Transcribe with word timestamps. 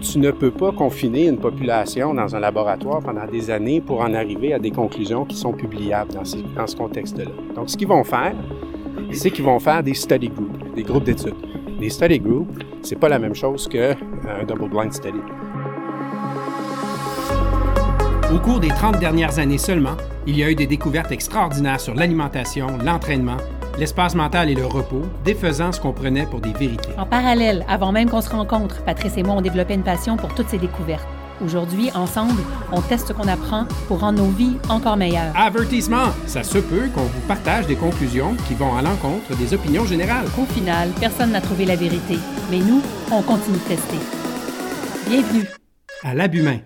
tu 0.00 0.18
ne 0.18 0.30
peux 0.30 0.50
pas 0.50 0.72
confiner 0.72 1.26
une 1.26 1.38
population 1.38 2.14
dans 2.14 2.34
un 2.34 2.40
laboratoire 2.40 3.00
pendant 3.00 3.26
des 3.26 3.50
années 3.50 3.80
pour 3.80 4.00
en 4.00 4.14
arriver 4.14 4.52
à 4.54 4.58
des 4.58 4.70
conclusions 4.70 5.24
qui 5.24 5.36
sont 5.36 5.52
publiables 5.52 6.12
dans 6.12 6.24
ce, 6.24 6.76
contexte-là. 6.76 7.30
Donc, 7.54 7.68
ce 7.68 7.76
qu'ils 7.76 7.88
vont 7.88 8.04
faire, 8.04 8.34
c'est 9.12 9.30
qu'ils 9.30 9.44
vont 9.44 9.58
faire 9.58 9.82
des 9.82 9.94
study 9.94 10.28
groups, 10.28 10.74
des 10.74 10.82
groupes 10.82 11.04
d'études. 11.04 11.34
Les 11.78 11.90
study 11.90 12.18
groups, 12.18 12.50
c'est 12.82 12.98
pas 12.98 13.08
la 13.08 13.18
même 13.18 13.34
chose 13.34 13.68
qu'un 13.68 13.96
double-blind 14.46 14.92
study. 14.92 15.20
Au 18.32 18.38
cours 18.38 18.60
des 18.60 18.68
30 18.68 18.98
dernières 19.00 19.38
années 19.38 19.58
seulement, 19.58 19.96
il 20.26 20.38
y 20.38 20.44
a 20.44 20.50
eu 20.50 20.54
des 20.54 20.66
découvertes 20.66 21.12
extraordinaires 21.12 21.80
sur 21.80 21.94
l'alimentation, 21.94 22.68
l'entraînement, 22.84 23.38
l'espace 23.78 24.14
mental 24.14 24.50
et 24.50 24.54
le 24.54 24.66
repos, 24.66 25.02
défaisant 25.24 25.72
ce 25.72 25.80
qu'on 25.80 25.92
prenait 25.92 26.26
pour 26.26 26.40
des 26.40 26.52
vérités. 26.52 26.90
En 26.98 27.06
parallèle, 27.06 27.64
avant 27.68 27.92
même 27.92 28.08
qu'on 28.08 28.20
se 28.20 28.30
rencontre, 28.30 28.82
Patrice 28.84 29.16
et 29.16 29.22
moi 29.22 29.36
ont 29.36 29.40
développé 29.40 29.74
une 29.74 29.82
passion 29.82 30.16
pour 30.16 30.34
toutes 30.34 30.48
ces 30.48 30.58
découvertes. 30.58 31.06
Aujourd'hui, 31.42 31.90
ensemble, 31.94 32.42
on 32.70 32.82
teste 32.82 33.08
ce 33.08 33.12
qu'on 33.14 33.26
apprend 33.26 33.64
pour 33.88 34.00
rendre 34.00 34.18
nos 34.22 34.28
vies 34.28 34.56
encore 34.68 34.98
meilleures. 34.98 35.32
Avertissement! 35.34 36.10
Ça 36.26 36.42
se 36.42 36.58
peut 36.58 36.88
qu'on 36.94 37.00
vous 37.02 37.20
partage 37.26 37.66
des 37.66 37.76
conclusions 37.76 38.34
qui 38.46 38.54
vont 38.54 38.76
à 38.76 38.82
l'encontre 38.82 39.34
des 39.36 39.54
opinions 39.54 39.86
générales. 39.86 40.26
Au 40.38 40.44
final, 40.44 40.90
personne 41.00 41.32
n'a 41.32 41.40
trouvé 41.40 41.64
la 41.64 41.76
vérité, 41.76 42.18
mais 42.50 42.58
nous, 42.58 42.82
on 43.10 43.22
continue 43.22 43.56
de 43.56 43.74
tester. 43.74 43.98
Bienvenue 45.08 45.48
à 46.04 46.14
l'Abumain. 46.14 46.58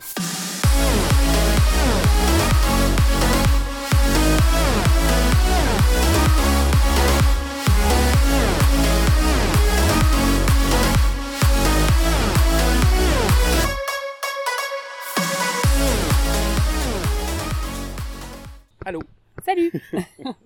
Allô? 18.86 19.00
Salut! 19.42 19.72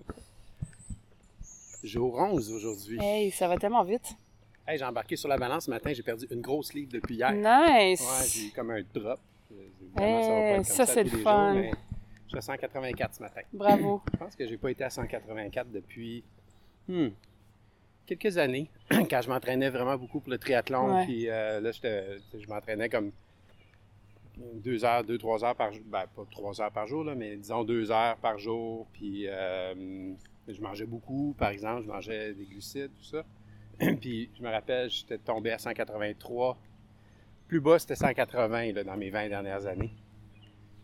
Jour 1.83 2.17
11 2.17 2.51
aujourd'hui. 2.53 2.97
Hey, 3.01 3.31
ça 3.31 3.49
va 3.49 3.57
tellement 3.57 3.83
vite. 3.83 4.15
Hey, 4.65 4.77
j'ai 4.77 4.85
embarqué 4.85 5.17
sur 5.17 5.27
la 5.27 5.37
balance 5.37 5.65
ce 5.65 5.69
matin, 5.69 5.91
j'ai 5.91 6.03
perdu 6.03 6.25
une 6.31 6.39
grosse 6.39 6.73
livre 6.73 6.89
depuis 6.93 7.15
hier. 7.15 7.33
Nice! 7.33 7.99
Ouais, 7.99 8.27
j'ai 8.27 8.47
eu 8.47 8.51
comme 8.51 8.71
un 8.71 8.81
drop. 8.93 9.19
Hey, 9.97 10.63
ça, 10.63 10.85
c'est 10.85 11.03
le 11.03 11.09
fun. 11.09 11.53
Jours, 11.53 11.61
mais 11.61 11.71
je 12.27 12.29
suis 12.29 12.37
à 12.37 12.41
184 12.41 13.15
ce 13.15 13.21
matin. 13.21 13.41
Bravo. 13.51 14.01
je 14.13 14.17
pense 14.17 14.35
que 14.37 14.47
j'ai 14.47 14.57
pas 14.57 14.71
été 14.71 14.85
à 14.85 14.89
184 14.89 15.69
depuis 15.71 16.23
hmm, 16.87 17.09
quelques 18.05 18.37
années, 18.37 18.69
quand 18.89 19.21
je 19.21 19.27
m'entraînais 19.27 19.69
vraiment 19.69 19.97
beaucoup 19.97 20.21
pour 20.21 20.31
le 20.31 20.37
triathlon. 20.37 21.03
Puis 21.03 21.29
euh, 21.29 21.59
là, 21.59 21.71
je 21.73 22.47
m'entraînais 22.47 22.87
comme 22.87 23.11
deux 24.55 24.85
heures, 24.85 25.03
deux, 25.03 25.17
trois 25.17 25.43
heures 25.43 25.55
par 25.55 25.71
jour. 25.71 25.83
Ben, 25.87 26.05
pas 26.15 26.23
trois 26.31 26.61
heures 26.61 26.71
par 26.71 26.87
jour, 26.87 27.03
là, 27.03 27.15
mais 27.15 27.35
disons 27.37 27.63
deux 27.63 27.91
heures 27.91 28.17
par 28.17 28.37
jour. 28.37 28.87
Puis 28.93 29.27
euh, 29.27 30.13
je 30.47 30.61
mangeais 30.61 30.85
beaucoup, 30.85 31.35
par 31.37 31.49
exemple. 31.49 31.83
Je 31.83 31.87
mangeais 31.87 32.33
des 32.33 32.45
glucides, 32.45 32.91
tout 32.97 33.03
ça. 33.03 33.23
puis 34.01 34.29
je 34.37 34.43
me 34.43 34.49
rappelle, 34.49 34.89
j'étais 34.89 35.17
tombé 35.17 35.51
à 35.51 35.57
183. 35.57 36.57
Plus 37.47 37.59
bas, 37.59 37.79
c'était 37.79 37.95
180 37.95 38.73
là, 38.73 38.83
dans 38.83 38.97
mes 38.97 39.09
20 39.09 39.29
dernières 39.29 39.65
années. 39.65 39.91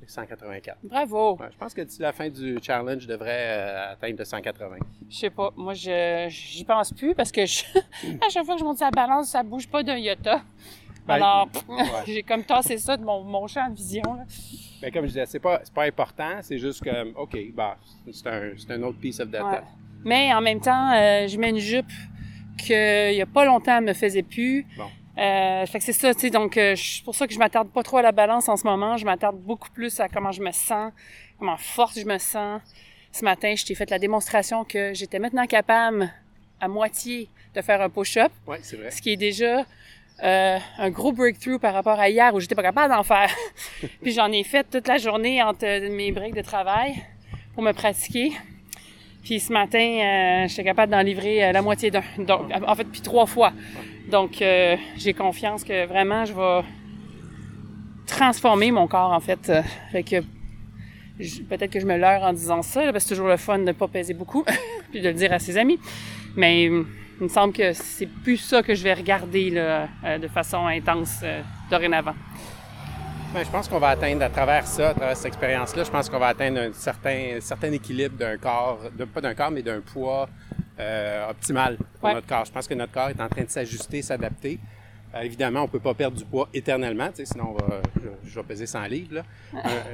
184. 0.08 0.78
Bravo! 0.84 1.36
Ouais, 1.38 1.48
je 1.52 1.58
pense 1.58 1.74
que 1.74 1.82
d'ici 1.82 2.02
la 2.02 2.12
fin 2.12 2.30
du 2.30 2.60
challenge, 2.62 3.04
je 3.04 3.08
devrais 3.08 3.58
euh, 3.58 3.92
atteindre 3.94 4.20
le 4.20 4.26
180. 4.26 4.76
Je 5.10 5.16
sais 5.16 5.30
pas. 5.30 5.52
Moi, 5.56 5.74
je 5.74 6.28
j'y 6.30 6.64
pense 6.64 6.94
plus 6.94 7.16
parce 7.16 7.32
que 7.32 7.46
je, 7.46 7.64
à 8.22 8.30
chaque 8.30 8.46
fois 8.46 8.56
que 8.56 8.60
je 8.60 8.66
monte 8.66 8.80
la 8.80 8.92
balance, 8.92 9.30
ça 9.30 9.44
bouge 9.44 9.68
pas 9.68 9.84
d'un 9.84 9.98
iota. 9.98 10.42
Ben, 11.08 11.16
Alors, 11.16 11.48
ouais. 11.70 11.84
j'ai 12.08 12.24
comme 12.24 12.44
tassé 12.44 12.78
ça 12.78 12.98
de 12.98 13.04
mon, 13.04 13.24
mon 13.24 13.46
champ 13.48 13.70
de 13.70 13.76
vision. 13.76 14.02
Là. 14.16 14.24
Ben, 14.82 14.92
comme 14.92 15.04
je 15.04 15.10
disais, 15.10 15.26
c'est 15.26 15.40
pas, 15.40 15.62
pas 15.74 15.84
important, 15.84 16.40
c'est 16.42 16.58
juste 16.58 16.84
que, 16.84 17.14
OK, 17.14 17.38
bah, 17.54 17.78
c'est 18.12 18.28
un, 18.28 18.52
un 18.70 18.84
autre 18.84 19.00
piece 19.00 19.20
of 19.20 19.30
data. 19.30 19.46
Ouais. 19.50 19.62
Mais 20.04 20.34
en 20.34 20.42
même 20.42 20.60
temps, 20.62 20.92
euh, 20.94 21.28
je 21.28 21.38
mets 21.38 21.50
une 21.50 21.58
jupe 21.60 21.92
qu'il 22.58 23.14
y 23.16 23.22
a 23.22 23.26
pas 23.26 23.46
longtemps, 23.46 23.78
elle 23.78 23.84
me 23.84 23.94
faisait 23.94 24.24
plus. 24.24 24.66
Bon. 24.78 24.86
Euh, 25.18 25.66
fait 25.66 25.80
que 25.80 25.84
c'est 25.86 25.94
ça, 25.94 26.14
tu 26.14 26.22
sais, 26.22 26.30
donc 26.30 26.58
euh, 26.58 26.76
c'est 26.76 27.04
pour 27.04 27.16
ça 27.16 27.26
que 27.26 27.34
je 27.34 27.40
m'attarde 27.40 27.70
pas 27.70 27.84
trop 27.84 27.98
à 27.98 28.02
la 28.02 28.12
balance 28.12 28.50
en 28.50 28.58
ce 28.58 28.66
moment. 28.68 28.98
Je 28.98 29.06
m'attarde 29.06 29.38
beaucoup 29.38 29.70
plus 29.70 30.00
à 30.00 30.10
comment 30.10 30.32
je 30.32 30.42
me 30.42 30.52
sens, 30.52 30.92
comment 31.40 31.56
forte 31.58 31.98
je 31.98 32.06
me 32.06 32.18
sens. 32.18 32.62
Ce 33.12 33.24
matin, 33.24 33.54
je 33.56 33.64
t'ai 33.66 33.76
fait 33.76 33.90
la 33.90 33.98
démonstration 34.00 34.66
que 34.66 34.94
j'étais 34.94 35.20
maintenant 35.20 35.46
capable 35.46 36.12
à 36.60 36.68
moitié 36.68 37.30
de 37.54 37.62
faire 37.62 37.82
un 37.82 37.90
push-up, 37.90 38.32
Oui, 38.46 38.58
c'est 38.62 38.76
vrai. 38.76 38.92
ce 38.92 39.02
qui 39.02 39.12
est 39.12 39.18
déjà 39.18 39.64
euh, 40.24 40.58
un 40.78 40.90
gros 40.90 41.12
breakthrough 41.12 41.60
par 41.60 41.74
rapport 41.74 42.00
à 42.00 42.10
hier 42.10 42.34
où 42.34 42.40
j'étais 42.40 42.56
pas 42.56 42.64
capable 42.64 42.94
d'en 42.94 43.04
faire. 43.04 43.30
Puis 44.02 44.12
j'en 44.14 44.32
ai 44.32 44.44
fait 44.44 44.66
toute 44.70 44.88
la 44.88 44.98
journée 44.98 45.42
entre 45.44 45.66
mes 45.90 46.12
breaks 46.12 46.36
de 46.36 46.42
travail 46.42 46.96
pour 47.54 47.64
me 47.64 47.72
pratiquer. 47.72 48.32
Puis 49.24 49.40
ce 49.40 49.52
matin, 49.52 49.80
euh, 49.80 50.48
j'étais 50.48 50.64
capable 50.64 50.92
d'en 50.92 51.02
livrer 51.02 51.46
euh, 51.46 51.52
la 51.52 51.62
moitié 51.64 51.90
d'un. 51.90 52.04
Donc, 52.20 52.52
en 52.52 52.76
fait, 52.76 52.86
puis 52.86 53.02
trois 53.02 53.26
fois. 53.26 53.54
Donc, 54.10 54.40
euh, 54.42 54.78
j'ai 54.98 55.14
confiance 55.14 55.64
que 55.64 55.88
vraiment, 55.88 56.26
je 56.26 56.34
vais 56.34 56.68
transformer 58.06 58.70
mon 58.70 58.88
corps, 58.88 59.12
en 59.12 59.20
fait. 59.20 59.50
Euh, 59.50 59.64
fait 59.92 60.04
que 60.04 60.22
peut-être 61.50 61.72
que 61.72 61.80
je 61.80 61.88
me 61.88 61.98
leurre 61.98 62.22
en 62.22 62.34
disant 62.34 62.62
ça, 62.62 62.86
là, 62.86 62.92
parce 62.92 63.04
que 63.04 63.10
c'est 63.10 63.16
toujours 63.16 63.30
le 63.30 63.38
fun 63.38 63.58
de 63.58 63.64
ne 63.64 63.72
pas 63.72 63.88
peser 63.88 64.14
beaucoup, 64.14 64.46
puis 64.92 65.02
de 65.02 65.08
le 65.08 65.16
dire 65.16 65.34
à 65.34 65.40
ses 65.40 65.58
amis. 65.58 65.80
Mais 66.36 66.70
il 67.20 67.24
me 67.24 67.30
semble 67.30 67.54
que 67.54 67.74
c'est 67.74 68.08
plus 68.08 68.38
ça 68.38 68.62
que 68.64 68.76
je 68.76 68.84
vais 68.84 68.94
regarder 68.94 69.50
là, 69.50 69.88
euh, 70.04 70.18
de 70.18 70.28
façon 70.28 70.66
intense 70.68 71.20
euh, 71.24 71.42
dorénavant. 71.70 72.16
Ben, 73.34 73.44
je 73.44 73.50
pense 73.52 73.68
qu'on 73.68 73.80
va 73.80 73.90
atteindre 73.90 74.24
à 74.24 74.30
travers 74.30 74.66
ça, 74.66 74.90
à 74.90 74.94
travers 74.94 75.18
cette 75.18 75.26
expérience-là, 75.28 75.84
je 75.84 75.92
pense 75.92 76.10
qu'on 76.10 76.20
va 76.20 76.28
atteindre 76.28 76.60
un 76.60 76.74
certain, 76.74 77.38
certain 77.42 77.72
équilibre 77.72 78.18
d'un 78.18 78.38
corps, 78.38 78.80
de, 78.98 79.04
pas 79.06 79.20
d'un 79.22 79.34
corps, 79.34 79.52
mais 79.52 79.62
d'un 79.62 79.82
poids 79.82 80.30
euh, 80.80 81.30
optimal 81.30 81.78
pour 81.78 82.04
Ouais. 82.10 82.14
notre 82.14 82.28
corps. 82.28 82.46
Je 82.46 82.52
pense 82.52 82.68
que 82.68 82.74
notre 82.74 82.92
corps 82.94 83.10
est 83.10 83.20
en 83.22 83.28
train 83.28 83.44
de 83.44 83.50
s'ajuster, 83.50 84.02
s'adapter. 84.02 84.60
Évidemment, 85.22 85.62
on 85.64 85.68
peut 85.70 85.80
pas 85.80 85.94
perdre 85.94 86.18
du 86.18 86.26
poids 86.26 86.50
éternellement, 86.54 87.10
sinon 87.24 87.52
on 87.52 87.54
va, 87.54 87.82
je, 87.96 88.30
je 88.30 88.36
vais 88.36 88.44
peser 88.44 88.66
100 88.66 88.84
livres. 88.88 89.24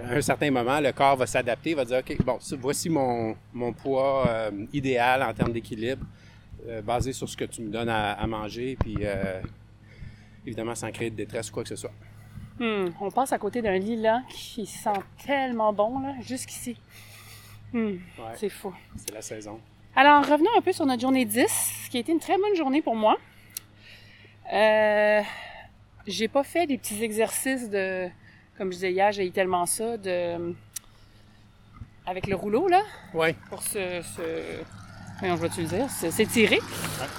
À 0.09 0.13
un 0.15 0.21
certain 0.21 0.49
moment, 0.49 0.79
le 0.79 0.91
corps 0.91 1.15
va 1.15 1.27
s'adapter, 1.27 1.75
va 1.75 1.85
dire, 1.85 1.99
OK, 1.99 2.17
bon, 2.23 2.39
voici 2.59 2.89
mon, 2.89 3.35
mon 3.53 3.71
poids 3.71 4.27
idéal 4.73 5.21
en 5.21 5.31
termes 5.31 5.51
d'équilibre, 5.53 6.03
euh, 6.67 6.81
basé 6.81 7.13
sur 7.13 7.27
ce 7.29 7.35
que 7.37 7.45
tu 7.45 7.61
me 7.61 7.69
donnes 7.69 7.89
à, 7.89 8.13
à 8.13 8.27
manger, 8.27 8.75
puis 8.79 8.95
euh, 9.01 9.41
évidemment 10.45 10.75
sans 10.75 10.91
créer 10.91 11.09
de 11.09 11.15
détresse 11.15 11.49
ou 11.49 11.53
quoi 11.53 11.63
que 11.63 11.69
ce 11.69 11.75
soit. 11.75 11.91
Hmm, 12.59 12.89
on 12.99 13.09
passe 13.09 13.31
à 13.33 13.39
côté 13.39 13.61
d'un 13.61 13.77
lilas 13.77 14.21
qui 14.29 14.65
sent 14.65 14.89
tellement 15.25 15.73
bon, 15.73 15.99
là, 15.99 16.13
jusqu'ici. 16.21 16.77
Hmm, 17.73 17.77
Ouais. 18.19 18.35
C'est 18.35 18.49
fou. 18.49 18.73
C'est 18.97 19.13
la 19.13 19.21
saison. 19.21 19.59
Alors, 19.95 20.23
revenons 20.25 20.49
un 20.57 20.61
peu 20.61 20.71
sur 20.71 20.85
notre 20.85 21.01
journée 21.01 21.25
10, 21.25 21.87
qui 21.89 21.97
a 21.97 21.99
été 21.99 22.11
une 22.11 22.19
très 22.19 22.37
bonne 22.37 22.55
journée 22.55 22.81
pour 22.81 22.95
moi. 22.95 23.17
Euh, 24.53 25.21
j'ai 26.07 26.27
pas 26.27 26.43
fait 26.43 26.67
des 26.67 26.77
petits 26.77 27.03
exercices 27.03 27.69
de, 27.69 28.07
comme 28.57 28.69
je 28.69 28.75
disais 28.75 28.91
hier, 28.91 29.11
j'ai 29.11 29.25
eu 29.27 29.31
tellement 29.31 29.65
ça, 29.65 29.97
de, 29.97 30.53
avec 32.05 32.27
le 32.27 32.35
rouleau, 32.35 32.67
là, 32.67 32.81
Oui. 33.13 33.33
pour 33.49 33.61
se, 33.63 34.01
se 34.01 34.61
voyons, 35.21 35.37
je 35.37 35.41
vais-tu 35.41 35.61
le 35.61 35.67
dire, 35.67 35.89
se- 35.89 36.11
s'étirer. 36.11 36.59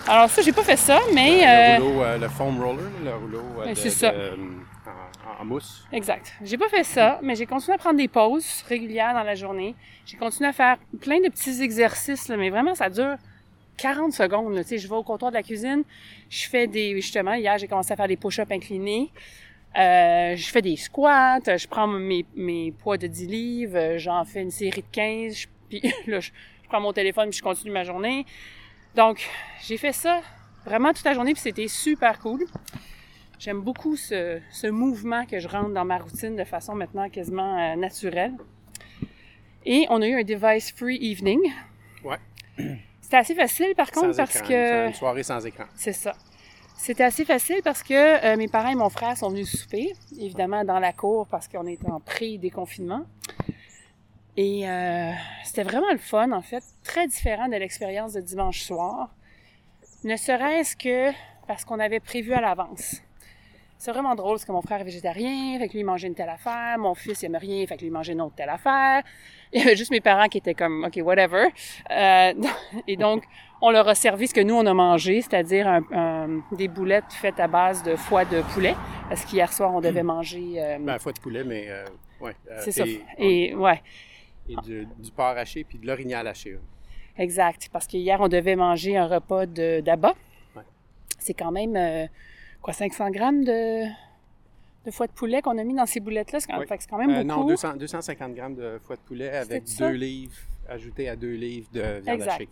Alors 0.07 0.29
ça, 0.29 0.43
j'ai 0.43 0.53
pas 0.53 0.63
fait 0.65 0.77
ça, 0.77 1.01
mais... 1.15 1.47
euh, 1.47 1.79
Le 1.79 1.83
rouleau, 1.85 2.03
euh, 2.03 2.19
le 2.19 2.29
foam 2.29 2.61
roller, 2.63 2.85
le 3.03 3.15
rouleau 3.15 3.39
euh, 3.59 3.65
Ouais, 3.65 3.71
de- 3.71 3.79
c'est 3.79 3.89
ça. 3.91 4.11
de, 4.11 4.17
euh, 4.19 4.35
en, 5.39 5.43
en 5.43 5.45
mousse. 5.47 5.87
Exact. 5.93 6.35
J'ai 6.43 6.59
pas 6.59 6.69
fait 6.69 6.85
ça, 6.85 7.19
mais 7.23 7.35
j'ai 7.35 7.47
continué 7.47 7.75
à 7.75 7.79
prendre 7.79 7.97
des 7.97 8.09
pauses 8.09 8.63
régulières 8.69 9.15
dans 9.15 9.23
la 9.23 9.35
journée. 9.35 9.75
J'ai 10.05 10.17
continué 10.19 10.49
à 10.51 10.53
faire 10.53 10.77
plein 11.01 11.21
de 11.21 11.29
petits 11.29 11.63
exercices, 11.63 12.29
là, 12.29 12.37
mais 12.37 12.51
vraiment, 12.51 12.75
ça 12.75 12.91
dure 12.91 13.17
40 13.79 14.13
secondes. 14.13 14.55
là. 14.55 14.63
Tu 14.63 14.71
sais, 14.71 14.79
je 14.79 14.87
vais 14.89 14.95
au 14.97 15.03
comptoir 15.03 15.31
de 15.31 15.37
la 15.37 15.43
cuisine, 15.43 15.83
je 16.29 16.47
fais 16.49 16.67
des... 16.67 17.01
Justement, 17.01 17.33
hier, 17.35 17.57
j'ai 17.59 17.67
commencé 17.69 17.93
à 17.93 17.97
faire 17.97 18.09
des 18.09 18.17
push-ups 18.17 18.51
inclinés. 18.53 19.11
Euh, 19.79 20.37
je 20.37 20.51
fais 20.51 20.61
des 20.61 20.77
squats, 20.77 21.39
je 21.47 21.67
prends 21.67 21.87
mes, 21.87 22.27
mes 22.37 22.73
poids 22.73 22.99
de 22.99 23.07
10 23.07 23.27
livres, 23.27 23.77
euh, 23.79 23.99
j'en 23.99 24.23
fais 24.27 24.43
une 24.43 24.51
série 24.51 24.83
de 24.83 24.87
15, 24.93 25.35
je- 25.35 25.47
puis 25.71 25.81
là, 26.07 26.21
je 26.21 26.31
prends 26.73 26.81
mon 26.81 26.93
téléphone 26.95 27.29
puis 27.29 27.39
je 27.39 27.43
continue 27.43 27.71
ma 27.71 27.85
journée. 27.85 28.25
Donc, 28.95 29.29
j'ai 29.63 29.77
fait 29.77 29.93
ça 29.93 30.23
vraiment 30.65 30.93
toute 30.95 31.05
la 31.05 31.13
journée, 31.13 31.35
puis 31.35 31.43
c'était 31.43 31.69
super 31.69 32.19
cool. 32.19 32.45
J'aime 33.39 33.61
beaucoup 33.61 33.97
ce, 33.97 34.41
ce 34.51 34.69
mouvement 34.69 35.27
que 35.27 35.39
je 35.39 35.49
rentre 35.49 35.71
dans 35.71 35.85
ma 35.85 35.99
routine 35.99 36.35
de 36.35 36.45
façon 36.45 36.75
maintenant 36.75 37.11
quasiment 37.11 37.59
euh, 37.59 37.77
naturelle. 37.77 38.33
Et 39.67 39.87
on 39.91 40.01
a 40.01 40.07
eu 40.07 40.21
un 40.21 40.25
device-free 40.25 40.99
evening. 41.03 41.41
Ouais. 42.05 42.17
C'était 43.03 43.17
assez 43.19 43.35
facile 43.35 43.75
par 43.77 43.91
contre 43.91 44.13
Sans 44.13 44.17
parce 44.17 44.37
écran. 44.37 44.49
que... 44.49 44.87
Une 44.89 44.95
soirée 44.95 45.23
sans 45.23 45.45
écran. 45.45 45.65
C'est 45.75 45.93
ça. 45.93 46.15
C'était 46.79 47.05
assez 47.05 47.27
facile 47.27 47.61
parce 47.63 47.83
que 47.83 47.93
euh, 48.25 48.37
mes 48.37 48.49
parents 48.49 48.71
et 48.71 48.75
mon 48.75 48.89
frère 48.89 49.17
sont 49.17 49.29
venus 49.29 49.51
souper, 49.61 49.93
évidemment 50.19 50.65
dans 50.65 50.79
la 50.79 50.93
cour 50.93 51.27
parce 51.27 51.49
qu'on 51.49 51.67
était 51.67 51.91
en 51.91 52.01
pré-déconfinement. 52.01 53.05
Et 54.37 54.69
euh, 54.69 55.11
c'était 55.45 55.63
vraiment 55.63 55.91
le 55.93 55.99
fun, 55.99 56.33
en 56.33 56.43
fait, 56.43 56.63
très 56.85 57.07
différent 57.07 57.49
de 57.49 57.57
l'expérience 57.57 58.15
de 58.15 58.21
dimanche 58.21 58.63
soir. 58.63 59.11
Ne 60.05 60.17
serait-ce 60.17 60.75
que 60.77 61.11
parce 61.47 61.65
qu'on 61.65 61.79
avait 61.81 62.01
prévu 62.01 62.33
à 62.33 62.41
l'avance. 62.41 63.03
c'est 63.77 63.91
vraiment 63.93 64.15
drôle 64.15 64.35
parce 64.37 64.45
que 64.45 64.53
mon 64.53 64.63
frère 64.63 64.81
est 64.81 64.85
végétarien, 64.85 65.59
fait 65.59 65.67
que 65.69 65.73
lui 65.73 65.81
il 65.81 65.85
mangeait 65.85 66.07
une 66.07 66.15
telle 66.15 66.29
affaire, 66.29 66.79
mon 66.79 66.95
fils 66.95 67.23
il 67.23 67.27
aimait 67.27 67.39
rien, 67.39 67.67
fait 67.67 67.75
que 67.77 67.81
lui 67.81 67.89
il 67.89 67.93
mangeait 67.93 68.13
une 68.13 68.21
autre 68.23 68.35
telle 68.37 68.49
affaire. 68.49 69.03
Il 69.53 69.61
y 69.61 69.63
avait 69.63 69.77
juste 69.77 69.91
mes 69.91 70.01
parents 70.01 70.29
qui 70.29 70.39
étaient 70.39 70.55
comme 70.55 70.85
OK, 70.85 70.99
whatever. 71.05 71.49
Euh, 71.91 72.33
et 72.89 72.97
donc 72.97 73.25
on 73.61 73.71
leur 73.71 73.87
a 73.89 73.95
servi 73.95 74.29
ce 74.29 74.35
que 74.35 74.41
nous 74.41 74.55
on 74.55 74.65
a 74.67 74.73
mangé, 74.75 75.21
c'est-à-dire 75.21 75.67
un, 75.69 75.83
un- 75.93 76.43
des 76.57 76.69
boulettes 76.69 77.13
faites 77.13 77.39
à 77.41 77.49
base 77.49 77.83
de 77.83 77.97
foie 77.97 78.25
de 78.25 78.41
poulet 78.55 78.75
parce 79.09 79.25
qu'hier 79.25 79.53
soir 79.53 79.75
on 79.75 79.81
devait 79.81 80.03
manger 80.05 80.55
euh, 80.63 80.79
Ben, 80.81 80.99
foie 81.01 81.13
de 81.13 81.21
poulet, 81.21 81.43
mais 81.45 81.67
euh, 81.69 81.85
ouais. 82.21 82.35
euh, 82.51 82.61
c'est 82.61 82.73
ça. 82.73 82.85
Et 83.19 83.55
ouais, 83.55 83.83
et 84.49 84.57
du, 84.65 84.87
du 84.99 85.11
porc 85.11 85.37
haché 85.37 85.65
puis 85.65 85.79
de 85.79 85.87
l'orignal 85.87 86.27
haché. 86.27 86.53
là. 86.53 86.59
exact 87.19 87.69
parce 87.73 87.87
que 87.87 87.97
hier 87.97 88.21
on 88.21 88.29
devait 88.29 88.57
manger 88.57 88.97
un 88.97 89.07
repas 89.07 89.47
de 89.47 89.81
d'abat. 89.81 90.15
Ouais. 90.57 90.63
C'est 91.19 91.35
quand 91.35 91.53
même 91.53 91.77
euh, 91.77 92.07
quoi 92.61 92.73
500 92.73 93.11
grammes 93.11 93.45
de 93.45 93.85
de 94.85 94.91
foie 94.91 95.07
de 95.07 95.13
poulet 95.13 95.43
qu'on 95.43 95.57
a 95.59 95.63
mis 95.65 95.75
dans 95.75 95.87
ces 95.87 96.01
boulettes 96.01 96.33
là, 96.33 96.41
c'est 96.41 96.49
quand, 96.51 96.59
Oui. 96.59 97.07
même 97.07 97.11
Euh, 97.11 97.23
beaucoup. 97.23 97.41
non, 97.43 97.47
200 97.47 97.77
250 97.77 98.35
grammes 98.35 98.57
de 98.57 98.81
foie 98.85 98.97
de 98.97 99.01
poulet 99.03 99.31
avec 99.31 99.63
deux 99.79 99.91
livres, 99.93 100.35
ajouté 100.69 101.09
à 101.09 101.15
deux 101.15 101.35
livres 101.35 101.69
de 101.73 102.01
viande 102.01 102.09
Exact. 102.21 102.33
hachée. 102.33 102.49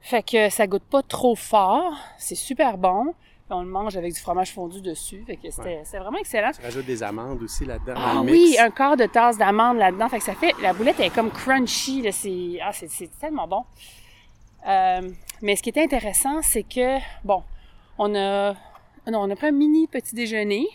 Fait 0.00 0.22
que 0.22 0.48
ça 0.48 0.66
goûte 0.66 0.82
pas 0.84 1.02
trop 1.02 1.34
fort, 1.36 1.92
c'est 2.18 2.34
super 2.34 2.78
bon. 2.78 3.14
Puis 3.52 3.58
on 3.60 3.64
le 3.64 3.68
mange 3.70 3.98
avec 3.98 4.14
du 4.14 4.18
fromage 4.18 4.50
fondu 4.54 4.80
dessus, 4.80 5.24
fait 5.26 5.36
que 5.36 5.50
c'était 5.50 5.82
Ouais. 5.92 5.98
vraiment 5.98 6.16
excellent. 6.16 6.52
Tu 6.58 6.62
rajoutes 6.62 6.86
des 6.86 7.02
amandes 7.02 7.42
aussi 7.42 7.66
là-dedans. 7.66 7.92
dans 7.92 8.00
Ah 8.00 8.22
oui, 8.22 8.56
un 8.58 8.70
quart 8.70 8.96
de 8.96 9.04
tasse 9.04 9.36
d'amandes 9.36 9.76
là-dedans. 9.76 10.08
Fait 10.08 10.20
que 10.20 10.24
ça 10.24 10.34
fait. 10.34 10.52
La 10.62 10.72
boulette 10.72 10.98
est 11.00 11.10
comme 11.10 11.30
crunchy. 11.30 12.02
C'est, 12.12 12.58
ah, 12.62 12.72
c'est, 12.72 13.10
tellement 13.20 13.46
bon. 13.46 13.62
Euh, 14.66 15.02
mais 15.42 15.54
ce 15.56 15.62
qui 15.62 15.68
est 15.68 15.76
intéressant, 15.76 16.40
c'est 16.40 16.62
que, 16.62 16.96
bon, 17.24 17.42
on 17.98 18.14
a. 18.14 18.52
Non, 19.06 19.20
on 19.20 19.30
a 19.30 19.36
pris 19.36 19.48
un 19.48 19.52
mini 19.52 19.86
petit 19.86 20.14
déjeuner 20.14 20.66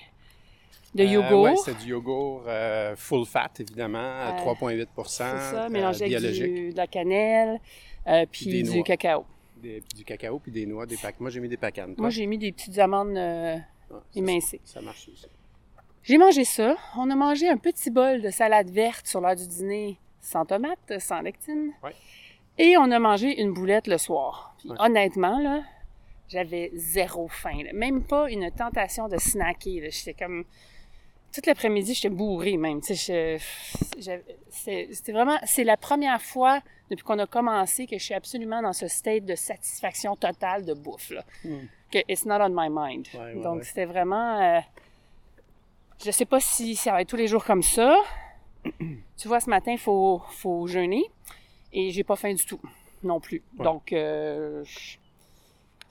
de 0.94 1.02
Euh, 1.02 1.08
yogourt. 1.08 1.42
ouais, 1.46 1.56
c'est 1.56 1.80
du 1.80 1.88
yogourt 1.88 2.44
euh, 2.46 2.96
full 2.96 3.26
fat, 3.26 3.50
évidemment, 3.60 3.98
à 3.98 4.36
Euh, 4.36 4.38
3,8 4.46 4.88
c'est 5.08 5.24
euh, 5.24 5.52
ça, 5.64 5.70
mélangé 5.70 6.16
avec 6.16 6.32
du- 6.32 6.74
de 6.74 6.78
la 6.78 6.86
cannelle, 6.86 7.60
euh, 8.06 8.26
puis 8.32 8.62
du 8.62 8.64
noix. 8.76 8.84
cacao. 8.84 9.26
Des- 9.62 9.82
du 9.96 10.04
cacao 10.04 10.40
puis 10.40 10.52
des 10.52 10.66
noix, 10.66 10.86
des 10.86 10.98
pac. 10.98 11.20
Moi, 11.20 11.30
j'ai 11.30 11.40
mis 11.40 11.50
des 11.50 11.58
pacanes. 11.58 11.96
toi? 11.96 12.04
Moi, 12.04 12.10
j'ai 12.10 12.26
mis 12.26 12.38
des 12.38 12.52
petites 12.52 12.78
amandes 12.78 13.18
euh, 13.18 13.58
Ah, 13.58 13.94
ça, 13.94 14.02
émincées. 14.20 14.62
Ça 14.64 14.82
marche 14.82 15.10
aussi. 15.12 15.26
J'ai 16.04 16.18
mangé 16.18 16.46
ça. 16.46 16.76
On 16.98 17.10
a 17.10 17.16
mangé 17.16 17.48
un 17.50 17.58
petit 17.58 17.90
bol 17.92 18.22
de 18.22 18.30
salade 18.30 18.70
verte 18.70 19.08
sur 19.08 19.20
l'heure 19.20 19.36
du 19.36 19.48
dîner, 19.48 20.00
sans 20.22 20.46
tomate, 20.46 21.00
sans 21.00 21.22
lectine. 21.22 21.72
Ouais. 21.84 21.94
Et 22.58 22.78
on 22.78 22.90
a 22.92 23.00
mangé 23.00 23.42
une 23.42 23.54
boulette 23.54 23.88
le 23.88 23.98
soir. 23.98 24.56
Puis 24.60 24.70
Ouais. 24.70 24.78
honnêtement, 24.80 25.40
là, 25.40 25.64
j'avais 26.30 26.72
zéro 26.76 27.28
faim. 27.28 27.64
là. 27.64 27.72
Même 27.74 28.04
pas 28.04 28.30
une 28.30 28.50
tentation 28.52 29.08
de 29.08 29.18
snacker. 29.18 29.90
J'étais 29.92 30.14
comme... 30.14 30.44
Toute 31.38 31.46
l'après-midi, 31.46 31.94
j'étais 31.94 32.10
bourrée 32.10 32.58
même. 32.58 32.82
C'était 32.82 33.38
vraiment... 35.12 35.38
C'est 35.46 35.64
la 35.64 35.78
première 35.78 36.20
fois 36.20 36.62
depuis 36.90 37.04
qu'on 37.04 37.20
a 37.20 37.28
commencé 37.28 37.86
que 37.86 38.00
je 38.00 38.04
suis 38.04 38.16
absolument 38.16 38.60
dans 38.64 38.74
ce 38.74 38.88
state 38.88 39.24
de 39.24 39.36
satisfaction 39.36 40.16
totale 40.16 40.66
de 40.66 40.74
bouffe. 40.74 41.12
Là. 41.12 41.24
Hmm. 41.46 41.68
Que 41.92 42.00
it's 42.10 42.26
not 42.26 42.38
on 42.42 42.50
my 42.50 42.70
mind. 42.72 43.06
Ouais, 43.14 43.20
ouais, 43.36 43.44
Donc, 43.44 43.58
ouais. 43.58 43.64
c'était 43.64 43.86
vraiment... 43.86 44.42
euh, 44.42 44.60
je 46.04 46.10
sais 46.10 46.26
pas 46.26 46.40
si 46.40 46.76
ça 46.76 46.92
va 46.92 47.02
être 47.04 47.10
tous 47.10 47.18
les 47.18 47.28
jours 47.28 47.46
comme 47.46 47.62
ça. 47.62 47.96
tu 49.16 49.28
vois, 49.28 49.40
ce 49.40 49.50
matin, 49.52 49.74
il 49.74 49.78
faut, 49.78 50.20
faut 50.32 50.66
jeûner. 50.66 51.04
Et 51.72 51.92
j'ai 51.92 52.04
pas 52.04 52.16
faim 52.16 52.34
du 52.34 52.46
tout, 52.46 52.60
non 53.04 53.20
plus. 53.20 53.44
Donc, 53.60 53.94
euh, 53.94 54.64
je- 54.66 54.98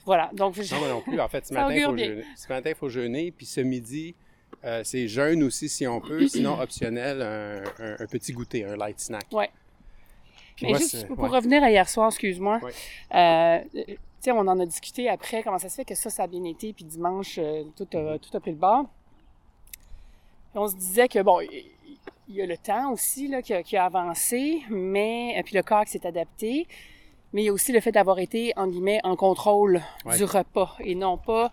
voilà. 0.04 0.28
Donc, 0.32 0.60
je- 0.60 0.74
Non, 0.74 0.80
moi 0.80 0.88
non 0.88 1.00
plus. 1.02 1.20
En 1.20 1.28
fait, 1.28 1.46
ce 1.46 1.54
matin, 1.54 1.72
il 1.72 1.84
faut 1.84 1.96
jeûner. 1.96 2.24
Ce 2.36 2.48
matin, 2.48 2.72
faut 2.74 2.88
jeûner. 2.88 3.30
Puis 3.30 3.46
ce 3.46 3.60
midi, 3.60 4.16
euh, 4.64 4.82
c'est 4.84 5.06
jeûne 5.08 5.42
aussi 5.42 5.68
si 5.68 5.86
on 5.86 6.00
peut. 6.00 6.26
Sinon, 6.28 6.58
optionnel, 6.60 7.22
un, 7.22 7.84
un- 7.84 7.96
un 8.00 8.06
petit 8.06 8.32
goûter, 8.32 8.64
un 8.64 8.76
light 8.76 8.98
snack. 9.00 9.26
Puis 9.28 9.48
Mais 10.62 10.68
moi, 10.70 10.78
juste 10.78 11.06
pour 11.06 11.18
ouais. 11.18 11.28
revenir 11.28 11.62
à 11.62 11.70
hier 11.70 11.88
soir, 11.88 12.08
excuse-moi. 12.08 12.60
Ouais. 12.62 12.72
Euh, 13.14 13.58
tu 13.86 13.96
sais, 14.20 14.32
on 14.32 14.38
en 14.38 14.58
a 14.58 14.64
discuté 14.66 15.08
après, 15.08 15.42
comment 15.42 15.58
ça 15.58 15.68
se 15.68 15.74
fait 15.76 15.84
que 15.84 15.94
ça, 15.94 16.08
ça 16.08 16.22
a 16.22 16.26
bien 16.26 16.42
été, 16.44 16.72
puis 16.72 16.84
dimanche, 16.84 17.36
euh, 17.38 17.64
tout, 17.76 17.86
a, 17.96 18.18
tout 18.18 18.34
a 18.34 18.40
pris 18.40 18.52
le 18.52 18.56
bord. 18.56 18.86
Et 20.54 20.58
on 20.58 20.66
se 20.68 20.74
disait 20.74 21.08
que, 21.08 21.20
bon, 21.22 21.40
il 21.40 22.34
y 22.34 22.40
a 22.40 22.46
le 22.46 22.56
temps 22.56 22.90
aussi 22.92 23.28
là, 23.28 23.42
qui, 23.42 23.52
a, 23.52 23.62
qui 23.62 23.76
a 23.76 23.84
avancé, 23.84 24.62
mais, 24.70 25.40
puis 25.44 25.54
le 25.54 25.62
corps 25.62 25.84
qui 25.84 25.90
s'est 25.92 26.06
adapté, 26.06 26.66
mais 27.34 27.42
il 27.42 27.44
y 27.44 27.48
a 27.50 27.52
aussi 27.52 27.72
le 27.72 27.80
fait 27.80 27.92
d'avoir 27.92 28.18
été, 28.18 28.54
en 28.56 28.66
guillemets, 28.66 29.00
en 29.04 29.14
contrôle 29.16 29.82
Ouais. 30.06 30.16
du 30.16 30.24
repas, 30.24 30.74
et 30.80 30.94
non 30.94 31.18
pas... 31.18 31.52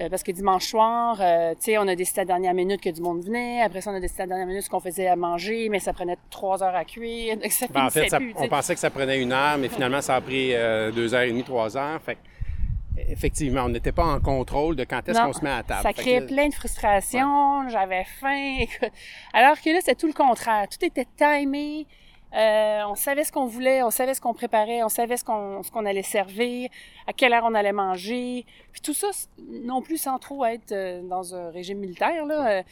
euh, 0.00 0.08
parce 0.08 0.22
que 0.22 0.32
dimanche 0.32 0.66
soir, 0.66 1.18
euh, 1.20 1.54
tu 1.54 1.64
sais, 1.64 1.78
on 1.78 1.88
a 1.88 1.94
décidé 1.94 2.20
à 2.20 2.24
la 2.24 2.26
dernière 2.28 2.54
minute 2.54 2.80
que 2.80 2.90
du 2.90 3.00
monde 3.00 3.22
venait. 3.24 3.62
Après 3.62 3.80
ça, 3.80 3.90
on 3.90 3.94
a 3.94 4.00
décidé 4.00 4.22
à 4.22 4.26
la 4.26 4.28
dernière 4.30 4.46
minute 4.46 4.62
ce 4.62 4.70
qu'on 4.70 4.80
faisait 4.80 5.08
à 5.08 5.16
manger, 5.16 5.68
mais 5.68 5.80
ça 5.80 5.92
prenait 5.92 6.16
trois 6.30 6.62
heures 6.62 6.74
à 6.74 6.84
cuire. 6.84 7.36
Donc 7.36 7.50
ça 7.50 7.66
Ben, 7.68 7.86
en 7.86 7.90
fait, 7.90 8.08
ça- 8.08 8.18
plus, 8.18 8.32
on 8.36 8.48
pensait 8.48 8.74
que 8.74 8.80
ça 8.80 8.90
prenait 8.90 9.20
une 9.20 9.32
heure, 9.32 9.58
mais 9.58 9.68
finalement, 9.68 10.00
ça 10.00 10.16
a 10.16 10.20
pris 10.20 10.54
euh, 10.54 10.90
deux 10.92 11.14
heures 11.14 11.22
et 11.22 11.30
demie, 11.30 11.44
trois 11.44 11.76
heures. 11.76 12.00
Fait 12.02 12.18
effectivement, 13.08 13.62
on 13.64 13.68
n'était 13.68 13.92
pas 13.92 14.04
en 14.04 14.20
contrôle 14.20 14.76
de 14.76 14.84
quand 14.84 15.08
est-ce 15.08 15.20
qu'on 15.20 15.32
se 15.32 15.42
met 15.44 15.50
à 15.50 15.62
table. 15.62 15.82
Ça 15.82 15.92
créait 15.92 16.20
là, 16.20 16.26
plein 16.26 16.48
de 16.48 16.54
frustration, 16.54 17.68
j'avais 17.68 18.04
faim. 18.20 18.64
Alors 19.32 19.60
que 19.60 19.70
là, 19.70 19.76
c'était 19.80 19.94
tout 19.94 20.06
le 20.08 20.12
contraire. 20.12 20.66
Tout 20.68 20.84
était 20.84 21.06
timé. 21.16 21.86
Euh, 22.34 22.82
on 22.86 22.94
savait 22.94 23.24
ce 23.24 23.32
qu'on 23.32 23.46
voulait, 23.46 23.82
on 23.82 23.90
savait 23.90 24.12
ce 24.12 24.20
qu'on 24.20 24.34
préparait, 24.34 24.82
on 24.82 24.90
savait 24.90 25.16
ce 25.16 25.24
qu'on 25.24 25.62
ce 25.62 25.70
qu'on 25.70 25.86
allait 25.86 26.02
servir, 26.02 26.68
à 27.06 27.12
quelle 27.14 27.32
heure 27.32 27.44
on 27.46 27.54
allait 27.54 27.72
manger. 27.72 28.44
Puis 28.72 28.82
tout 28.82 28.92
ça, 28.92 29.08
non 29.38 29.80
plus 29.80 29.96
sans 29.96 30.18
trop 30.18 30.44
être 30.44 30.72
euh, 30.72 31.02
dans 31.02 31.34
un 31.34 31.50
régime 31.50 31.78
militaire, 31.78 32.26
là. 32.26 32.58
euh, 32.58 32.62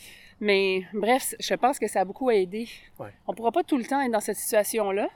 mais 0.41 0.83
bref, 0.93 1.35
je 1.41 1.55
pense 1.55 1.79
que 1.79 1.89
ça 1.89 2.01
a 2.01 2.05
beaucoup 2.05 2.31
aidé. 2.31 2.69
Ouais. 2.99 3.09
On 3.27 3.33
pourra 3.33 3.51
pas 3.51 3.63
tout 3.65 3.79
le 3.79 3.85
temps 3.85 4.01
être 4.03 4.13
dans 4.13 4.21
cette 4.21 4.37
situation-là. 4.37 5.09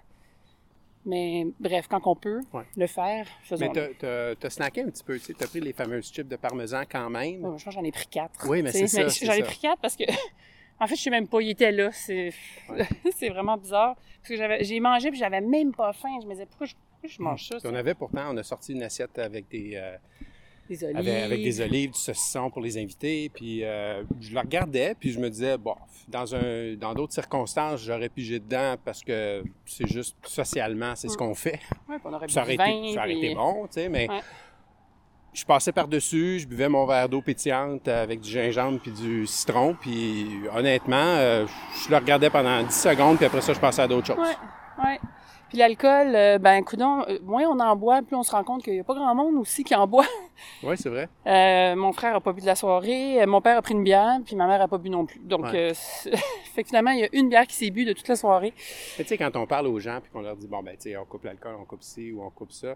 Mais 1.06 1.46
bref, 1.58 1.86
quand 1.88 2.06
on 2.06 2.14
peut 2.14 2.40
Ouais. 2.52 2.64
le 2.76 2.86
faire, 2.86 3.26
faisons-le. 3.44 3.72
Mais 3.72 3.94
t'as- 3.98 4.34
t'as 4.36 4.50
snacké 4.50 4.82
un 4.82 4.90
petit 4.90 5.02
peu, 5.04 5.19
tu 5.19 5.34
t'as 5.34 5.46
pris 5.46 5.60
les 5.60 5.72
fameuses 5.72 6.12
chips 6.12 6.28
de 6.28 6.36
parmesan 6.36 6.82
quand 6.90 7.08
même. 7.08 7.43
Ouais, 7.44 7.58
je 7.58 7.64
pense 7.64 7.64
que 7.64 7.70
j'en 7.70 7.84
ai 7.84 7.93
pris 7.93 8.06
quatre. 8.06 8.46
Oui, 8.48 8.62
mais 8.62 8.70
c'est 8.72 8.86
ça, 8.86 9.06
J'en 9.08 9.32
ai 9.32 9.43
pris 9.43 9.58
quatre 9.58 9.81
parce 9.81 9.96
que, 9.96 10.04
en 10.81 10.87
fait, 10.87 10.97
je 10.97 11.03
sais 11.03 11.11
même 11.11 11.29
pas, 11.29 11.41
il 11.43 11.50
était 11.50 11.73
là. 11.73 11.91
C'est 11.93 12.32
Ouais. 12.69 13.29
vraiment 13.29 13.56
bizarre. 13.56 13.97
Parce 14.23 14.29
que 14.41 14.65
j'ai 14.65 14.81
mangé 14.81 15.11
puis 15.11 15.19
j'avais 15.19 15.41
même 15.41 15.73
pas 15.73 15.93
faim. 15.93 16.19
Je 16.23 16.27
me 16.27 16.32
disais, 16.32 16.47
pourquoi 16.47 16.67
je, 16.67 16.75
pourquoi 16.75 17.09
je 17.09 17.23
mange 17.23 17.47
ça? 17.49 17.56
Puis 17.59 17.69
on 17.71 17.75
avait 17.75 17.94
pourtant, 17.94 18.32
on 18.32 18.37
a 18.37 18.43
sorti 18.43 18.73
une 18.73 18.82
assiette 18.82 19.19
avec 19.19 19.49
des, 19.49 19.73
euh, 19.75 19.97
Des 20.69 20.85
olives. 20.85 20.97
avec, 20.99 21.23
avec 21.25 21.43
des 21.43 21.61
olives, 21.61 21.91
du 21.93 21.99
saucisson 21.99 22.50
pour 22.50 22.61
les 22.62 22.77
invités. 22.79 23.31
Puis 23.32 23.65
euh, 23.65 24.03
je 24.21 24.32
le 24.32 24.41
regardais, 24.41 24.94
puis 24.99 25.11
je 25.11 25.19
me 25.19 25.29
disais, 25.31 25.56
bon, 25.56 25.75
dans 26.09 26.35
un 26.35 26.75
dans 26.75 26.93
d'autres 26.94 27.13
circonstances, 27.15 27.82
j'aurais 27.82 28.08
pigé 28.08 28.39
dedans 28.41 28.75
parce 28.84 29.03
que 29.03 29.43
c'est 29.65 29.87
juste 29.89 30.17
socialement, 30.27 30.94
c'est 30.96 31.08
ce 31.08 31.17
qu'on 31.17 31.34
fait. 31.34 31.60
Ouais, 31.89 31.99
puis 31.99 32.01
on 32.05 32.13
aurait 32.13 32.29
ça 32.29 32.43
aurait 32.43 32.55
été, 32.55 32.94
ça 32.94 33.01
aurait 33.01 33.15
été 33.17 33.34
bon, 33.34 33.67
tu 33.67 33.75
sais, 33.75 33.89
mais 33.89 34.08
Ouais. 34.08 34.20
Je 35.32 35.44
passais 35.44 35.72
par-dessus, 35.72 36.41
je 36.41 36.46
buvais 36.49 36.69
mon 36.69 36.87
verre 36.87 37.08
d'eau 37.08 37.20
pétillante 37.22 37.87
avec 37.89 38.20
du 38.20 38.31
gingembre 38.31 38.81
puis 38.81 38.91
du 38.91 39.27
citron, 39.27 39.77
puis 39.81 40.27
honnêtement, 40.55 40.96
euh, 40.96 41.46
je 41.84 41.91
le 41.91 41.96
regardais 41.96 42.31
pendant 42.31 42.63
10 42.63 42.72
secondes, 42.75 43.17
puis 43.17 43.27
après 43.27 43.41
ça, 43.41 43.53
je 43.53 43.60
passais 43.60 43.82
à 43.82 43.89
d'autres 43.89 44.08
choses. 44.08 44.19
Ouais, 44.19 44.84
ouais. 44.84 45.01
Puis 45.49 45.58
l'alcool, 45.58 46.15
euh, 46.15 46.39
ben, 46.39 46.63
coudon, 46.63 47.03
euh, 47.08 47.19
moins 47.25 47.43
on 47.43 47.58
en 47.58 47.75
boit, 47.75 48.03
plus 48.03 48.15
on 48.15 48.22
se 48.22 48.31
rend 48.31 48.44
compte 48.44 48.63
qu'il 48.63 48.75
y 48.77 48.79
a 48.79 48.84
pas 48.84 48.94
grand 48.94 49.13
monde 49.17 49.34
aussi 49.37 49.65
qui 49.65 49.75
en 49.75 49.87
boit. 49.87 50.06
Oui, 50.63 50.75
c'est 50.79 50.89
vrai. 50.89 51.06
Euh, 51.27 51.77
mon 51.77 51.93
frère 51.93 52.15
a 52.17 52.20
pas 52.20 52.32
bu 52.32 52.41
de 52.41 52.46
la 52.46 52.55
soirée, 52.55 53.25
mon 53.27 53.41
père 53.43 53.58
a 53.58 53.63
pris 53.63 53.75
une 53.75 53.84
bière, 53.84 54.19
puis 54.25 54.37
ma 54.37 54.46
mère 54.46 54.63
a 54.63 54.69
pas 54.69 54.79
bu 54.79 54.89
non 54.89 55.05
plus. 55.05 55.20
Donc, 55.20 55.44
Ouais. 55.44 55.72
euh, 55.72 55.75
fait 56.55 56.63
que 56.63 56.69
finalement, 56.69 56.93
il 56.93 57.01
y 57.01 57.05
a 57.05 57.08
une 57.13 57.29
bière 57.29 57.46
qui 57.46 57.55
s'est 57.56 57.70
bu 57.70 57.84
de 57.84 57.93
toute 57.93 58.08
la 58.08 58.17
soirée. 58.17 58.55
Tu 58.96 59.05
sais, 59.05 59.19
quand 59.19 59.34
on 59.37 59.46
parle 59.46 59.67
aux 59.67 59.79
gens, 59.81 59.99
puis 60.01 60.10
qu'on 60.10 60.22
leur 60.22 60.37
dit, 60.37 60.46
bon, 60.46 60.63
ben, 60.63 60.77
tu 60.77 60.91
sais, 60.91 60.96
on 60.96 61.05
coupe 61.05 61.25
l'alcool, 61.25 61.56
on 61.60 61.65
coupe 61.67 61.82
ci 61.82 62.10
ou 62.13 62.22
on 62.22 62.31
coupe 62.31 62.53
ça, 62.53 62.75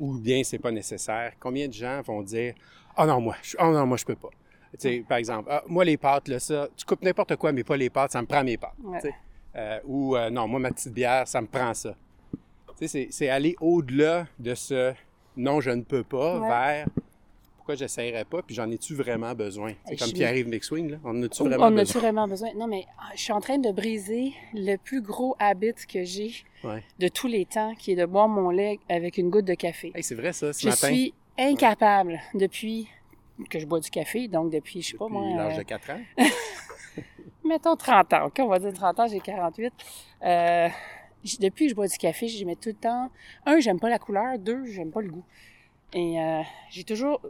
ou 0.00 0.18
bien 0.18 0.42
c'est 0.44 0.58
pas 0.58 0.70
nécessaire, 0.70 1.32
combien 1.40 1.68
de 1.68 1.72
gens 1.72 2.00
vont 2.02 2.22
dire, 2.22 2.54
ah 2.96 3.06
non, 3.06 3.20
moi, 3.20 3.36
je, 3.42 3.56
ah 3.58 3.70
non, 3.70 3.86
moi, 3.86 3.96
je 3.96 4.04
peux 4.04 4.16
pas. 4.16 4.28
Par 5.08 5.18
exemple, 5.18 5.48
ah, 5.50 5.62
moi, 5.66 5.84
les 5.84 5.96
pâtes, 5.96 6.28
là, 6.28 6.38
ça, 6.38 6.68
tu 6.76 6.84
coupes 6.84 7.02
n'importe 7.02 7.36
quoi, 7.36 7.52
mais 7.52 7.64
pas 7.64 7.76
les 7.76 7.88
pâtes, 7.90 8.12
ça 8.12 8.20
me 8.20 8.26
prend 8.26 8.44
mes 8.44 8.56
pâtes. 8.56 8.74
Ouais. 8.82 9.00
Euh, 9.56 9.80
ou 9.84 10.14
euh, 10.16 10.28
non, 10.30 10.46
moi, 10.46 10.60
ma 10.60 10.70
petite 10.70 10.92
bière, 10.92 11.26
ça 11.26 11.40
me 11.40 11.46
prend 11.46 11.72
ça. 11.74 11.94
C'est- 12.80 13.08
c'est 13.10 13.28
aller 13.28 13.56
au-delà 13.60 14.26
de 14.38 14.54
ce 14.54 14.92
non, 15.36 15.60
je 15.60 15.70
ne 15.70 15.82
peux 15.82 16.04
pas 16.04 16.38
Ouais. 16.38 16.48
vers 16.48 16.86
pourquoi 17.68 17.84
j'essayerais 17.86 18.24
pas, 18.24 18.40
puis 18.40 18.54
j'en 18.54 18.70
ai-tu 18.70 18.94
vraiment 18.94 19.34
besoin? 19.34 19.74
C'est 19.84 19.96
comme 19.98 20.08
je 20.08 20.14
Pierre-Yves 20.14 20.48
McSwing, 20.48 20.90
là. 20.92 20.96
On 21.04 21.10
en 21.10 21.22
a-tu 21.22 21.42
On 21.42 21.44
vraiment 21.48 21.66
a-tu 21.66 21.74
besoin? 21.76 22.00
vraiment 22.00 22.26
besoin? 22.26 22.48
Non, 22.56 22.66
mais 22.66 22.86
ah, 22.98 23.10
je 23.14 23.20
suis 23.20 23.32
en 23.32 23.40
train 23.42 23.58
de 23.58 23.70
briser 23.70 24.32
le 24.54 24.76
plus 24.76 25.02
gros 25.02 25.36
habit 25.38 25.74
que 25.86 26.02
j'ai 26.02 26.32
Ouais. 26.64 26.82
de 26.98 27.08
tous 27.08 27.26
les 27.26 27.44
temps, 27.44 27.74
qui 27.74 27.92
est 27.92 27.94
de 27.94 28.06
boire 28.06 28.26
mon 28.26 28.48
lait 28.48 28.78
avec 28.88 29.18
une 29.18 29.28
goutte 29.28 29.44
de 29.44 29.52
café. 29.52 29.92
Hey, 29.94 30.02
c'est 30.02 30.14
vrai, 30.14 30.32
ça, 30.32 30.54
ce 30.54 30.62
je 30.62 30.68
matin. 30.68 30.86
suis 30.88 31.12
incapable 31.38 32.18
depuis 32.32 32.88
que 33.50 33.58
je 33.58 33.66
bois 33.66 33.80
du 33.80 33.90
café, 33.90 34.28
donc 34.28 34.50
depuis, 34.50 34.80
je 34.80 34.92
sais 34.92 34.96
pas 34.96 35.08
moi, 35.08 35.22
l'âge 35.36 35.56
euh, 35.56 35.58
de 35.58 35.62
4 35.64 35.90
ans. 35.90 36.00
mettons 37.44 37.76
30 37.76 38.12
ans, 38.14 38.26
ok, 38.28 38.36
on 38.38 38.48
va 38.48 38.58
dire 38.60 38.72
30 38.72 38.98
ans, 39.00 39.06
j'ai 39.08 39.20
48. 39.20 39.72
Euh, 40.24 40.68
depuis 41.38 41.66
que 41.66 41.70
je 41.72 41.74
bois 41.74 41.86
du 41.86 41.98
café, 41.98 42.28
j'y 42.28 42.46
mets 42.46 42.56
tout 42.56 42.70
le 42.70 42.76
temps. 42.76 43.10
Un, 43.44 43.60
j'aime 43.60 43.78
pas 43.78 43.90
la 43.90 43.98
couleur. 43.98 44.38
Deux, 44.38 44.64
j'aime 44.64 44.90
pas 44.90 45.02
le 45.02 45.10
goût. 45.10 45.24
Et 45.92 46.20
euh, 46.20 46.42
j'ai 46.70 46.84
toujours, 46.84 47.20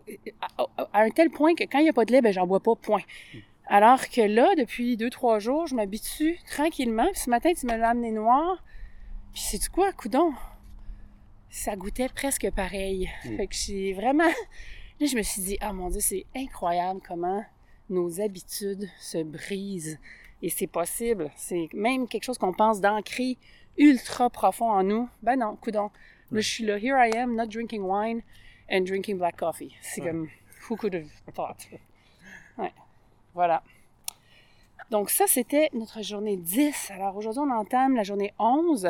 à, 0.58 0.66
à 0.92 1.02
un 1.02 1.10
tel 1.10 1.30
point 1.30 1.54
que 1.54 1.64
quand 1.64 1.78
il 1.78 1.84
n'y 1.84 1.88
a 1.88 1.92
pas 1.92 2.04
de 2.04 2.12
lait, 2.12 2.20
ben 2.20 2.32
j'en 2.32 2.46
bois 2.46 2.60
pas, 2.60 2.74
point. 2.74 3.02
Alors 3.66 4.08
que 4.08 4.22
là, 4.22 4.54
depuis 4.56 4.96
deux, 4.96 5.10
trois 5.10 5.38
jours, 5.38 5.66
je 5.66 5.74
m'habitue 5.74 6.38
tranquillement. 6.46 7.06
Puis 7.12 7.20
ce 7.20 7.30
matin, 7.30 7.52
tu 7.52 7.66
me 7.66 7.76
l'as 7.76 7.90
amené 7.90 8.10
noir. 8.10 8.64
Puis 9.32 9.42
c'est 9.42 9.58
du 9.58 9.68
quoi, 9.68 9.92
coudon? 9.92 10.32
Ça 11.50 11.76
goûtait 11.76 12.08
presque 12.08 12.50
pareil. 12.50 13.10
Mm. 13.24 13.36
Fait 13.36 13.46
que 13.46 13.54
j'ai 13.54 13.92
vraiment... 13.92 14.24
Là, 15.00 15.06
je 15.06 15.16
me 15.16 15.22
suis 15.22 15.42
dit, 15.42 15.58
ah 15.60 15.72
mon 15.72 15.90
Dieu, 15.90 16.00
c'est 16.00 16.26
incroyable 16.34 17.00
comment 17.06 17.44
nos 17.88 18.20
habitudes 18.20 18.88
se 18.98 19.22
brisent. 19.22 19.98
Et 20.42 20.50
c'est 20.50 20.66
possible. 20.66 21.30
C'est 21.36 21.68
même 21.72 22.08
quelque 22.08 22.24
chose 22.24 22.38
qu'on 22.38 22.52
pense 22.52 22.80
d'ancrer 22.80 23.36
ultra 23.76 24.30
profond 24.30 24.70
en 24.70 24.82
nous. 24.82 25.08
Ben 25.22 25.36
non, 25.36 25.56
coudon. 25.56 25.90
Là, 26.30 26.40
je 26.40 26.48
suis 26.48 26.64
là, 26.64 26.76
here 26.76 26.96
I 26.98 27.16
am, 27.16 27.36
not 27.36 27.46
drinking 27.46 27.82
wine 27.82 28.22
and 28.70 28.82
drinking 28.82 29.18
black 29.18 29.36
coffee. 29.36 29.74
C'est 29.82 30.00
Ouais. 30.02 30.08
comme, 30.10 30.28
who 30.68 30.76
could 30.76 30.94
have 30.94 31.08
thought? 31.34 31.66
Ouais. 32.56 32.72
Voilà. 33.34 33.62
Donc 34.90 35.10
ça, 35.10 35.26
c'était 35.26 35.68
notre 35.72 36.02
journée 36.02 36.36
10. 36.36 36.90
Alors 36.92 37.16
aujourd'hui, 37.16 37.42
on 37.46 37.50
entame 37.50 37.94
la 37.96 38.02
journée 38.04 38.32
11. 38.38 38.88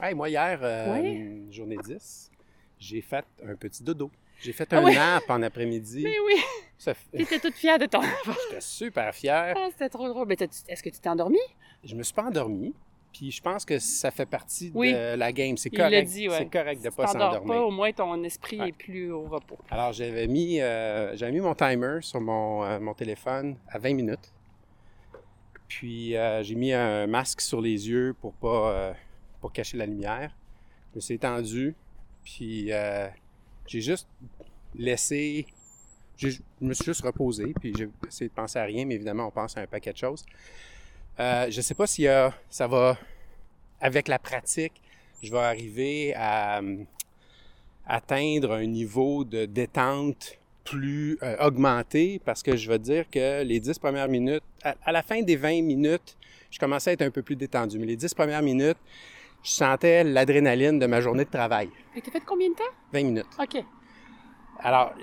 Hey, 0.00 0.14
moi, 0.14 0.28
hier, 0.28 0.58
euh, 0.62 1.00
Oui. 1.00 1.52
journée 1.52 1.76
10, 1.82 2.30
j'ai 2.78 3.00
fait 3.00 3.24
un 3.46 3.56
petit 3.56 3.82
dodo. 3.82 4.10
J'ai 4.42 4.52
fait 4.52 4.70
Ah 4.72 4.78
un 4.78 4.84
oui. 4.84 4.94
nap 4.94 5.22
en 5.28 5.42
après-midi. 5.42 6.02
Mais 6.04 6.18
oui, 6.26 6.40
Ça 6.76 6.92
t'étais 7.10 7.38
toute 7.40 7.54
fière 7.54 7.78
de 7.78 7.86
ton... 7.86 8.02
J'étais 8.50 8.60
super 8.60 9.14
fier. 9.14 9.54
Ah, 9.56 9.68
c'était 9.72 9.88
trop 9.88 10.06
drôle. 10.08 10.28
Mais 10.28 10.36
est-ce 10.38 10.82
que 10.82 10.90
tu 10.90 11.00
t'es 11.00 11.08
endormi? 11.08 11.38
Je 11.82 11.94
me 11.94 12.02
suis 12.02 12.12
pas 12.12 12.24
endormi. 12.24 12.74
Puis 13.16 13.30
je 13.30 13.40
pense 13.40 13.64
que 13.64 13.78
ça 13.78 14.10
fait 14.10 14.26
partie 14.26 14.70
Oui. 14.74 14.92
de 14.92 15.14
la 15.14 15.32
game. 15.32 15.56
C'est 15.56 15.70
correct. 15.70 16.06
dit, 16.08 16.28
ouais. 16.28 16.36
C'est 16.38 16.50
correct 16.50 16.82
de 16.84 16.90
Si 16.90 16.96
pas 16.96 17.06
s'endormir. 17.06 17.44
pas, 17.54 17.60
au 17.62 17.70
moins 17.70 17.90
ton 17.92 18.22
esprit 18.24 18.60
Ouais. 18.60 18.68
est 18.68 18.72
plus 18.72 19.10
au 19.10 19.22
repos. 19.22 19.56
Alors, 19.70 19.94
j'avais 19.94 20.26
mis, 20.26 20.60
euh, 20.60 21.16
j'avais 21.16 21.32
mis 21.32 21.40
mon 21.40 21.54
timer 21.54 21.98
sur 22.02 22.20
mon, 22.20 22.62
euh, 22.64 22.78
mon 22.78 22.92
téléphone 22.92 23.56
à 23.68 23.78
20 23.78 23.94
minutes. 23.94 24.32
Puis, 25.66 26.14
euh, 26.14 26.42
j'ai 26.42 26.54
mis 26.56 26.74
un 26.74 27.06
masque 27.06 27.40
sur 27.40 27.60
les 27.62 27.88
yeux 27.88 28.14
pour 28.20 28.34
pas 28.34 28.94
pour 29.40 29.50
cacher 29.52 29.78
la 29.78 29.86
lumière. 29.86 30.36
Je 30.92 30.96
me 30.96 31.00
suis 31.00 31.14
étendu, 31.14 31.74
puis 32.22 32.70
j'ai 33.66 33.80
juste 33.80 34.08
laissé... 34.74 35.46
Je 36.18 36.28
me 36.62 36.72
suis 36.72 36.84
juste 36.86 37.02
reposé, 37.02 37.52
puis 37.60 37.72
j'ai 37.76 37.88
essayé 38.08 38.28
de 38.28 38.34
penser 38.34 38.58
à 38.58 38.64
rien, 38.64 38.84
mais 38.86 38.94
évidemment, 38.94 39.26
on 39.26 39.30
pense 39.30 39.56
à 39.56 39.60
un 39.60 39.66
paquet 39.66 39.92
de 39.92 39.98
choses. 39.98 40.24
Euh, 41.18 41.46
je 41.50 41.60
sais 41.60 41.74
pas 41.74 41.86
si 41.86 42.06
ça 42.50 42.66
va... 42.66 42.96
Avec 43.80 44.08
la 44.08 44.18
pratique, 44.18 44.72
je 45.22 45.30
vais 45.30 45.38
arriver 45.38 46.14
à... 46.14 46.60
euh, 46.60 46.84
atteindre 47.86 48.52
un 48.52 48.66
niveau 48.66 49.24
de 49.24 49.44
détente 49.46 50.38
plus 50.64 51.18
euh, 51.22 51.36
augmenté 51.46 52.20
parce 52.24 52.42
que 52.42 52.56
je 52.56 52.68
vais 52.68 52.78
dire 52.78 53.08
que 53.10 53.44
les 53.44 53.60
10 53.60 53.78
premières 53.78 54.08
minutes, 54.08 54.42
à, 54.64 54.74
à 54.84 54.92
la 54.92 55.02
fin 55.02 55.22
des 55.22 55.36
20 55.36 55.62
minutes, 55.62 56.16
je 56.50 56.58
commençais 56.58 56.90
à 56.90 56.92
être 56.94 57.02
un 57.02 57.10
peu 57.10 57.22
plus 57.22 57.36
détendu. 57.36 57.78
Mais 57.78 57.86
les 57.86 57.96
10 57.96 58.14
premières 58.14 58.42
minutes, 58.42 58.78
je 59.44 59.50
sentais 59.50 60.02
l'adrénaline 60.02 60.78
de 60.78 60.86
ma 60.86 61.00
journée 61.00 61.24
de 61.24 61.30
travail. 61.30 61.70
Et 61.94 62.00
t'as 62.00 62.10
fait 62.10 62.20
combien 62.26 62.48
de 62.48 62.54
temps? 62.54 62.64
20 62.92 63.02
minutes. 63.04 63.26
OK. 63.40 63.62
Alors, 64.60 64.94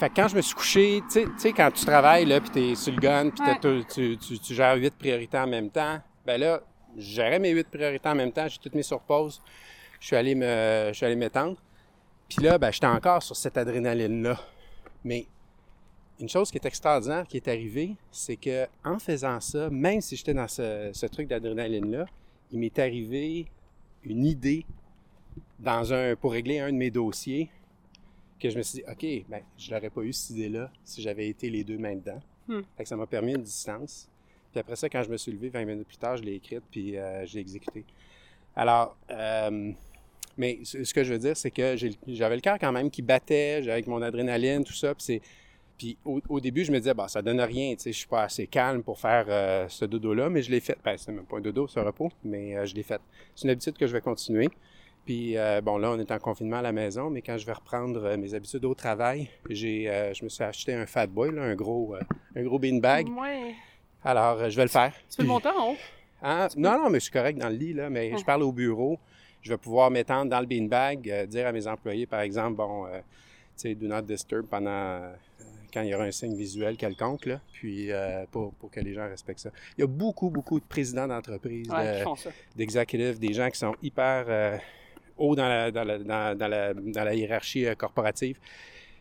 fait 0.00 0.08
que 0.10 0.14
quand 0.16 0.28
je 0.28 0.36
me 0.36 0.40
suis 0.40 0.54
couché, 0.54 1.02
tu 1.12 1.26
sais- 1.36 1.52
quand 1.52 1.70
tu 1.70 1.84
travailles, 1.84 2.24
là, 2.24 2.40
puis 2.40 2.50
t'es 2.50 2.74
sur 2.74 2.92
le 2.92 2.98
gun, 3.00 3.30
puis 3.30 3.44
Ouais. 3.46 3.84
tu, 3.88 4.16
tu, 4.18 4.38
tu 4.38 4.54
gères 4.54 4.74
huit 4.76 4.94
priorités 4.96 5.38
en 5.38 5.46
même 5.46 5.70
temps, 5.70 6.00
ben 6.26 6.40
là, 6.40 6.60
je 6.96 7.02
gérais 7.02 7.38
mes 7.38 7.50
huit 7.50 7.68
priorités 7.68 8.08
en 8.08 8.14
même 8.16 8.32
temps, 8.32 8.48
j'ai 8.48 8.58
tout 8.58 8.70
mis 8.76 8.82
sur 8.82 9.00
pause, 9.00 9.40
je 10.00 10.06
suis 10.06 10.16
allé 10.16 10.34
me, 10.34 10.88
je 10.88 10.92
suis 10.94 11.06
allé 11.06 11.14
m'étendre, 11.16 11.56
puis 12.28 12.42
là, 12.44 12.58
ben, 12.58 12.72
j'étais 12.72 12.86
encore 12.86 13.22
sur 13.22 13.36
cette 13.36 13.56
adrénaline-là. 13.56 14.36
Mais 15.04 15.26
une 16.18 16.28
chose 16.28 16.50
qui 16.50 16.58
est 16.58 16.66
extraordinaire 16.66 17.26
qui 17.26 17.36
est 17.38 17.48
arrivée, 17.48 17.94
c'est 18.10 18.36
que 18.36 18.66
en 18.84 18.98
faisant 18.98 19.40
ça, 19.40 19.70
même 19.70 20.00
si 20.00 20.16
j'étais 20.16 20.34
dans 20.34 20.48
ce, 20.48 20.90
ce 20.92 21.06
truc 21.06 21.28
d'adrénaline-là, 21.28 22.06
il 22.52 22.58
m'est 22.58 22.78
arrivé 22.78 23.46
une 24.04 24.24
idée 24.26 24.64
dans 25.58 25.92
un, 25.92 26.16
pour 26.16 26.32
régler 26.32 26.58
un 26.58 26.72
de 26.72 26.76
mes 26.76 26.90
dossiers 26.90 27.50
que 28.40 28.50
je 28.50 28.56
me 28.58 28.62
suis 28.62 28.78
dit, 28.78 28.84
OK, 28.90 29.24
ben, 29.28 29.40
je 29.58 29.70
l'aurais 29.70 29.90
pas 29.90 30.02
eu 30.02 30.12
cette 30.12 30.30
idée-là 30.36 30.70
si 30.84 31.02
j'avais 31.02 31.28
été 31.28 31.50
les 31.50 31.62
deux 31.64 31.78
mains 31.78 31.94
dedans. 31.96 32.20
Hmm. 32.48 32.60
Fait 32.76 32.82
que 32.84 32.88
ça 32.88 32.96
m'a 32.96 33.06
permis 33.06 33.34
une 33.34 33.42
distance. 33.42 34.08
Puis 34.50 34.58
après 34.60 34.74
ça, 34.76 34.88
quand 34.88 35.02
je 35.04 35.10
me 35.10 35.16
suis 35.16 35.30
levé 35.32 35.48
20 35.48 35.64
minutes 35.64 35.86
plus 35.86 35.96
tard, 35.98 36.16
je 36.16 36.22
l'ai 36.22 36.34
écrite 36.34 36.62
puis 36.70 36.96
euh, 36.98 37.24
je 37.26 37.34
l'ai 37.34 37.40
exécutée. 37.40 37.84
Alors, 38.56 38.96
euh, 39.10 39.70
mais 40.36 40.58
ce 40.64 40.82
ce 40.82 40.92
que 40.94 41.04
je 41.04 41.12
veux 41.12 41.18
dire, 41.18 41.36
c'est 41.36 41.50
que 41.50 41.76
j'avais 42.08 42.34
le 42.34 42.40
cœur 42.40 42.58
quand 42.58 42.72
même 42.72 42.90
qui 42.90 43.02
battait, 43.02 43.68
avec 43.70 43.86
mon 43.86 44.02
adrénaline, 44.02 44.64
tout 44.64 44.72
ça. 44.72 44.94
Puis, 44.94 45.04
c'est- 45.04 45.22
puis 45.78 45.96
au, 46.04 46.20
au 46.28 46.40
début, 46.40 46.64
je 46.64 46.72
me 46.72 46.78
disais, 46.78 46.92
bah, 46.92 47.08
ça 47.08 47.22
donne 47.22 47.40
rien, 47.40 47.74
tu 47.74 47.82
sais, 47.84 47.92
je 47.92 47.98
suis 47.98 48.06
pas 48.08 48.24
assez 48.24 48.46
calme 48.46 48.82
pour 48.82 48.98
faire 48.98 49.24
euh, 49.28 49.66
ce 49.68 49.84
dodo-là, 49.86 50.28
mais 50.28 50.42
je 50.42 50.50
l'ai 50.50 50.60
fait. 50.60 50.76
Ben, 50.84 50.96
c'est 50.98 51.10
même 51.12 51.24
pas 51.24 51.38
un 51.38 51.40
dodo, 51.40 51.68
c'est 51.68 51.80
un 51.80 51.84
repos, 51.84 52.10
mais 52.24 52.56
euh, 52.56 52.66
je 52.66 52.74
l'ai 52.74 52.82
fait. 52.82 53.00
C'est 53.34 53.44
une 53.44 53.50
habitude 53.50 53.78
que 53.78 53.86
je 53.86 53.92
vais 53.92 54.00
continuer. 54.02 54.48
Puis, 55.04 55.36
euh, 55.36 55.60
bon, 55.60 55.78
là, 55.78 55.90
on 55.90 55.98
est 55.98 56.10
en 56.12 56.18
confinement 56.18 56.58
à 56.58 56.62
la 56.62 56.72
maison, 56.72 57.10
mais 57.10 57.20
quand 57.22 57.36
je 57.36 57.44
vais 57.46 57.52
reprendre 57.52 58.04
euh, 58.04 58.16
mes 58.16 58.34
habitudes 58.34 58.64
au 58.64 58.74
travail, 58.74 59.28
j'ai, 59.48 59.88
euh, 59.90 60.14
je 60.14 60.22
me 60.24 60.28
suis 60.28 60.44
acheté 60.44 60.74
un 60.74 60.86
Fat 60.86 61.06
Boy, 61.06 61.32
là, 61.34 61.42
un 61.42 61.54
gros, 61.56 61.96
un 62.36 62.42
gros 62.42 62.58
beanbag. 62.58 63.08
Ouais. 63.08 63.54
Alors, 64.04 64.48
je 64.48 64.56
vais 64.56 64.62
le 64.64 64.68
faire. 64.68 64.92
Tu 65.10 65.16
peux 65.16 65.22
le 65.24 65.28
monter 65.28 65.48
en 65.48 65.72
haut? 65.72 65.76
ah, 66.22 66.48
non, 66.56 66.78
non, 66.84 66.90
mais 66.90 66.98
je 67.00 67.04
suis 67.04 67.12
correct 67.12 67.38
dans 67.38 67.48
le 67.48 67.56
lit, 67.56 67.72
là, 67.72 67.90
mais 67.90 68.12
Ah. 68.14 68.16
je 68.18 68.24
parle 68.24 68.42
au 68.42 68.52
bureau. 68.52 68.98
Je 69.42 69.50
vais 69.50 69.58
pouvoir 69.58 69.90
m'étendre 69.90 70.30
dans 70.30 70.40
le 70.40 70.46
beanbag, 70.46 71.26
dire 71.28 71.46
à 71.46 71.52
mes 71.52 71.66
employés, 71.66 72.06
par 72.06 72.20
exemple, 72.20 72.56
bon, 72.56 72.86
tu 72.86 73.00
sais, 73.56 73.74
do 73.74 73.86
not 73.88 74.02
disturb 74.02 74.46
pendant, 74.46 75.00
quand 75.72 75.80
il 75.80 75.88
y 75.88 75.94
aura 75.94 76.04
un 76.04 76.10
signe 76.10 76.36
visuel 76.36 76.76
quelconque, 76.76 77.24
là, 77.26 77.40
puis 77.52 77.90
euh, 77.90 78.24
pour, 78.30 78.52
pour 78.54 78.70
que 78.70 78.80
les 78.80 78.92
gens 78.92 79.08
respectent 79.08 79.40
ça. 79.40 79.50
Il 79.78 79.80
y 79.80 79.84
a 79.84 79.86
beaucoup, 79.86 80.28
beaucoup 80.28 80.60
de 80.60 80.64
présidents 80.66 81.06
d'entreprises, 81.08 81.70
Ouais, 81.70 82.00
de- 82.56 83.12
des 83.18 83.32
gens 83.32 83.48
qui 83.50 83.58
sont 83.58 83.74
hyper 83.82 84.26
euh, 84.28 84.58
hauts 85.20 85.36
dans 85.36 85.46
la, 85.46 87.14
hiérarchie 87.14 87.66
euh, 87.66 87.74
corporative, 87.74 88.38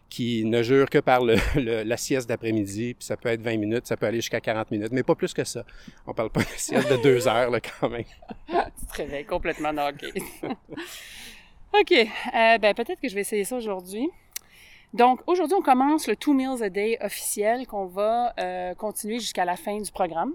qui 0.09 0.43
ne 0.45 0.61
jurent 0.61 0.89
que 0.89 0.99
par 0.99 1.21
la 1.55 1.97
sieste 1.97 2.29
d'après-midi, 2.29 2.93
puis 2.93 3.05
ça 3.05 3.17
peut 3.17 3.29
être 3.29 3.41
20 3.41 3.57
minutes, 3.57 3.88
ça 3.88 3.97
peut 3.97 4.05
aller 4.05 4.17
jusqu'à 4.17 4.41
40 4.41 4.71
minutes, 4.71 4.91
mais 4.91 5.03
pas 5.03 5.15
plus 5.15 5.33
que 5.33 5.43
ça. 5.43 5.63
On 6.05 6.13
parle 6.13 6.29
pas 6.29 6.41
de 6.41 6.47
sieste 6.57 6.89
de 6.89 6.97
deux 7.01 7.27
heures, 7.27 7.49
là, 7.49 7.59
quand 7.61 7.89
même. 7.89 8.03
Tu 8.47 8.85
te 8.85 8.97
réveilles 8.97 9.25
complètement 9.25 9.71
knocké. 9.71 10.11
OK. 11.73 11.91
Euh, 11.91 12.57
ben, 12.57 12.73
peut-être 12.73 12.99
que 12.99 13.07
je 13.07 13.15
vais 13.15 13.21
essayer 13.21 13.43
ça 13.43 13.55
aujourd'hui. 13.55 14.09
Donc, 14.93 15.21
aujourd'hui, 15.27 15.55
on 15.55 15.61
commence 15.61 16.07
le 16.07 16.15
Two 16.15 16.33
Meals 16.33 16.63
a 16.63 16.69
Day 16.69 16.97
officiel 17.01 17.67
qu'on 17.67 17.85
va 17.85 18.33
euh, 18.39 18.73
continuer 18.73 19.19
jusqu'à 19.19 19.45
la 19.45 19.55
fin 19.55 19.79
du 19.79 19.91
programme. 19.91 20.33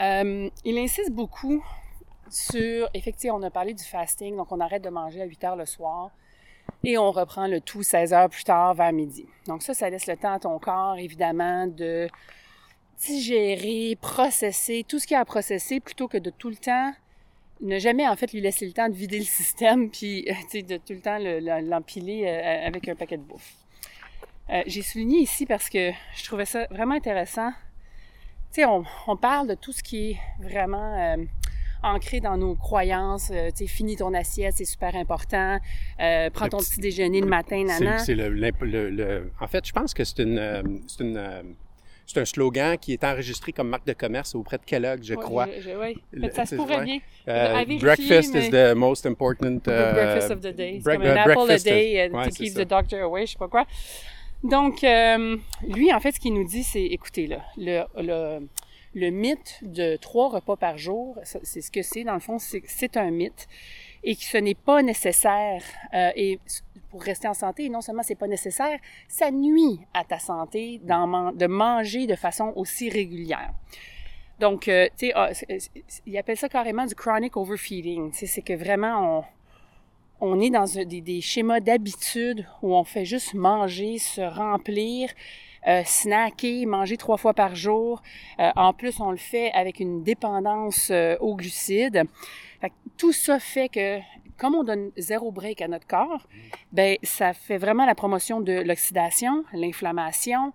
Euh, 0.00 0.48
il 0.64 0.78
insiste 0.78 1.12
beaucoup 1.12 1.64
sur, 2.32 2.88
effectivement, 2.94 3.38
on 3.38 3.42
a 3.42 3.50
parlé 3.50 3.74
du 3.74 3.84
fasting, 3.84 4.36
donc 4.36 4.50
on 4.52 4.60
arrête 4.60 4.82
de 4.82 4.88
manger 4.90 5.22
à 5.22 5.24
8 5.24 5.44
heures 5.44 5.56
le 5.56 5.66
soir 5.66 6.10
et 6.84 6.96
on 6.98 7.10
reprend 7.10 7.46
le 7.46 7.60
tout 7.60 7.82
16 7.82 8.12
heures 8.12 8.28
plus 8.30 8.44
tard 8.44 8.74
vers 8.74 8.92
midi. 8.92 9.26
Donc 9.46 9.62
ça, 9.62 9.74
ça 9.74 9.90
laisse 9.90 10.06
le 10.06 10.16
temps 10.16 10.32
à 10.34 10.38
ton 10.38 10.58
corps, 10.58 10.96
évidemment, 10.98 11.66
de 11.66 12.08
digérer, 12.98 13.96
processer 14.00 14.84
tout 14.86 14.98
ce 14.98 15.06
qu'il 15.06 15.14
y 15.14 15.18
a 15.18 15.20
à 15.20 15.24
processer 15.24 15.80
plutôt 15.80 16.06
que 16.08 16.18
de 16.18 16.30
tout 16.30 16.50
le 16.50 16.56
temps 16.56 16.92
ne 17.62 17.78
jamais 17.78 18.08
en 18.08 18.16
fait 18.16 18.32
lui 18.32 18.40
laisser 18.40 18.66
le 18.66 18.72
temps 18.72 18.88
de 18.88 18.94
vider 18.94 19.18
le 19.18 19.24
système 19.40 19.90
puis 19.90 20.26
euh, 20.28 20.62
de 20.62 20.76
tout 20.76 20.92
le 20.94 21.00
temps 21.00 21.18
le- 21.18 21.40
le- 21.40 21.68
l'empiler 21.68 22.24
euh, 22.26 22.66
avec 22.66 22.88
un 22.88 22.94
paquet 22.94 23.16
de 23.16 23.22
bouffe. 23.22 23.54
Euh, 24.50 24.62
J'ai 24.66 24.82
souligné 24.82 25.20
ici 25.20 25.46
parce 25.46 25.68
que 25.68 25.92
je 26.16 26.24
trouvais 26.24 26.44
ça 26.46 26.66
vraiment 26.70 26.94
intéressant. 26.94 27.50
Tu 28.52 28.62
sais, 28.62 28.64
on, 28.66 28.84
parle 29.16 29.46
de 29.46 29.54
tout 29.54 29.72
ce 29.72 29.82
qui 29.82 30.10
est 30.10 30.16
vraiment 30.40 30.96
euh, 30.98 31.16
ancré 31.82 32.20
dans 32.20 32.36
nos 32.36 32.54
croyances. 32.54 33.30
Euh, 33.32 33.48
tu 33.50 33.64
sais, 33.64 33.66
finis 33.66 33.96
ton 33.96 34.12
assiette, 34.14 34.54
c'est 34.56 34.64
super 34.64 34.94
important. 34.96 35.58
Euh, 36.00 36.30
prends 36.30 36.46
Le 36.46 36.50
ton 36.50 36.58
petit- 36.58 36.70
petit 36.72 36.80
déjeuner 36.80 37.20
le 37.20 37.26
matin, 37.26 37.64
nana. 37.64 37.98
C'est 37.98 38.14
le, 38.14 38.28
l'imp- 38.28 38.62
le- 38.62 38.90
le- 38.90 39.30
En 39.40 39.46
fait, 39.46 39.66
je 39.66 39.72
pense 39.72 39.94
que 39.94 40.04
c'est 40.04 40.22
une, 40.22 40.38
euh, 40.38 40.62
c'est 40.86 41.02
une, 41.04 41.16
euh, 41.16 41.42
c'est 42.06 42.20
un 42.20 42.24
slogan 42.24 42.76
qui 42.76 42.92
est 42.92 43.04
enregistré 43.04 43.52
comme 43.52 43.68
marque 43.68 43.86
de 43.86 43.92
commerce 43.92 44.34
auprès 44.34 44.58
de 44.58 44.64
Kellogg, 44.64 45.00
je 45.02 45.14
crois. 45.14 45.46
Le- 45.46 45.94
Mais 46.12 46.30
ça 46.30 46.44
se 46.44 46.56
pourrait 46.56 46.84
bien. 46.84 46.98
Euh, 47.28 47.52
vérifier, 47.64 47.78
breakfast 47.78 48.34
mais- 48.34 48.46
is 48.46 48.50
the 48.50 48.74
most 48.74 49.06
important. 49.06 49.58
The 49.60 49.68
euh, 49.68 49.92
breakfast 49.92 50.30
of 50.32 50.40
the 50.40 50.54
day. 50.56 50.80
Break- 50.82 50.98
comme 50.98 51.06
un 51.06 51.16
euh, 51.16 51.32
apple 51.32 51.50
a 51.52 51.58
day 51.58 52.08
uh, 52.08 52.12
ouais, 52.16 52.24
to 52.24 52.30
keep 52.30 52.52
ça. 52.54 52.64
the 52.64 52.68
doctor 52.68 53.00
away, 53.02 53.26
je 53.26 53.32
sais 53.32 53.38
pas 53.38 53.48
quoi. 53.48 53.64
Donc, 54.42 54.82
euh, 54.84 55.36
lui, 55.68 55.92
en 55.92 56.00
fait, 56.00 56.12
ce 56.12 56.18
qu'il 56.20 56.32
nous 56.32 56.44
dit, 56.46 56.62
c'est, 56.62 56.82
écoutez, 56.82 57.26
là, 57.26 57.44
le, 57.58 57.82
le, 58.02 58.48
le 58.94 59.10
mythe 59.10 59.58
de 59.62 59.96
trois 59.96 60.28
repas 60.28 60.56
par 60.56 60.78
jour, 60.78 61.18
c'est 61.24 61.60
ce 61.60 61.70
que 61.70 61.82
c'est, 61.82 62.04
dans 62.04 62.14
le 62.14 62.20
fond, 62.20 62.38
c'est, 62.38 62.96
un 62.96 63.10
mythe 63.10 63.46
et 64.02 64.16
que 64.16 64.22
ce 64.22 64.36
n'est 64.38 64.54
pas 64.54 64.82
nécessaire. 64.82 65.62
euh, 65.94 66.10
et 66.16 66.38
pour 66.90 67.02
rester 67.02 67.28
en 67.28 67.34
santé, 67.34 67.68
non 67.68 67.80
seulement 67.82 68.02
c'est 68.02 68.16
pas 68.16 68.26
nécessaire, 68.26 68.78
ça 69.06 69.30
nuit 69.30 69.78
à 69.94 70.02
ta 70.02 70.18
santé 70.18 70.80
de 70.82 71.46
manger 71.46 72.06
de 72.08 72.16
façon 72.16 72.52
aussi 72.56 72.90
régulière. 72.90 73.52
Donc, 74.40 74.66
euh, 74.68 74.86
tu 74.98 75.06
sais, 75.06 75.12
ah, 75.14 75.32
c'est- 75.34 75.46
c'est- 75.60 76.02
il 76.06 76.16
appelle 76.18 76.36
ça 76.36 76.48
carrément 76.48 76.86
du 76.86 76.94
chronic 76.94 77.36
overfeeding. 77.36 78.10
C'est 78.12 78.42
que 78.42 78.54
vraiment, 78.54 79.24
on 80.20 80.40
est 80.40 80.50
dans 80.50 80.64
des, 80.64 81.00
des 81.00 81.20
schémas 81.20 81.60
d'habitude 81.60 82.46
où 82.62 82.74
on 82.74 82.82
fait 82.84 83.04
juste 83.04 83.34
manger, 83.34 83.98
se 83.98 84.22
remplir, 84.22 85.10
euh, 85.66 85.82
snacker, 85.84 86.66
manger 86.66 86.96
trois 86.96 87.16
fois 87.16 87.34
par 87.34 87.54
jour. 87.54 88.02
Euh, 88.38 88.50
en 88.56 88.72
plus, 88.72 89.00
on 89.00 89.10
le 89.10 89.16
fait 89.16 89.52
avec 89.52 89.80
une 89.80 90.02
dépendance 90.02 90.90
euh, 90.90 91.16
aux 91.20 91.36
glucides. 91.36 92.02
tout 92.96 93.12
ça 93.12 93.38
fait 93.38 93.68
que, 93.68 93.98
comme 94.36 94.54
on 94.54 94.64
donne 94.64 94.90
zéro 94.96 95.30
break 95.30 95.60
à 95.60 95.68
notre 95.68 95.86
corps, 95.86 96.26
ben 96.72 96.96
ça 97.02 97.32
fait 97.32 97.58
vraiment 97.58 97.84
la 97.84 97.94
promotion 97.94 98.40
de 98.40 98.52
l'oxydation, 98.52 99.44
l'inflammation, 99.52 100.52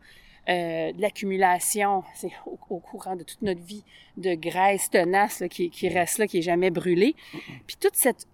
euh, 0.48 0.92
l'accumulation, 0.98 2.04
c'est 2.14 2.32
au, 2.46 2.80
courant 2.80 3.16
de 3.16 3.24
toute 3.24 3.42
notre 3.42 3.62
vie, 3.62 3.84
de 4.18 4.36
graisse 4.36 4.90
tenace 4.92 5.44
qui, 5.50 5.72
qui, 5.72 5.90
reste 5.90 6.20
là, 6.20 6.28
qui 6.28 6.40
est 6.40 6.44
jamais 6.44 6.70
brûlée. 6.70 7.16
Puis 7.66 7.78
toute 7.80 7.96
cette 7.96 8.28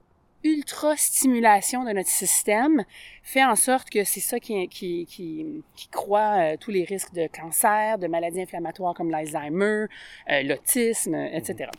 ultra-stimulation 0.44 1.84
de 1.84 1.92
notre 1.92 2.10
système 2.10 2.84
fait 3.24 3.44
en 3.44 3.56
sorte 3.56 3.90
que 3.90 4.04
c'est 4.04 4.20
ça 4.20 4.40
qui, 4.40 4.68
qui, 4.68 5.06
qui, 5.06 5.64
qui 5.76 5.88
croît 5.90 6.54
euh, 6.54 6.58
tous 6.60 6.72
les 6.72 6.84
risques 6.84 7.14
de 7.14 7.28
cancer, 7.28 7.98
de 7.98 8.08
maladies 8.08 8.42
inflammatoires 8.42 8.94
comme 8.94 9.12
l'Alzheimer, 9.12 9.86
euh, 10.30 10.44
l'autisme, 10.44 11.16
etc. 11.16 11.70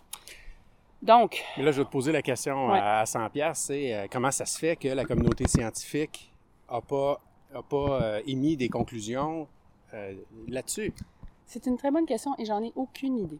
Donc... 1.02 1.42
Mais 1.56 1.64
là, 1.64 1.72
je 1.72 1.80
vais 1.80 1.84
te 1.84 1.90
poser 1.90 2.12
la 2.12 2.22
question 2.22 2.70
à 2.70 3.04
100 3.04 3.30
pièces, 3.30 3.58
c'est 3.58 3.94
euh, 3.94 4.06
comment 4.10 4.30
ça 4.30 4.46
se 4.46 4.58
fait 4.58 4.76
que 4.76 4.88
la 4.88 5.04
communauté 5.04 5.48
scientifique 5.48 6.32
n'a 6.70 6.80
pas, 6.80 7.20
a 7.54 7.62
pas 7.62 8.20
émis 8.26 8.56
des 8.56 8.68
conclusions 8.68 9.48
là-dessus? 10.48 10.92
C'est 11.44 11.66
une 11.66 11.76
très 11.76 11.90
bonne 11.90 12.06
question 12.06 12.34
et 12.38 12.46
j'en 12.46 12.62
ai 12.62 12.72
aucune 12.76 13.18
idée. 13.18 13.38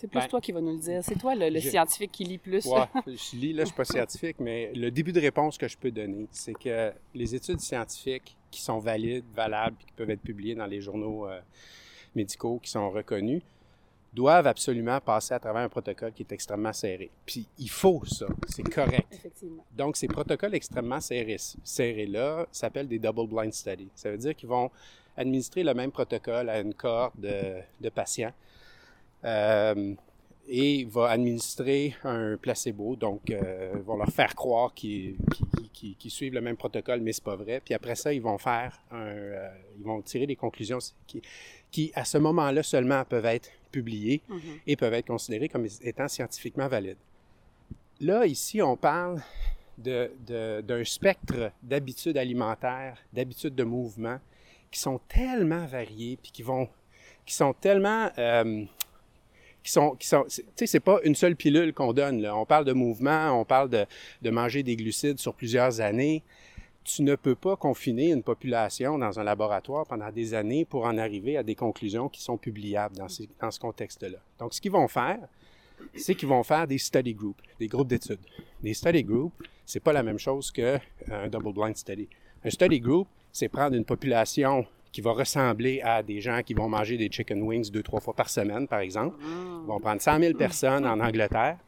C'est 0.00 0.08
plus 0.08 0.18
ben, 0.18 0.28
toi 0.28 0.40
qui 0.40 0.50
vas 0.52 0.62
nous 0.62 0.72
le 0.72 0.78
dire. 0.78 1.04
C'est 1.04 1.18
toi 1.18 1.34
le, 1.34 1.60
scientifique 1.60 2.10
qui 2.10 2.24
lit 2.24 2.38
plus. 2.38 2.64
Ouais, 2.64 2.86
je 3.06 3.36
lis, 3.36 3.52
là, 3.52 3.64
je 3.64 3.66
suis 3.66 3.76
pas 3.76 3.84
scientifique, 3.84 4.36
mais 4.40 4.72
le 4.74 4.90
début 4.90 5.12
de 5.12 5.20
réponse 5.20 5.58
que 5.58 5.68
je 5.68 5.76
peux 5.76 5.90
donner, 5.90 6.26
c'est 6.30 6.54
que 6.54 6.90
les 7.14 7.34
études 7.34 7.60
scientifiques 7.60 8.34
qui 8.50 8.62
sont 8.62 8.78
valides, 8.78 9.26
valables, 9.34 9.76
qui 9.76 9.92
peuvent 9.92 10.08
être 10.08 10.22
publiées 10.22 10.54
dans 10.54 10.64
les 10.64 10.80
journaux 10.80 11.28
euh, 11.28 11.38
médicaux 12.14 12.58
qui 12.62 12.70
sont 12.70 12.88
reconnus, 12.88 13.42
doivent 14.14 14.46
absolument 14.46 14.98
passer 15.02 15.34
à 15.34 15.38
travers 15.38 15.60
un 15.60 15.68
protocole 15.68 16.12
qui 16.14 16.22
est 16.22 16.32
extrêmement 16.32 16.72
serré. 16.72 17.10
Puis 17.26 17.46
il 17.58 17.68
faut 17.68 18.02
ça, 18.06 18.26
c'est 18.48 18.62
correct. 18.62 19.06
Effectivement. 19.12 19.62
Donc 19.76 19.98
ces 19.98 20.08
protocoles 20.08 20.54
extrêmement 20.54 21.00
serrés, 21.00 21.36
serrés-là 21.62 22.46
s'appellent 22.50 22.88
des 22.88 22.98
double 22.98 23.28
blind 23.28 23.52
studies. 23.52 23.90
Ça 23.94 24.10
veut 24.10 24.18
dire 24.18 24.34
qu'ils 24.34 24.48
vont 24.48 24.70
administrer 25.14 25.62
le 25.62 25.74
même 25.74 25.92
protocole 25.92 26.48
à 26.48 26.58
une 26.60 26.72
cohorte 26.72 27.20
de, 27.20 27.60
de 27.82 27.88
patients 27.90 28.32
euh, 29.24 29.94
et 30.48 30.84
va 30.84 31.10
administrer 31.10 31.94
un 32.04 32.36
placebo. 32.36 32.96
Donc, 32.96 33.30
euh, 33.30 33.74
vont 33.84 33.96
leur 33.96 34.08
faire 34.08 34.34
croire 34.34 34.74
qu'ils 34.74 35.16
suivent 36.08 36.34
le 36.34 36.40
même 36.40 36.56
protocole, 36.56 37.00
mais 37.00 37.12
c'est 37.12 37.24
pas 37.24 37.36
vrai. 37.36 37.60
Puis 37.64 37.74
après 37.74 37.94
ça, 37.94 38.12
ils 38.12 38.22
vont 38.22 38.38
faire 38.38 38.80
un, 38.90 39.06
euh, 39.06 39.48
ils 39.78 39.84
vont 39.84 40.02
tirer 40.02 40.26
des 40.26 40.36
conclusions 40.36 40.78
qui, 41.06 41.22
qui 41.70 41.92
à 41.94 42.04
ce 42.04 42.18
moment-là 42.18 42.62
seulement 42.62 43.04
peuvent 43.04 43.26
être 43.26 43.50
publiées 43.70 44.22
mm-hmm. 44.28 44.60
et 44.66 44.76
peuvent 44.76 44.94
être 44.94 45.06
considérées 45.06 45.48
comme 45.48 45.66
étant 45.82 46.08
scientifiquement 46.08 46.66
valides. 46.66 46.98
Là, 48.00 48.26
ici, 48.26 48.62
on 48.62 48.76
parle 48.76 49.22
d'un 49.78 50.84
spectre 50.84 51.52
d'habitudes 51.62 52.16
alimentaires, 52.16 52.98
d'habitudes 53.12 53.54
de 53.54 53.64
mouvement 53.64 54.18
qui 54.70 54.80
sont 54.80 55.00
tellement 55.08 55.66
variées, 55.66 56.18
puis 56.22 56.32
qui 56.32 56.42
vont, 56.42 56.68
qui 57.26 57.34
sont 57.34 57.52
tellement 57.52 58.10
euh, 58.18 58.64
qui 59.62 59.72
sont, 59.72 59.96
tu 59.98 60.06
sais, 60.08 60.66
c'est 60.66 60.80
pas 60.80 61.00
une 61.04 61.14
seule 61.14 61.36
pilule 61.36 61.72
qu'on 61.72 61.92
donne. 61.92 62.26
On 62.26 62.46
parle 62.46 62.64
de 62.64 62.72
mouvement, 62.72 63.38
on 63.38 63.44
parle 63.44 63.68
de, 63.68 64.30
manger 64.30 64.62
des 64.62 64.76
glucides 64.76 65.18
sur 65.18 65.34
plusieurs 65.34 65.80
années. 65.80 66.22
Tu 66.82 67.02
ne 67.02 67.14
peux 67.14 67.34
pas 67.34 67.56
confiner 67.56 68.10
une 68.10 68.22
population 68.22 68.96
dans 68.98 69.20
un 69.20 69.24
laboratoire 69.24 69.86
pendant 69.86 70.10
des 70.10 70.32
années 70.32 70.64
pour 70.64 70.84
en 70.84 70.96
arriver 70.96 71.36
à 71.36 71.42
des 71.42 71.54
conclusions 71.54 72.08
qui 72.08 72.22
sont 72.22 72.38
publiables 72.38 72.96
dans, 72.96 73.08
dans 73.40 73.50
ce 73.50 73.60
contexte-là. 73.60 74.18
Donc, 74.38 74.54
ce 74.54 74.60
qu'ils 74.60 74.72
vont 74.72 74.88
faire, 74.88 75.18
c'est 75.94 76.14
qu'ils 76.14 76.28
vont 76.28 76.42
faire 76.42 76.66
des 76.66 76.78
study 76.78 77.14
groups, 77.14 77.40
des 77.58 77.68
groupes 77.68 77.88
d'études. 77.88 78.20
Des 78.62 78.74
study 78.74 79.04
groups, 79.04 79.34
c'est 79.66 79.80
pas 79.80 79.92
la 79.92 80.02
même 80.02 80.18
chose 80.18 80.50
qu'un 80.50 80.80
double 81.30 81.52
blind 81.52 81.76
study. 81.76 82.08
Un 82.44 82.50
study 82.50 82.80
group, 82.80 83.08
c'est 83.30 83.48
prendre 83.48 83.76
une 83.76 83.84
population 83.84 84.66
qui 84.92 85.00
va 85.00 85.12
ressembler 85.12 85.80
à 85.82 86.02
des 86.02 86.20
gens 86.20 86.42
qui 86.42 86.54
vont 86.54 86.68
manger 86.68 86.96
des 86.96 87.10
chicken 87.10 87.42
wings 87.42 87.70
deux, 87.70 87.82
trois 87.82 88.00
fois 88.00 88.14
par 88.14 88.28
semaine, 88.28 88.66
par 88.66 88.80
exemple. 88.80 89.16
Ils 89.20 89.66
vont 89.66 89.80
prendre 89.80 90.00
100 90.00 90.20
000 90.20 90.34
personnes 90.34 90.86
en 90.86 91.00
Angleterre. 91.00 91.58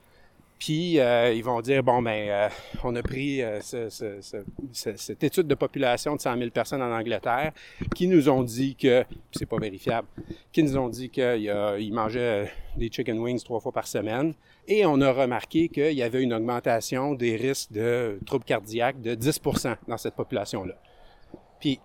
Puis 0.62 1.00
euh, 1.00 1.32
ils 1.32 1.42
vont 1.42 1.60
dire 1.60 1.82
bon 1.82 2.02
ben 2.02 2.28
euh, 2.28 2.48
on 2.84 2.94
a 2.94 3.02
pris 3.02 3.42
euh, 3.42 3.58
cette 3.60 5.24
étude 5.24 5.48
de 5.48 5.56
population 5.56 6.14
de 6.14 6.20
100 6.20 6.38
000 6.38 6.50
personnes 6.50 6.82
en 6.82 6.96
Angleterre 6.96 7.50
qui 7.96 8.06
nous 8.06 8.28
ont 8.28 8.44
dit 8.44 8.76
que 8.76 9.04
c'est 9.32 9.46
pas 9.46 9.56
vérifiable, 9.58 10.06
qui 10.52 10.62
nous 10.62 10.78
ont 10.78 10.88
dit 10.88 11.10
qu'ils 11.10 11.90
mangeaient 11.92 12.48
des 12.76 12.88
chicken 12.92 13.18
wings 13.18 13.42
trois 13.42 13.58
fois 13.58 13.72
par 13.72 13.88
semaine 13.88 14.34
et 14.68 14.86
on 14.86 15.00
a 15.00 15.10
remarqué 15.10 15.68
qu'il 15.68 15.94
y 15.94 16.02
avait 16.04 16.22
une 16.22 16.32
augmentation 16.32 17.14
des 17.14 17.34
risques 17.34 17.72
de 17.72 18.20
troubles 18.24 18.44
cardiaques 18.44 19.02
de 19.02 19.16
10% 19.16 19.74
dans 19.88 19.98
cette 19.98 20.14
population 20.14 20.62
là. 20.62 20.74
Puis 21.58 21.80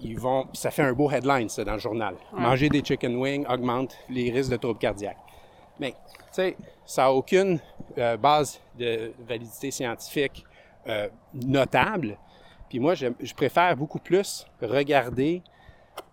ils 0.00 0.18
vont, 0.18 0.48
ça 0.52 0.70
fait 0.70 0.82
un 0.82 0.92
beau 0.92 1.10
headline, 1.10 1.48
ça, 1.48 1.64
dans 1.64 1.74
le 1.74 1.78
journal. 1.78 2.14
Manger 2.32 2.68
des 2.68 2.82
chicken 2.82 3.16
wings 3.16 3.46
augmente 3.48 3.96
les 4.08 4.30
risques 4.30 4.50
de 4.50 4.56
troubles 4.56 4.78
cardiaques. 4.78 5.18
Mais, 5.78 5.92
tu 5.92 6.16
sais, 6.32 6.56
ça 6.84 7.02
n'a 7.02 7.12
aucune 7.12 7.58
euh, 7.98 8.16
base 8.16 8.60
de 8.78 9.12
validité 9.26 9.70
scientifique 9.70 10.44
euh, 10.86 11.08
notable. 11.34 12.18
Puis 12.68 12.78
moi, 12.78 12.94
je, 12.94 13.34
préfère 13.34 13.76
beaucoup 13.76 13.98
plus 13.98 14.46
regarder, 14.60 15.42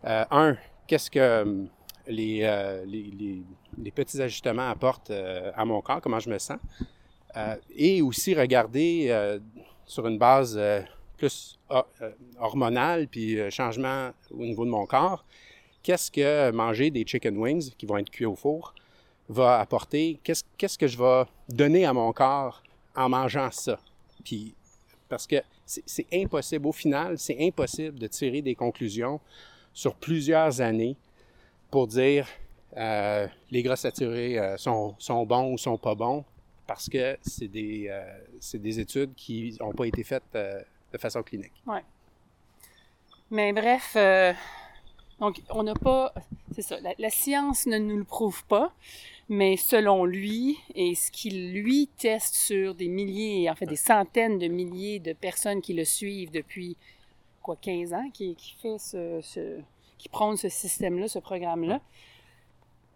euh, 0.06 0.26
un, 0.30 0.58
qu'est-ce 0.88 1.10
que 1.10 1.68
les, 2.08 2.40
les, 2.86 3.44
les, 3.78 3.92
petits 3.92 4.22
ajustements 4.22 4.70
apportent 4.70 5.12
à 5.56 5.64
mon 5.64 5.82
corps, 5.82 6.02
comment 6.02 6.20
je 6.20 6.30
me 6.30 6.38
sens, 6.40 6.60
et 7.76 8.02
aussi 8.02 8.34
regarder 8.34 9.40
sur 9.86 10.08
une 10.08 10.18
base 10.18 10.60
plus 11.18 11.59
hormonal, 12.40 13.08
puis 13.08 13.40
euh, 13.40 13.50
changement 13.50 14.12
au 14.32 14.44
niveau 14.44 14.66
de 14.66 14.70
mon 14.70 14.86
corps, 14.86 15.26
qu'est-ce 15.84 16.12
que 16.12 16.52
manger 16.52 16.92
des 16.92 17.06
chicken 17.06 17.38
wings 17.38 17.72
qui 17.78 17.86
vont 17.86 17.98
être 17.98 18.10
cuits 18.10 18.26
au 18.26 18.36
four 18.36 18.74
va 19.28 19.60
apporter? 19.60 20.20
Qu'est-ce 20.24 20.78
que 20.78 20.88
je 20.88 20.98
vais 20.98 21.24
donner 21.48 21.86
à 21.86 21.94
mon 21.94 22.12
corps 22.14 22.64
en 22.96 23.10
mangeant 23.10 23.52
ça? 23.52 23.80
Puis, 24.24 24.56
parce 25.08 25.28
que 25.28 25.38
c'est 25.66 26.08
impossible, 26.12 26.68
au 26.68 26.72
final, 26.72 27.18
c'est 27.18 27.38
impossible 27.40 28.00
de 28.00 28.08
tirer 28.08 28.42
des 28.42 28.56
conclusions 28.56 29.20
sur 29.74 29.96
plusieurs 29.96 30.62
années 30.62 30.98
pour 31.70 31.88
dire 31.88 32.28
euh, 32.76 33.28
les 33.52 33.62
gras 33.62 33.76
saturés 33.76 34.38
sont, 34.58 34.96
bons 35.26 35.54
ou 35.54 35.58
sont 35.58 35.78
pas 35.78 35.94
bons, 35.94 36.26
parce 36.66 36.90
que 36.90 37.18
c'est 37.22 37.48
des, 37.48 37.92
des, 38.54 38.80
études 38.80 39.14
qui 39.16 39.56
n'ont 39.60 39.74
pas 39.74 39.86
été 39.86 40.04
faites 40.04 40.24
de 40.92 40.98
façon 40.98 41.24
clinique. 41.24 41.54
Oui. 41.68 41.80
Mais 43.32 43.54
bref, 43.54 43.94
euh, 43.96 44.34
donc 45.20 45.42
on 45.50 45.64
n'a 45.64 45.76
pas, 45.76 46.14
c'est 46.52 46.64
ça, 46.64 46.78
la, 46.98 47.10
science 47.10 47.68
ne 47.68 47.78
nous 47.78 47.98
le 47.98 48.04
prouve 48.04 48.44
pas, 48.46 48.74
mais 49.28 49.56
selon 49.56 50.06
lui 50.06 50.58
et 50.74 50.96
ce 50.96 51.12
qu'il 51.12 51.54
lui 51.54 51.88
teste 51.98 52.36
sur 52.36 52.74
des 52.74 52.88
milliers, 52.88 53.50
en 53.50 53.56
fait 53.56 53.68
des 53.68 53.76
centaines 53.76 54.40
de 54.40 54.48
milliers 54.48 55.00
de 55.00 55.14
personnes 55.14 55.62
qui 55.62 55.74
le 55.74 55.86
suivent 55.86 56.32
depuis 56.32 56.76
quoi 57.44 57.56
15 57.56 57.94
ans, 57.94 58.10
qui, 58.12 58.36
qui 58.36 58.56
fait 58.60 58.80
ce, 58.80 59.20
ce 59.22 59.60
qui 60.00 60.10
prône 60.10 60.36
ce 60.36 60.50
système-là, 60.50 61.08
ce 61.08 61.20
programme-là, 61.20 61.82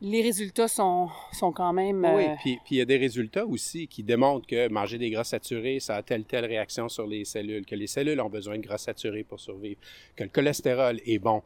les 0.04 0.22
résultats 0.22 0.68
sont, 0.68 1.10
sont 1.32 1.54
quand 1.54 1.72
même... 1.72 2.06
Oui, 2.14 2.26
euh, 2.26 2.36
puis, 2.42 2.60
puis 2.66 2.76
il 2.76 2.78
y 2.80 2.82
a 2.82 2.86
des 2.86 2.98
résultats 2.98 3.46
aussi 3.46 3.88
qui 3.88 4.04
démontrent 4.04 4.46
que 4.46 4.68
manger 4.68 4.98
des 4.98 5.10
gras 5.10 5.24
saturés, 5.24 5.80
ça 5.80 5.96
a 5.96 6.04
telle 6.04 6.26
telle 6.26 6.44
réaction 6.44 6.90
sur 6.90 7.08
les 7.08 7.24
cellules, 7.24 7.66
que 7.66 7.74
les 7.74 7.88
cellules 7.88 8.20
ont 8.20 8.30
besoin 8.30 8.58
de 8.58 8.62
gras 8.62 8.78
saturés 8.78 9.24
pour 9.24 9.40
survivre, 9.40 9.80
que 10.18 10.24
le 10.26 10.30
cholestérol 10.30 11.00
est 11.06 11.20
bon, 11.20 11.42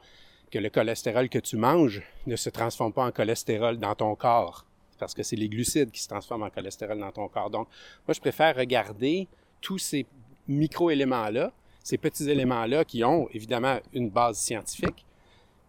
que 0.49 0.57
le 0.57 0.71
cholestérol 0.71 1.29
que 1.29 1.37
tu 1.37 1.55
manges 1.55 2.01
ne 2.25 2.35
se 2.35 2.49
transforme 2.49 2.93
pas 2.93 3.05
en 3.05 3.11
cholestérol 3.11 3.77
dans 3.77 3.93
ton 3.93 4.15
corps, 4.15 4.65
parce 4.97 5.13
que 5.13 5.21
c'est 5.21 5.35
les 5.35 5.49
glucides 5.49 5.91
qui 5.91 6.01
se 6.01 6.07
transforment 6.07 6.43
en 6.43 6.49
cholestérol 6.49 6.97
dans 6.97 7.11
ton 7.11 7.27
corps. 7.27 7.51
Donc, 7.51 7.67
moi, 8.07 8.15
je 8.15 8.19
préfère 8.19 8.55
regarder 8.55 9.27
tous 9.61 9.77
ces 9.77 10.07
micro-éléments-là, 10.47 11.53
ces 11.83 11.99
petits 11.99 12.27
éléments-là 12.27 12.85
qui 12.85 13.03
ont 13.03 13.29
évidemment 13.33 13.77
une 13.93 14.09
base 14.09 14.39
scientifique, 14.39 15.05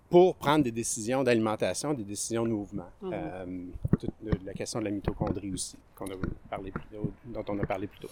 pour 0.08 0.36
prendre 0.36 0.64
des 0.64 0.70
décisions 0.70 1.22
d'alimentation, 1.22 1.92
des 1.92 2.04
décisions 2.04 2.44
de 2.44 2.50
mouvement. 2.50 2.88
Mhm. 3.02 3.12
Euh, 3.12 3.46
la 4.44 4.52
question 4.54 4.80
de 4.80 4.86
la 4.86 4.90
mitochondrie 4.90 5.52
aussi, 5.52 5.76
qu'on 5.94 6.06
a 6.06 6.16
parlé 6.48 6.72
dont 7.26 7.44
on 7.48 7.58
a 7.58 7.66
parlé 7.66 7.86
plus 7.86 8.00
tôt. 8.00 8.10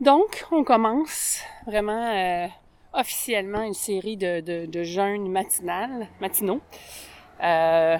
Donc, 0.00 0.44
on 0.50 0.64
commence 0.64 1.40
vraiment 1.66 2.12
euh, 2.14 2.46
officiellement 2.92 3.62
une 3.62 3.74
série 3.74 4.16
de, 4.16 4.40
de, 4.40 4.66
de 4.66 4.82
jeûnes 4.82 5.30
matinales, 5.30 6.08
matinaux. 6.20 6.60
Euh, 7.42 7.96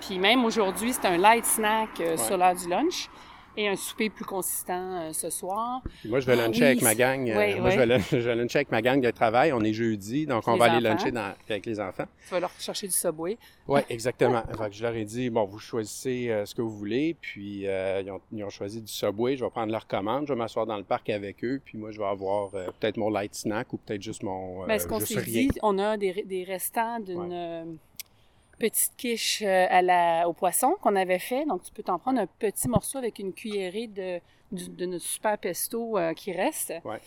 puis 0.00 0.18
même 0.18 0.44
aujourd'hui, 0.44 0.92
c'est 0.92 1.06
un 1.06 1.16
light 1.16 1.44
snack 1.44 2.02
sur 2.16 2.36
l'heure 2.36 2.54
du 2.54 2.68
lunch. 2.68 3.08
Et 3.56 3.68
un 3.68 3.76
souper 3.76 4.10
plus 4.10 4.24
consistant 4.24 5.00
euh, 5.02 5.12
ce 5.12 5.30
soir. 5.30 5.82
Moi, 6.04 6.20
je 6.20 6.26
vais 6.26 6.36
luncher 6.36 6.60
oui, 6.60 6.66
avec 6.66 6.82
ma 6.82 6.94
gang. 6.94 7.28
euh, 7.28 7.38
oui, 7.38 7.60
moi, 7.60 7.70
je 7.70 7.78
vais, 7.78 7.86
lun- 7.86 7.98
je 7.98 8.16
vais 8.16 8.34
luncher 8.34 8.58
avec 8.58 8.70
ma 8.70 8.82
gang 8.82 9.00
de 9.00 9.10
travail. 9.10 9.52
On 9.52 9.62
est 9.62 9.72
jeudi, 9.72 10.26
donc 10.26 10.46
on 10.46 10.56
va 10.56 10.66
aller 10.72 10.80
luncher 10.88 11.10
dans- 11.10 11.34
avec 11.48 11.66
les 11.66 11.80
enfants. 11.80 12.04
Tu 12.26 12.30
vas 12.34 12.40
leur 12.40 12.50
chercher 12.58 12.86
du 12.86 12.92
Subway. 12.92 13.38
Oui, 13.68 13.80
exactement. 13.88 14.42
Fait 14.58 14.70
que 14.70 14.74
je 14.76 14.82
leur 14.82 14.94
ai 14.94 15.04
dit, 15.04 15.30
bon, 15.30 15.44
vous 15.44 15.58
choisissez 15.58 16.28
euh, 16.30 16.44
ce 16.46 16.54
que 16.54 16.62
vous 16.62 16.76
voulez. 16.76 17.16
Puis, 17.20 17.62
ils, 17.62 18.10
ont, 18.10 18.20
ils 18.32 18.44
ont 18.44 18.50
choisi 18.50 18.80
du 18.80 18.92
Subway. 18.92 19.36
Je 19.36 19.44
vais 19.44 19.50
prendre 19.50 19.72
leur 19.72 19.86
commande. 19.86 20.26
Je 20.26 20.32
vais 20.32 20.38
m'asseoir 20.38 20.66
dans 20.66 20.76
le 20.76 20.84
parc 20.84 21.08
avec 21.10 21.44
eux. 21.44 21.60
Puis, 21.64 21.78
moi, 21.78 21.90
je 21.90 21.98
vais 21.98 22.04
avoir 22.06 22.50
peut-être 22.50 22.96
mon 22.96 23.10
light 23.10 23.34
snack 23.34 23.72
ou 23.72 23.78
peut-être 23.78 24.02
juste 24.02 24.22
mon. 24.22 24.66
Mais 24.66 24.78
ce 24.78 24.86
qu'on 24.86 25.00
s'est 25.00 25.22
dit, 25.22 25.50
on 25.62 25.78
a 25.78 25.96
des, 25.96 26.22
des 26.24 26.44
restants 26.44 27.00
d'une 27.00 27.78
petite 28.58 28.92
quiche 28.96 29.42
euh, 29.42 29.66
à 29.68 29.82
la, 29.82 30.28
au 30.28 30.32
poisson 30.32 30.74
qu'on 30.80 30.96
avait 30.96 31.18
fait. 31.18 31.44
Donc, 31.46 31.62
tu 31.62 31.72
peux 31.72 31.82
t'en 31.82 31.98
prendre 31.98 32.20
un 32.20 32.26
petit 32.26 32.68
morceau 32.68 32.98
avec 32.98 33.18
une 33.18 33.32
cuillerée 33.32 33.86
de, 33.86 34.20
de 34.52 34.86
notre 34.86 35.04
super 35.04 35.38
pesto 35.38 35.98
euh, 35.98 36.12
qui 36.14 36.32
reste, 36.32 36.72
Ouais. 36.84 37.00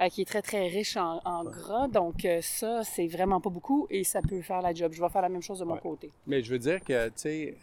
euh, 0.00 0.08
qui 0.08 0.22
est 0.22 0.24
très, 0.26 0.42
très 0.42 0.68
riche 0.68 0.96
en, 0.96 1.20
en 1.24 1.44
gras. 1.44 1.88
Donc, 1.88 2.24
euh, 2.24 2.40
ça, 2.42 2.82
c'est 2.84 3.06
vraiment 3.06 3.40
pas 3.40 3.50
beaucoup 3.50 3.86
et 3.90 4.04
ça 4.04 4.20
peut 4.22 4.42
faire 4.42 4.60
la 4.62 4.74
job. 4.74 4.92
Je 4.92 5.00
vais 5.02 5.08
faire 5.08 5.22
la 5.22 5.28
même 5.28 5.42
chose 5.42 5.58
de 5.60 5.64
mon 5.64 5.74
Ouais. 5.74 5.80
côté. 5.80 6.10
Mais 6.26 6.42
je 6.42 6.50
veux 6.52 6.58
dire 6.58 6.80
que, 6.84 7.08
tu 7.08 7.12
sais, 7.16 7.56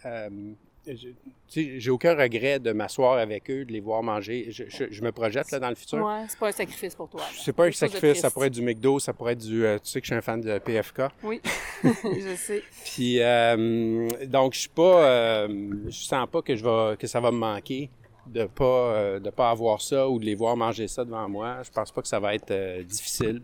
j'ai 1.55 1.89
aucun 1.89 2.15
regret 2.15 2.59
de 2.59 2.71
m'asseoir 2.71 3.17
avec 3.17 3.49
eux, 3.49 3.65
de 3.65 3.71
les 3.71 3.79
voir 3.79 4.03
manger. 4.03 4.47
Je, 4.51 4.63
je- 4.67 4.85
je 4.89 5.01
me 5.01 5.11
projette 5.11 5.51
là, 5.51 5.59
dans 5.59 5.69
le 5.69 5.75
futur. 5.75 5.99
Ouais, 6.05 6.25
c'est 6.27 6.39
pas 6.39 6.47
un 6.49 6.51
sacrifice 6.51 6.95
pour 6.95 7.09
toi. 7.09 7.21
C'est 7.37 7.53
pas 7.53 7.65
un 7.65 7.71
sacrifice, 7.71 8.19
ça 8.21 8.31
pourrait 8.31 8.47
être 8.47 8.53
du 8.53 8.61
McDo, 8.61 8.99
ça 8.99 9.13
pourrait 9.13 9.33
être 9.33 9.45
du. 9.45 9.65
euh, 9.65 9.77
tu 9.79 9.89
sais 9.89 10.01
que 10.01 10.05
je 10.07 10.13
suis 10.13 10.17
un 10.17 10.21
fan 10.21 10.41
de 10.41 10.57
PFK. 10.59 11.01
Oui, 11.23 11.41
je 11.83 12.35
sais. 12.35 12.63
Puis, 12.85 13.21
euh, 13.21 14.07
donc, 14.25 14.53
je 14.53 14.59
suis 14.61 14.69
pas. 14.69 15.05
euh, 15.05 15.47
je 15.87 16.03
sens 16.03 16.27
pas 16.31 16.41
que, 16.41 16.55
je 16.55 16.63
vais, 16.63 16.97
que 16.97 17.07
ça 17.07 17.19
va 17.19 17.31
me 17.31 17.37
manquer 17.37 17.89
de 18.27 18.43
pas, 18.45 19.19
de 19.19 19.29
pas 19.29 19.49
avoir 19.51 19.81
ça 19.81 20.09
ou 20.09 20.19
de 20.19 20.25
les 20.25 20.35
voir 20.35 20.57
manger 20.57 20.87
ça 20.89 21.05
devant 21.05 21.29
moi. 21.29 21.59
Je 21.63 21.69
pense 21.71 21.91
pas 21.91 22.01
que 22.01 22.07
ça 22.09 22.19
va 22.19 22.35
être 22.35 22.81
difficile. 22.83 23.41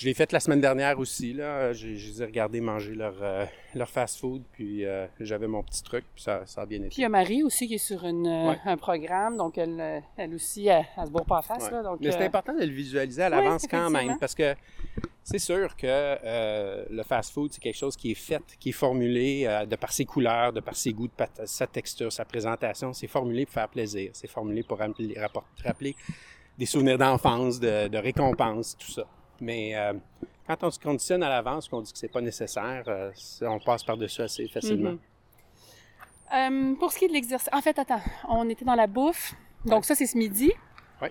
Euh, 0.00 0.02
je 0.02 0.06
l'ai 0.06 0.14
fait 0.14 0.32
la 0.32 0.40
semaine 0.40 0.60
dernière 0.60 0.98
aussi. 0.98 1.32
Là. 1.32 1.72
J'ai, 1.72 1.96
je 1.96 2.08
les 2.10 2.22
ai 2.22 2.24
regardés 2.26 2.60
manger 2.60 2.94
leur, 2.94 3.14
euh, 3.22 3.44
leur 3.74 3.88
fast-food, 3.88 4.42
puis 4.52 4.84
euh, 4.84 5.06
j'avais 5.20 5.46
mon 5.46 5.62
petit 5.62 5.82
truc, 5.82 6.04
puis 6.14 6.22
ça, 6.22 6.42
ça 6.46 6.62
a 6.62 6.66
bien 6.66 6.78
été. 6.78 6.88
Puis 6.88 6.98
il 6.98 7.02
y 7.02 7.04
a 7.04 7.08
Marie 7.08 7.42
aussi 7.42 7.68
qui 7.68 7.74
est 7.74 7.78
sur 7.78 8.04
une, 8.04 8.26
euh, 8.26 8.50
Ouais. 8.50 8.58
un 8.64 8.76
programme, 8.76 9.36
donc 9.36 9.58
elle, 9.58 9.78
euh, 9.80 10.00
elle 10.16 10.34
aussi, 10.34 10.66
elle, 10.66 10.84
elle 10.96 11.06
se 11.06 11.10
bourre 11.10 11.26
pas 11.26 11.36
la 11.36 11.42
face. 11.42 11.64
Ouais. 11.64 11.70
Là, 11.72 11.82
donc, 11.82 11.98
Mais 12.00 12.10
c'est 12.12 12.22
euh, 12.22 12.26
important 12.26 12.54
de 12.54 12.60
le 12.64 12.72
visualiser 12.72 13.22
à 13.22 13.28
Oui, 13.30 13.36
l'avance 13.36 13.66
quand 13.70 13.90
même, 13.90 14.16
parce 14.18 14.34
que 14.34 14.54
c'est 15.22 15.38
sûr 15.38 15.76
que 15.76 15.86
euh, 15.86 16.84
le 16.90 17.02
fast-food, 17.02 17.52
c'est 17.52 17.60
quelque 17.60 17.76
chose 17.76 17.96
qui 17.96 18.12
est 18.12 18.14
fait, 18.14 18.42
qui 18.58 18.70
est 18.70 18.72
formulé 18.72 19.44
euh, 19.46 19.66
de 19.66 19.76
par 19.76 19.92
ses 19.92 20.04
couleurs, 20.06 20.52
de 20.52 20.60
par 20.60 20.74
ses 20.76 20.92
goûts, 20.92 21.08
de 21.08 21.12
par 21.12 21.28
sa 21.44 21.66
texture, 21.66 22.10
sa 22.12 22.24
présentation. 22.24 22.92
C'est 22.94 23.06
formulé 23.06 23.44
pour 23.44 23.54
faire 23.54 23.68
plaisir. 23.68 24.10
C'est 24.14 24.30
formulé 24.30 24.62
pour 24.62 24.78
rappeler, 24.78 25.14
rappeler 25.62 25.94
des 26.58 26.66
souvenirs 26.66 26.98
d'enfance, 26.98 27.60
de, 27.60 27.88
de 27.88 27.98
récompense, 27.98 28.76
tout 28.78 28.90
ça. 28.90 29.06
Mais 29.40 29.74
euh, 29.76 29.92
quand 30.46 30.62
on 30.64 30.70
se 30.70 30.78
conditionne 30.78 31.22
à 31.22 31.28
l'avance, 31.28 31.68
qu'on 31.68 31.80
dit 31.80 31.92
que 31.92 31.98
c'est 31.98 32.08
pas 32.12 32.20
nécessaire, 32.20 32.84
euh, 32.88 33.10
on 33.42 33.58
passe 33.58 33.82
par-dessus 33.84 34.22
assez 34.22 34.46
facilement. 34.48 34.90
Mhm. 34.92 34.98
Euh, 36.32 36.74
pour 36.76 36.92
ce 36.92 36.98
qui 36.98 37.06
est 37.06 37.08
de 37.08 37.12
l'exercice, 37.12 37.48
en 37.52 37.60
fait, 37.60 37.78
attends, 37.78 38.00
on 38.28 38.48
était 38.48 38.64
dans 38.64 38.74
la 38.76 38.86
bouffe. 38.86 39.34
Donc 39.64 39.84
ça, 39.84 39.94
c'est 39.94 40.06
ce 40.06 40.16
midi. 40.16 40.52
Ouais. 41.02 41.10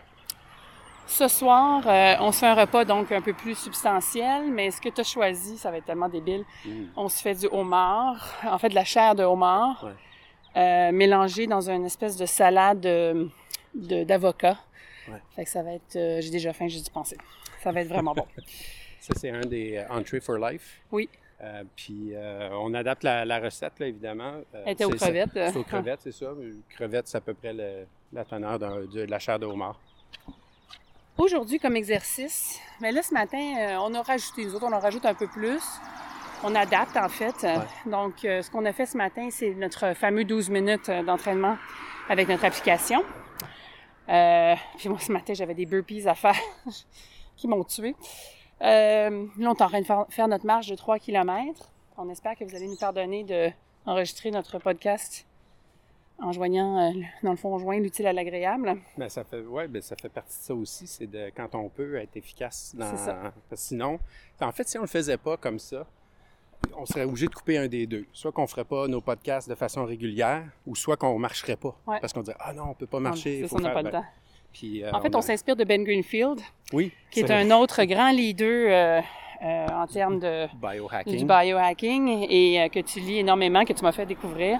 Ce 1.07 1.27
soir, 1.27 1.81
on 2.21 2.31
se 2.31 2.39
fait 2.39 2.45
un 2.47 2.55
repas 2.55 2.85
donc 2.85 3.11
un 3.11 3.21
peu 3.21 3.33
plus 3.33 3.55
substantiel, 3.57 4.49
mais 4.51 4.71
ce 4.71 4.79
que 4.79 4.89
tu 4.89 5.01
as 5.01 5.03
choisi, 5.03 5.57
ça 5.57 5.71
va 5.71 5.77
être 5.77 5.85
tellement 5.85 6.07
débile. 6.09 6.45
Mm. 6.65 6.69
On 6.95 7.09
se 7.09 7.21
fait 7.21 7.35
du 7.35 7.47
homard, 7.47 8.33
en 8.45 8.57
fait 8.59 8.69
de 8.69 8.75
la 8.75 8.85
chair 8.85 9.13
de 9.15 9.23
homard, 9.23 9.85
Ouais. 10.55 10.91
mélangée 10.91 11.47
dans 11.47 11.69
une 11.69 11.85
espèce 11.85 12.15
de 12.15 12.25
salade 12.25 12.79
de- 12.81 13.29
de- 13.75 14.03
d'avocat. 14.03 14.57
Ouais. 15.07 15.21
Fait 15.35 15.43
que 15.43 15.49
ça 15.49 15.63
va 15.63 15.73
être, 15.73 15.93
j'ai 16.21 16.29
déjà 16.29 16.53
faim, 16.53 16.67
j'ai 16.67 16.79
dû 16.81 16.89
penser. 16.91 17.17
Ça 17.61 17.71
va 17.71 17.81
être 17.81 17.89
vraiment 17.89 18.13
bon. 18.13 18.25
Ça, 18.99 19.13
c'est 19.15 19.29
un 19.29 19.41
des 19.41 19.77
euh, 19.77 19.87
Entree 19.89 20.19
for 20.19 20.37
Life. 20.37 20.81
Oui. 20.91 21.07
Euh, 21.41 21.63
puis 21.75 22.09
euh, 22.13 22.49
on 22.51 22.73
adapte 22.73 23.03
la, 23.03 23.23
la 23.23 23.39
recette, 23.39 23.79
là, 23.79 23.87
évidemment. 23.87 24.33
Euh, 24.53 24.63
Elle 24.65 24.73
était 24.73 24.83
aux 24.85 24.89
crevettes. 24.89 25.29
C'est 25.33 25.55
aux 25.57 25.63
crevettes, 25.63 26.01
c'est 26.03 26.11
ça. 26.11 26.33
Crevettes, 26.69 27.07
c'est 27.07 27.17
à 27.17 27.21
peu 27.21 27.33
près 27.33 27.53
le- 27.53 27.85
la 28.11 28.25
teneur 28.25 28.59
de, 28.59 29.01
la 29.03 29.19
chair 29.19 29.39
de 29.39 29.45
homard. 29.45 29.79
Aujourd'hui, 31.17 31.59
comme 31.59 31.75
exercice, 31.75 32.59
mais 32.81 32.91
là, 32.91 33.01
ce 33.03 33.13
matin, 33.13 33.77
on 33.81 33.93
a 33.93 34.01
rajouté, 34.01 34.45
nous 34.45 34.55
autres, 34.55 34.65
on 34.65 34.73
en 34.73 34.79
rajoute 34.79 35.05
un 35.05 35.13
peu 35.13 35.27
plus. 35.27 35.61
On 36.43 36.55
adapte, 36.55 36.95
en 36.97 37.09
fait. 37.09 37.45
Donc, 37.85 38.13
ce 38.21 38.49
qu'on 38.49 38.65
a 38.65 38.71
fait 38.73 38.85
ce 38.85 38.95
matin, 38.97 39.27
c'est 39.29 39.53
notre 39.53 39.93
fameux 39.95 40.23
12 40.23 40.49
minutes 40.49 40.89
d'entraînement 40.89 41.57
avec 42.09 42.27
notre 42.29 42.45
application. 42.45 43.03
Puis 44.07 44.89
moi, 44.89 44.97
ce 44.99 45.11
matin, 45.11 45.33
j'avais 45.33 45.53
des 45.53 45.65
burpees 45.65 46.07
à 46.07 46.15
faire 46.15 46.35
qui 47.39 47.47
m'ont 47.47 47.63
tué. 47.63 47.95
Euh, 48.61 49.25
là, 49.37 49.49
on 49.51 49.55
est 49.55 49.61
en 49.61 49.67
train 49.67 49.81
de 49.81 49.85
faire, 50.09 50.27
notre 50.27 50.45
marche 50.45 50.67
de 50.67 50.75
3 50.75 50.99
km. 50.99 51.71
On 51.97 52.09
espère 52.09 52.35
que 52.35 52.43
vous 52.43 52.55
allez 52.55 52.67
nous 52.67 52.77
pardonner 52.77 53.23
d'enregistrer 53.85 54.31
notre 54.31 54.59
podcast 54.59 55.25
en 56.21 56.33
joignant, 56.33 56.77
euh, 56.77 57.01
dans 57.23 57.31
le 57.31 57.37
fond, 57.37 57.53
on 57.55 57.59
joint 57.59 57.79
l'utile 57.79 58.05
à 58.05 58.11
l'agréable. 58.11 58.75
Mais 58.97 59.07
ça 59.07 59.23
fait, 59.23 59.39
ouais, 59.39 59.69
ben, 59.69 59.81
ça 59.81 59.95
fait 59.95 60.09
partie 60.09 60.37
de 60.37 60.43
ça 60.43 60.53
aussi, 60.53 60.85
c'est 60.85 61.07
de 61.07 61.31
quand 61.33 61.55
on 61.55 61.69
peut 61.69 61.95
être 61.95 62.17
efficace. 62.17 62.75
Dans, 62.75 62.97
ça. 62.97 63.31
sinon, 63.53 63.99
en 64.41 64.51
fait, 64.51 64.67
si 64.67 64.77
on 64.77 64.81
le 64.81 64.87
faisait 64.87 65.15
pas 65.17 65.37
comme 65.37 65.59
ça, 65.59 65.85
on 66.77 66.85
serait 66.85 67.05
obligé 67.05 67.27
de 67.27 67.33
couper 67.33 67.57
un 67.57 67.69
des 67.69 67.87
deux. 67.87 68.05
Soit 68.11 68.33
qu'on 68.33 68.47
ferait 68.47 68.65
pas 68.65 68.89
nos 68.89 68.99
podcasts 68.99 69.47
de 69.47 69.55
façon 69.55 69.85
régulière, 69.85 70.43
ou 70.67 70.75
soit 70.75 70.97
qu'on 70.97 71.17
marcherait 71.17 71.55
pas. 71.55 71.73
Ouais. 71.87 71.99
Parce 72.01 72.11
qu'on 72.11 72.21
dirait, 72.21 72.37
ah 72.41 72.51
non, 72.51 72.65
on 72.71 72.73
peut 72.73 72.85
pas 72.87 72.99
marcher. 72.99 73.47
Ça, 73.47 73.55
on 73.55 73.59
n'a 73.59 73.69
faire- 73.69 73.73
pas 73.75 73.81
le 73.83 73.91
temps. 73.91 74.05
Puis, 74.53 74.83
euh, 74.83 74.91
En 74.91 75.01
fait, 75.01 75.13
a- 75.13 75.17
on 75.17 75.21
s'inspire 75.21 75.55
de 75.55 75.63
Ben 75.63 75.83
Greenfield, 75.83 76.39
Oui. 76.73 76.91
qui 77.11 77.21
est 77.21 77.31
un 77.31 77.49
autre 77.51 77.83
grand 77.83 78.11
leader 78.11 79.01
euh, 79.01 79.01
euh, 79.45 79.67
en 79.67 79.87
termes 79.87 80.19
de, 80.19 80.47
du 80.47 80.55
biohacking. 80.57 81.27
biohacking 81.27 82.27
et 82.29 82.61
euh, 82.61 82.67
que 82.69 82.79
tu 82.79 82.99
lis 82.99 83.19
énormément, 83.19 83.63
que 83.63 83.73
tu 83.73 83.83
m'as 83.83 83.91
fait 83.91 84.05
découvrir. 84.05 84.59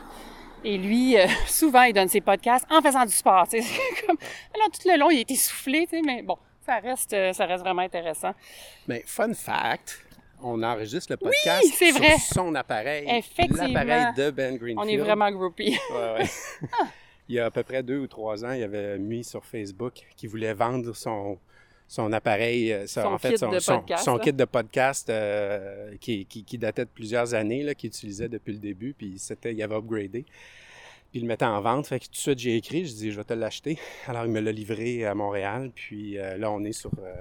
Et 0.63 0.78
lui, 0.78 1.17
euh, 1.17 1.25
souvent, 1.47 1.84
il 1.84 1.93
donne 1.93 2.08
ses 2.08 2.21
podcasts 2.21 2.65
en 2.69 2.82
faisant 2.82 3.06
du 3.06 3.12
sport. 3.13 3.45
comme, 4.08 4.17
alors, 4.56 4.69
tout 4.71 4.88
le 4.88 4.97
long, 4.97 5.10
il 5.10 5.19
est 5.19 5.32
essoufflé, 5.32 5.88
mais 6.06 6.21
bon, 6.21 6.38
ça 6.65 6.78
reste, 6.80 7.15
ça 7.34 7.45
reste 7.45 7.63
vraiment 7.63 7.82
intéressant. 7.82 8.32
Mais 8.88 9.04
fun 9.06 9.34
fact, 9.34 10.06
on 10.41 10.62
enregistre 10.63 11.12
le 11.13 11.17
podcast 11.17 11.65
sur 11.73 11.93
vrai. 11.97 12.17
son 12.17 12.54
appareil. 12.56 13.06
L'appareil 13.49 14.06
de 14.15 14.32
Ben 14.32 14.56
Greenfield. 14.58 14.80
On 14.80 14.88
est 14.88 14.97
vraiment 14.97 15.30
groupie. 15.32 15.78
Ouais, 15.93 16.19
ouais. 16.19 16.69
il 17.30 17.36
y 17.36 17.39
a 17.39 17.46
à 17.46 17.52
peu 17.52 17.63
près 17.63 17.84
deux 17.84 18.00
ou 18.00 18.08
trois 18.08 18.44
ans, 18.44 18.52
il 18.52 18.63
avait 18.63 18.98
mis 19.00 19.24
sur 19.24 19.46
Facebook 19.46 20.02
qu'il 20.18 20.30
voulait 20.30 20.54
vendre 20.54 20.94
son, 20.96 21.38
son 21.88 22.12
appareil, 22.12 22.74
euh, 22.74 22.88
Son 22.88 23.02
en 23.02 23.18
fait, 23.18 23.32
kit 23.32 23.38
son, 23.38 23.52
de 23.52 23.60
son- 23.60 23.78
podcast, 23.80 24.04
son 24.04 24.18
là. 24.18 24.24
kit 24.24 24.34
de 24.34 24.46
podcast 24.46 25.10
euh, 25.10 25.96
qui, 26.00 26.26
qui, 26.26 26.44
qui 26.44 26.58
datait 26.58 26.86
de 26.86 26.89
plusieurs 26.94 27.34
années, 27.34 27.74
qu'il 27.76 27.88
utilisait 27.89 28.30
depuis 28.30 28.54
le 28.54 28.60
début, 28.60 28.94
puis 28.98 29.18
c'était, 29.18 29.54
il 29.54 29.62
avait 29.63 29.76
upgradé. 29.76 30.26
Puis 31.12 31.20
il 31.20 31.22
le 31.24 31.28
mettait 31.28 31.46
en 31.46 31.60
vente. 31.62 31.88
Fait 31.88 32.00
que 32.00 32.06
tout 32.06 32.12
de 32.12 32.18
suite, 32.18 32.38
j'ai 32.39 32.56
écrit, 32.56 32.86
je 32.86 32.94
dis, 32.94 33.12
je 33.12 33.18
vais 33.18 33.24
te 33.24 33.34
l'acheter. 33.34 33.80
Alors, 34.08 34.26
il 34.26 34.32
me 34.32 34.39
l'a 34.42 34.52
livré 34.52 35.06
à 35.06 35.15
Montréal. 35.15 35.72
Puis 35.74 36.20
euh, 36.20 36.38
là, 36.38 36.52
on 36.52 36.63
est 36.63 36.72
sur 36.72 36.92
euh, 37.00 37.15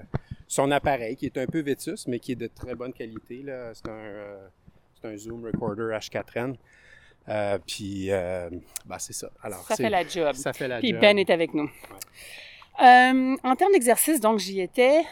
son 0.46 0.70
appareil 0.70 1.16
qui 1.16 1.24
est 1.24 1.38
un 1.38 1.46
peu 1.46 1.60
vétus, 1.60 2.06
mais 2.06 2.18
qui 2.18 2.32
est 2.32 2.36
de 2.36 2.48
très 2.48 2.74
bonne 2.74 2.92
qualité. 2.92 3.42
Là. 3.42 3.72
C'est, 3.72 3.88
un, 3.88 4.36
c'est 5.00 5.08
un 5.08 5.16
Zoom 5.16 5.44
Recorder 5.46 5.96
H4n. 5.98 6.56
Euh, 7.28 7.58
puis, 7.66 8.10
euh, 8.10 8.48
ben, 8.86 8.98
c'est 8.98 9.12
ça. 9.12 9.30
Alors, 9.42 9.60
Ça 9.66 9.76
fait 9.76 9.90
la 9.90 10.06
job. 10.06 10.34
Ça 10.34 10.52
fait 10.52 10.68
la 10.68 10.78
Puis 10.78 10.90
job. 10.90 11.00
Ben 11.00 11.18
est 11.18 11.30
avec 11.30 11.52
nous. 11.54 11.70
Euh, 12.80 13.36
en 13.42 13.56
termes 13.56 13.72
d'exercice, 13.72 14.20
donc 14.20 14.38
j'y 14.38 14.60
étais. 14.60 15.02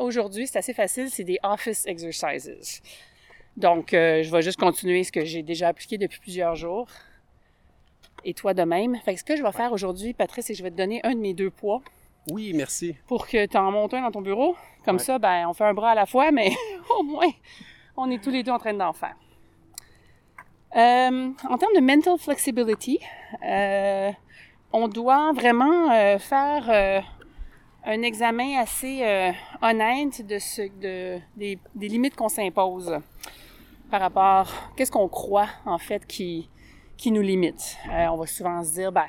Aujourd'hui, 0.00 0.46
c'est 0.46 0.58
assez 0.58 0.74
facile, 0.74 1.10
c'est 1.10 1.24
des 1.24 1.38
office 1.42 1.86
exercises. 1.86 2.82
Donc, 3.56 3.88
je 3.92 4.30
vais 4.30 4.42
juste 4.42 4.58
continuer 4.60 5.02
ce 5.02 5.10
que 5.12 5.24
j'ai 5.24 5.42
déjà 5.42 5.68
appliqué 5.68 5.96
depuis 5.98 6.20
plusieurs 6.20 6.54
jours. 6.56 6.88
Et 8.24 8.34
toi 8.34 8.54
de 8.54 8.62
même. 8.62 8.96
Fait 9.04 9.14
que 9.14 9.20
ce 9.20 9.24
que 9.24 9.36
je 9.36 9.42
vais 9.42 9.52
faire 9.52 9.72
aujourd'hui, 9.72 10.12
Patrice, 10.12 10.46
c'est 10.46 10.52
que 10.52 10.58
je 10.58 10.62
vais 10.62 10.70
te 10.70 10.76
donner 10.76 11.00
un 11.04 11.14
de 11.14 11.20
mes 11.20 11.32
deux 11.32 11.50
poids 11.50 11.80
Oui, 12.30 12.52
merci. 12.54 12.96
pour 13.06 13.26
que 13.28 13.46
tu 13.46 13.56
en 13.56 13.70
montes 13.70 13.94
un 13.94 14.02
dans 14.02 14.10
ton 14.10 14.20
bureau. 14.20 14.56
Comme 14.84 14.96
Ouais. 14.96 15.02
ça, 15.02 15.18
ben, 15.18 15.46
on 15.48 15.54
fait 15.54 15.64
un 15.64 15.74
bras 15.74 15.90
à 15.92 15.94
la 15.94 16.06
fois, 16.06 16.32
mais 16.32 16.50
au 16.98 17.02
moins, 17.02 17.30
on 17.96 18.10
est 18.10 18.22
tous 18.22 18.30
les 18.30 18.42
deux 18.42 18.50
en 18.52 18.58
train 18.58 18.74
d'en 18.74 18.92
faire. 18.92 19.14
Euh, 20.76 21.30
en 21.48 21.56
termes 21.56 21.74
de 21.74 21.80
mental 21.80 22.18
flexibility, 22.18 22.98
euh, 23.42 24.10
on 24.72 24.88
doit 24.88 25.32
vraiment 25.32 25.90
euh, 25.90 26.18
faire 26.18 26.68
euh, 26.68 27.00
un 27.84 28.02
examen 28.02 28.58
assez 28.58 29.02
euh, 29.02 29.32
honnête 29.62 30.26
de 30.26 30.38
ce, 30.38 30.62
de, 30.80 31.18
des, 31.34 31.58
des 31.74 31.88
limites 31.88 32.14
qu'on 32.14 32.28
s'impose 32.28 32.98
par 33.90 34.00
rapport 34.00 34.52
qu'est-ce 34.76 34.92
qu'on 34.92 35.08
croit 35.08 35.48
en 35.64 35.78
fait 35.78 36.06
qui, 36.06 36.50
qui 36.98 37.10
nous 37.10 37.22
limite. 37.22 37.78
Euh, 37.90 38.08
on 38.08 38.16
va 38.16 38.26
souvent 38.26 38.62
se 38.62 38.74
dire, 38.74 38.92
ben, 38.92 39.06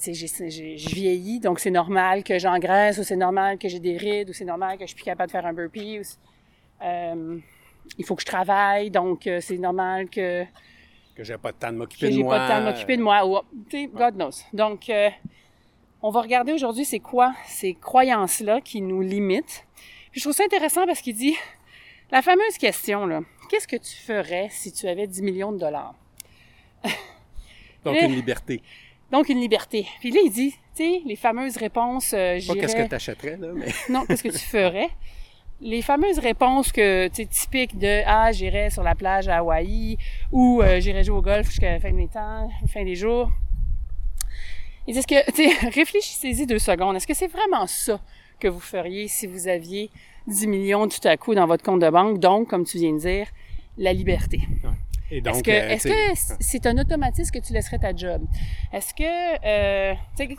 je 0.00 0.94
vieillis, 0.94 1.40
donc 1.40 1.60
c'est 1.60 1.70
normal 1.70 2.24
que 2.24 2.38
j'engraisse, 2.38 2.96
ou 2.96 3.02
c'est 3.02 3.16
normal 3.16 3.58
que 3.58 3.68
j'ai 3.68 3.80
des 3.80 3.98
rides, 3.98 4.30
ou 4.30 4.32
c'est 4.32 4.44
normal 4.46 4.78
que 4.78 4.84
je 4.84 4.88
suis 4.88 4.96
plus 4.96 5.04
capable 5.04 5.28
de 5.28 5.32
faire 5.32 5.44
un 5.44 5.52
burpee. 5.52 6.00
ou 6.00 7.40
il 7.98 8.04
faut 8.04 8.14
que 8.14 8.22
je 8.22 8.26
travaille, 8.26 8.90
donc 8.90 9.26
euh, 9.26 9.40
c'est 9.40 9.58
normal 9.58 10.08
que 10.08 10.44
Que 11.14 11.24
j'ai 11.24 11.38
pas 11.38 11.52
de 11.52 11.56
temps 11.56 11.68
de 11.68 11.72
que 11.74 11.78
m'occuper 11.78 12.06
de 12.08 12.12
j'ai 12.12 12.22
moi. 12.22 12.36
pas 12.36 12.44
de 12.46 12.52
temps 12.52 12.60
de 12.60 12.64
m'occuper 12.66 12.96
de 12.96 13.02
moi. 13.02 13.26
Ou, 13.26 13.40
God 13.94 14.14
knows. 14.16 14.30
Donc, 14.52 14.88
euh, 14.90 15.10
on 16.02 16.10
va 16.10 16.20
regarder 16.22 16.52
aujourd'hui 16.52 16.84
c'est 16.84 17.00
quoi 17.00 17.34
ces 17.46 17.74
croyances-là 17.74 18.60
qui 18.60 18.80
nous 18.80 19.00
limitent. 19.00 19.64
Puis 20.10 20.20
je 20.20 20.24
trouve 20.24 20.34
ça 20.34 20.44
intéressant 20.44 20.86
parce 20.86 21.00
qu'il 21.00 21.14
dit 21.16 21.34
la 22.10 22.22
fameuse 22.22 22.58
question, 22.58 23.06
là, 23.06 23.20
qu'est-ce 23.50 23.66
que 23.66 23.76
tu 23.76 23.96
ferais 23.96 24.48
si 24.50 24.72
tu 24.72 24.86
avais 24.86 25.06
10 25.06 25.22
millions 25.22 25.52
de 25.52 25.58
dollars? 25.58 25.94
Donc, 27.84 28.00
une 28.00 28.14
liberté. 28.14 28.62
Donc, 29.10 29.28
une 29.28 29.40
liberté. 29.40 29.86
Puis 30.00 30.10
là, 30.10 30.20
il 30.24 30.30
dit, 30.30 30.52
tu 30.74 30.84
sais, 30.84 31.02
les 31.04 31.16
fameuses 31.16 31.56
réponses, 31.56 32.12
euh, 32.14 32.38
Pas 32.46 32.54
qu'est-ce 32.54 32.76
que 32.76 32.88
tu 32.88 32.94
achèterais, 32.94 33.36
là, 33.36 33.48
mais. 33.54 33.66
Non, 33.88 34.06
qu'est-ce 34.06 34.22
que 34.22 34.30
tu 34.30 34.38
ferais? 34.38 34.88
Les 35.66 35.80
fameuses 35.80 36.18
réponses 36.18 36.70
que, 36.72 37.08
typiques 37.08 37.78
de 37.78 38.02
Ah, 38.04 38.32
j'irais 38.32 38.68
sur 38.68 38.82
la 38.82 38.94
plage 38.94 39.28
à 39.28 39.38
Hawaï 39.38 39.96
ou 40.30 40.60
euh, 40.60 40.78
j'irais 40.78 41.02
jouer 41.02 41.16
au 41.16 41.22
golf 41.22 41.48
jusqu'à 41.48 41.72
la 41.72 41.80
fin 41.80 41.90
de 41.90 41.96
mes 41.96 42.06
temps, 42.06 42.50
fin 42.68 42.84
des 42.84 42.94
jours. 42.94 43.30
Que, 44.86 45.30
tu 45.32 45.66
réfléchissez-y 45.74 46.44
deux 46.44 46.58
secondes. 46.58 46.96
Est-ce 46.96 47.06
que 47.06 47.14
c'est 47.14 47.28
vraiment 47.28 47.66
ça 47.66 47.98
que 48.38 48.46
vous 48.46 48.60
feriez 48.60 49.08
si 49.08 49.26
vous 49.26 49.48
aviez 49.48 49.88
10 50.26 50.48
millions 50.48 50.86
tout 50.86 51.08
à 51.08 51.16
coup 51.16 51.34
dans 51.34 51.46
votre 51.46 51.64
compte 51.64 51.80
de 51.80 51.88
banque? 51.88 52.20
Donc, 52.20 52.50
comme 52.50 52.66
tu 52.66 52.76
viens 52.76 52.92
de 52.92 52.98
dire, 52.98 53.28
la 53.78 53.94
liberté. 53.94 54.42
Est-ce 55.10 55.42
que 55.42 55.50
euh, 55.50 55.68
est-ce 55.70 55.88
tu 55.88 55.94
que 55.94 56.14
sais, 56.16 56.34
c'est 56.40 56.66
un 56.66 56.76
automatisme 56.78 57.30
que 57.32 57.38
tu 57.44 57.52
laisserais 57.52 57.78
ta 57.78 57.94
job? 57.94 58.22
Est-ce 58.72 58.94
que 58.94 59.02
euh, 59.04 59.94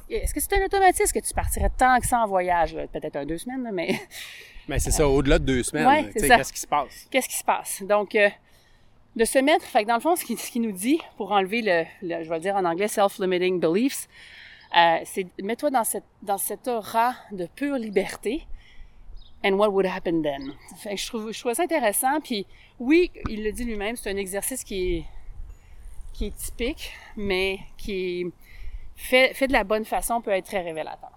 est-ce 0.10 0.34
que 0.34 0.40
c'est 0.40 0.54
un 0.54 0.66
automatisme 0.66 1.14
que 1.20 1.26
tu 1.26 1.34
partirais 1.34 1.70
tant 1.78 2.00
que 2.00 2.08
ça 2.08 2.20
en 2.20 2.28
voyage? 2.28 2.76
Peut-être 2.92 3.16
un 3.16 3.26
deux 3.26 3.38
semaines, 3.38 3.64
là, 3.64 3.72
mais 3.72 4.00
Mais 4.68 4.80
c'est 4.80 4.90
ça, 4.92 5.08
au-delà 5.08 5.38
de 5.38 5.46
deux 5.46 5.62
semaines, 5.64 5.86
Ouais, 5.88 6.12
qu'est-ce 6.12 6.52
qui 6.54 6.60
se 6.60 6.66
passe? 6.68 7.08
qu'est-ce 7.12 7.30
qui 7.30 7.36
se 7.38 7.44
passe? 7.44 7.84
Donc, 7.84 8.16
euh, 8.16 8.30
de 9.16 9.24
se 9.24 9.38
mettre, 9.40 9.64
fait 9.64 9.84
que 9.84 9.88
dans 9.88 9.96
le 9.96 10.02
fond, 10.02 10.16
ce 10.16 10.26
qu'il 10.26 10.40
ce 10.40 10.50
qu'il 10.50 10.64
nous 10.64 10.72
dit 10.72 11.00
pour 11.18 11.32
enlever 11.32 11.62
le, 11.62 11.84
le- 12.02 12.24
je 12.24 12.30
vais 12.30 12.36
le 12.36 12.42
dire 12.42 12.56
en 12.56 12.66
anglais, 12.66 12.88
self-limiting 12.88 13.60
beliefs, 13.60 14.08
euh, 14.76 14.98
c'est 15.06 15.28
mets-toi 15.42 15.70
dans 15.70 15.84
cette, 15.84 16.04
dans 16.24 16.40
cette 16.40 16.68
aura 16.68 17.14
de 17.32 17.46
pure 17.46 17.78
liberté. 17.78 18.46
And 19.44 19.54
what 19.54 19.70
would 19.72 19.86
happen 19.86 20.22
then? 20.24 20.54
Fait 20.78 20.96
que 20.96 21.02
je 21.02 21.08
trouve, 21.08 21.32
je 21.32 21.40
trouve 21.40 21.54
ça 21.54 21.64
intéressant. 21.64 22.20
Puis 22.22 22.48
oui, 22.80 23.12
il 23.30 23.44
le 23.44 23.52
dit 23.52 23.64
lui-même, 23.64 23.96
c'est 23.96 24.10
un 24.10 24.18
exercice 24.18 24.64
qui 24.64 24.96
est, 24.98 25.06
qui 26.14 26.28
est 26.28 26.36
typique, 26.36 26.94
mais 27.16 27.60
qui 27.78 28.22
est 28.22 28.28
fait, 28.96 29.34
fait 29.34 29.48
de 29.48 29.54
la 29.54 29.64
bonne 29.64 29.86
façon 29.86 30.22
peut 30.22 30.32
être 30.32 30.46
très 30.46 30.62
révélateur. 30.62 31.12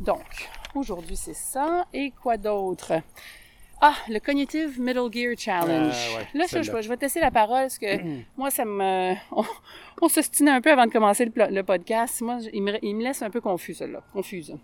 Donc, 0.00 0.48
aujourd'hui, 0.74 1.16
c'est 1.16 1.34
ça. 1.36 1.86
Et 1.92 2.10
quoi 2.10 2.36
d'autre? 2.36 2.92
Ah, 3.80 3.94
le 4.08 4.18
Cognitive 4.18 4.80
Middle 4.80 5.12
Gear 5.12 5.34
Challenge. 5.38 5.94
Euh, 5.94 6.16
ouais, 6.18 6.26
là, 6.34 6.48
ça, 6.48 6.62
je, 6.62 6.72
vais, 6.72 6.82
je 6.82 6.88
vais 6.88 6.96
tester 6.96 7.20
la 7.20 7.30
parole 7.30 7.62
parce 7.62 7.78
que 7.78 7.96
moi, 8.36 8.50
ça 8.50 8.64
me. 8.64 9.14
On, 9.30 9.44
on 10.02 10.08
s'ostinait 10.08 10.50
un 10.50 10.60
peu 10.60 10.72
avant 10.72 10.86
de 10.86 10.90
commencer 10.90 11.24
le, 11.32 11.62
podcast. 11.62 12.20
Moi, 12.22 12.38
je- 12.40 12.48
il 12.52 12.62
me, 12.62 12.84
il 12.84 12.96
me 12.96 13.04
laisse 13.04 13.22
un 13.22 13.30
peu 13.30 13.40
confus, 13.40 13.74
celle-là. 13.74 14.02
Confuse. 14.12 14.56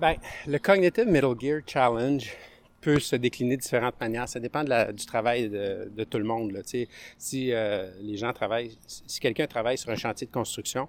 Ben, 0.00 0.14
le 0.46 0.58
Cognitive 0.58 1.06
Middle 1.06 1.34
Gear 1.38 1.60
Challenge 1.66 2.30
peut 2.80 2.98
se 2.98 3.16
décliner 3.16 3.56
de 3.56 3.60
différentes 3.62 4.00
manières. 4.00 4.28
Ça 4.28 4.40
dépend 4.40 4.64
de 4.64 4.70
la- 4.70 4.92
du 4.92 5.04
travail 5.04 5.50
de, 5.50 5.90
de 5.94 6.04
tout 6.04 6.16
le 6.18 6.24
monde. 6.24 6.52
Là. 6.52 6.62
Tu 6.62 6.68
sais, 6.70 6.88
Si 7.18 7.52
euh, 7.52 7.90
les 8.00 8.16
gens 8.16 8.32
travaillent, 8.32 8.78
si 8.86 9.20
quelqu'un 9.20 9.46
travaille 9.46 9.76
sur 9.76 9.90
un 9.90 9.96
chantier 9.96 10.26
de 10.26 10.32
construction, 10.32 10.88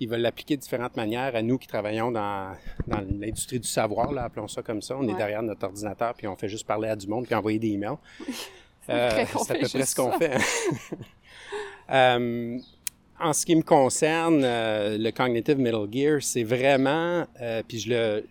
ils 0.00 0.08
veulent 0.08 0.20
l'appliquer 0.20 0.56
de 0.56 0.60
différentes 0.62 0.96
manières. 0.96 1.34
À 1.34 1.40
nous 1.40 1.56
qui 1.56 1.66
travaillons 1.66 2.10
dans, 2.10 2.54
dans 2.86 3.00
l'industrie 3.18 3.60
du 3.60 3.68
savoir, 3.68 4.12
là, 4.12 4.24
appelons 4.24 4.48
ça 4.48 4.62
comme 4.62 4.82
ça, 4.82 4.96
on 4.98 5.08
est 5.08 5.14
derrière 5.16 5.42
notre 5.42 5.64
ordinateur 5.64 6.12
puis 6.14 6.26
on 6.26 6.36
fait 6.36 6.48
juste 6.48 6.66
parler 6.66 6.88
à 6.88 6.96
du 6.96 7.06
monde 7.06 7.24
puis 7.24 7.34
envoyer 7.34 7.58
des 7.58 7.68
emails. 7.68 7.96
c'est 8.86 8.92
à 8.92 9.24
peu 9.54 9.68
près 9.68 9.86
ce 9.86 9.94
qu'on 9.94 10.12
fait. 10.12 10.36
Euh, 11.90 12.58
en 13.22 13.32
ce 13.32 13.46
qui 13.46 13.54
me 13.56 13.62
concerne, 13.62 14.42
euh, 14.44 14.98
le 14.98 15.10
Cognitive 15.10 15.58
Middle 15.58 15.88
Gear, 15.90 16.22
c'est 16.22 16.42
vraiment, 16.44 17.26
euh, 17.40 17.62
puis 17.66 17.78
je 17.78 17.90
le, 17.90 18.24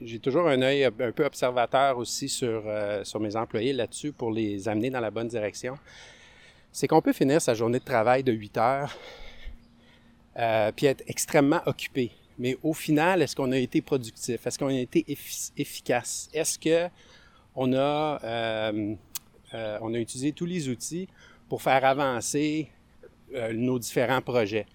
j'ai 0.00 0.18
toujours 0.18 0.48
un 0.48 0.62
œil 0.62 0.84
un 0.84 0.90
peu 0.90 1.24
observateur 1.24 1.98
aussi 1.98 2.28
sur, 2.28 2.62
euh, 2.66 3.04
sur 3.04 3.20
mes 3.20 3.36
employés 3.36 3.72
là-dessus 3.72 4.12
pour 4.12 4.30
les 4.30 4.68
amener 4.68 4.90
dans 4.90 5.00
la 5.00 5.10
bonne 5.10 5.28
direction. 5.28 5.76
C'est 6.72 6.86
qu'on 6.88 7.00
peut 7.02 7.12
finir 7.12 7.40
sa 7.40 7.54
journée 7.54 7.78
de 7.78 7.84
travail 7.84 8.22
de 8.22 8.32
8 8.32 8.56
heures, 8.58 8.96
puis 10.74 10.86
être 10.86 11.04
extrêmement 11.06 11.60
occupé. 11.66 12.10
Mais 12.38 12.56
au 12.64 12.72
final, 12.72 13.22
est-ce 13.22 13.36
qu'on 13.36 13.52
a 13.52 13.58
été 13.58 13.80
productif? 13.80 14.44
Est-ce 14.44 14.58
qu'on 14.58 14.66
a 14.68 14.72
été 14.72 15.04
effi- 15.08 15.52
efficace? 15.56 16.28
Est-ce 16.34 16.58
que 16.58 16.88
on 17.54 17.72
a, 17.74 18.72
on 19.52 19.94
a 19.94 19.98
utilisé 19.98 20.32
tous 20.32 20.46
les 20.46 20.68
outils 20.68 21.08
pour 21.48 21.62
faire 21.62 21.84
avancer 21.84 22.70
euh, 23.34 23.52
nos 23.52 23.78
différents 23.78 24.20
projets? 24.22 24.66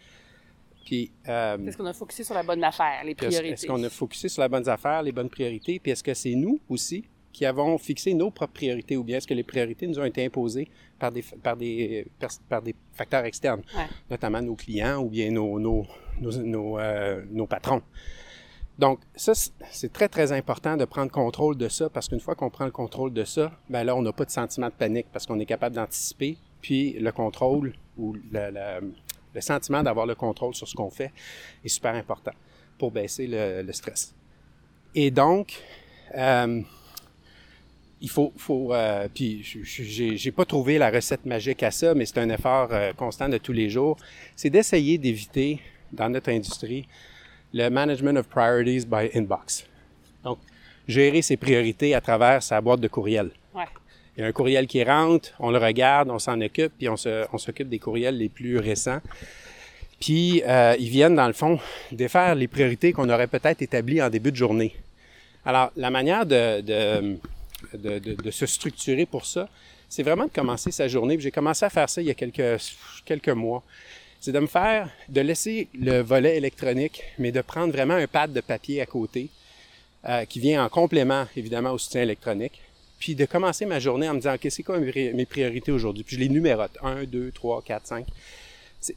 Puis, 0.86 1.12
euh, 1.28 1.58
Est-ce 1.68 1.78
qu'on 1.78 1.86
a 1.86 1.94
focusé 1.94 2.24
sur 2.24 2.34
la 2.34 2.44
bonne 2.44 2.64
affaire, 2.64 3.04
les 3.06 3.14
priorités? 3.16 3.50
Est-ce 3.54 3.68
qu'on 3.68 3.84
a 3.84 3.90
focusé 3.90 4.28
sur 4.30 4.42
les 4.42 4.50
bonnes 4.50 4.68
affaires, 4.68 5.04
les 5.04 5.12
bonnes 5.12 5.30
priorités? 5.30 5.80
Puis 5.80 5.92
est-ce 5.92 6.04
que 6.04 6.14
c'est 6.14 6.34
nous 6.36 6.60
aussi 6.70 7.06
qui 7.32 7.46
avons 7.46 7.78
fixé 7.78 8.14
nos 8.16 8.32
propres 8.32 8.54
priorités 8.54 8.98
ou 8.98 9.04
bien 9.04 9.18
est-ce 9.18 9.28
que 9.28 9.36
les 9.36 9.44
priorités 9.44 9.86
nous 9.86 10.00
ont 10.00 10.04
été 10.06 10.26
imposées 10.26 10.68
par 10.98 11.12
des, 11.12 11.22
par 11.44 11.56
des, 11.56 12.08
par, 12.20 12.30
par 12.50 12.62
des 12.64 12.74
facteurs 12.94 13.24
externes, 13.26 13.62
Ouais. 13.78 13.86
notamment 14.10 14.42
nos 14.42 14.56
clients 14.56 14.98
ou 14.98 15.10
bien 15.10 15.30
nos, 15.30 15.60
nos, 15.60 15.86
nos, 16.20 16.32
nos, 16.44 16.80
euh, 16.80 17.24
nos 17.30 17.46
patrons? 17.46 17.84
Donc, 18.80 19.00
ça, 19.16 19.36
c'est- 19.36 19.52
c'est 19.72 19.94
très, 19.94 20.08
très 20.08 20.32
important 20.32 20.76
de 20.76 20.86
prendre 20.86 21.12
contrôle 21.12 21.56
de 21.58 21.68
ça 21.70 21.90
parce 21.90 22.08
qu'une 22.08 22.20
fois 22.22 22.34
qu'on 22.34 22.50
prend 22.50 22.66
le 22.66 22.72
contrôle 22.72 23.14
de 23.14 23.26
ça, 23.26 23.52
ben 23.70 23.84
là, 23.84 23.96
on 23.96 24.02
n'a 24.02 24.12
pas 24.14 24.26
de 24.26 24.32
sentiment 24.32 24.68
de 24.68 24.74
panique 24.74 25.08
parce 25.14 25.26
qu'on 25.28 25.40
est 25.40 25.46
capable 25.46 25.76
d'anticiper. 25.76 26.38
Puis 26.62 26.94
le 26.94 27.12
contrôle 27.12 27.74
ou 27.98 28.16
le, 28.32 29.42
sentiment 29.42 29.84
d'avoir 29.84 30.06
le 30.06 30.16
contrôle 30.16 30.54
sur 30.54 30.68
ce 30.68 30.76
qu'on 30.76 30.90
fait 30.90 31.12
est 31.64 31.70
super 31.70 31.96
important 31.96 32.34
pour 32.78 32.92
baisser 32.92 33.28
le, 33.28 33.72
stress. 33.72 34.14
Et 34.96 35.12
donc, 35.12 35.62
euh, 36.16 36.62
il 38.02 38.10
faut, 38.10 38.34
faut 38.38 38.74
euh, 38.74 39.08
puis 39.14 39.44
j'ai 39.44 40.32
pas 40.32 40.46
trouvé 40.46 40.78
la 40.78 40.90
recette 40.90 41.26
magique 41.26 41.64
à 41.64 41.72
ça, 41.72 41.94
mais 41.94 42.06
c'est 42.06 42.20
un 42.20 42.30
effort 42.30 42.70
euh, 42.72 42.94
constant 42.94 43.30
de 43.30 43.38
tous 43.38 43.54
les 43.54 43.70
jours. 43.70 43.98
C'est 44.36 44.50
d'essayer 44.50 44.98
d'éviter 44.98 45.60
dans 45.92 46.10
notre 46.10 46.32
industrie 46.32 46.88
le 47.54 47.70
management 47.70 48.18
of 48.18 48.28
priorities 48.28 48.86
by 48.86 49.10
inbox. 49.16 49.66
Donc, 50.24 50.40
gérer 50.88 51.22
ses 51.22 51.38
priorités 51.38 51.94
à 51.94 52.02
travers 52.02 52.42
sa 52.44 52.62
boîte 52.62 52.80
de 52.80 52.88
courriel. 52.88 53.32
Il 54.20 54.24
y 54.24 54.26
a 54.26 54.28
un 54.28 54.34
courriel 54.34 54.68
qui 54.68 54.84
rentre, 54.84 55.30
on 55.40 55.50
le 55.50 55.58
regarde, 55.58 56.10
on 56.10 56.20
s'en 56.20 56.42
occupe, 56.42 56.74
puis 56.78 56.90
on 56.90 56.98
s'occupe 56.98 57.70
des 57.70 57.80
courriels 57.80 58.18
les 58.18 58.28
plus 58.28 58.58
récents. 58.58 59.00
Puis 60.02 60.44
euh, 60.46 60.76
ils 60.78 60.90
viennent, 60.90 61.16
dans 61.16 61.28
le 61.28 61.32
fond, 61.32 61.58
défaire 61.94 62.36
les 62.36 62.50
priorités 62.50 62.92
qu'on 62.92 63.10
aurait 63.10 63.28
peut-être 63.28 63.62
établies 63.62 64.02
en 64.02 64.10
début 64.10 64.32
de 64.32 64.36
journée. 64.36 64.76
Alors, 65.46 65.72
la 65.78 65.90
manière 65.90 66.26
de, 66.26 67.18
se 68.30 68.46
structurer 68.46 69.06
pour 69.06 69.26
ça, 69.26 69.48
c'est 69.88 70.04
vraiment 70.04 70.26
de 70.26 70.32
commencer 70.32 70.72
sa 70.72 70.90
journée. 70.90 71.18
J'ai 71.18 71.32
commencé 71.32 71.64
à 71.64 71.70
faire 71.70 71.90
ça 71.90 72.02
il 72.02 72.10
y 72.10 72.12
a 72.12 72.14
quelques, 72.14 72.62
quelques 73.06 73.30
mois. 73.30 73.64
C'est 74.20 74.34
de 74.34 74.40
me 74.40 74.48
faire, 74.48 74.90
de 75.08 75.22
laisser 75.22 75.70
le 75.74 76.02
volet 76.02 76.36
électronique, 76.36 77.04
mais 77.20 77.32
de 77.32 77.40
prendre 77.40 77.72
vraiment 77.72 77.94
un 77.94 78.08
pad 78.08 78.34
de 78.34 78.42
papier 78.42 78.82
à 78.82 78.86
côté, 78.86 79.30
euh, 80.10 80.26
qui 80.26 80.42
vient 80.42 80.66
en 80.66 80.68
complément, 80.68 81.26
évidemment, 81.38 81.72
au 81.72 81.78
soutien 81.78 82.02
électronique. 82.02 82.60
Puis 83.00 83.16
de 83.16 83.26
commencer 83.26 83.66
ma 83.66 83.80
journée 83.80 84.10
en 84.10 84.14
me 84.14 84.20
disant, 84.20 84.34
OK, 84.36 84.48
c'est 84.50 84.64
quoi 84.64 84.78
mes 84.80 84.92
pri- 84.92 85.14
mes 85.14 85.26
priorités 85.26 85.72
aujourd'hui? 85.72 86.04
Puis 86.04 86.16
je 86.18 86.22
les 86.22 86.30
numérote. 86.30 86.72
1, 86.84 87.06
2, 87.06 87.32
3, 87.32 87.62
4, 87.66 87.88
5. 87.88 88.06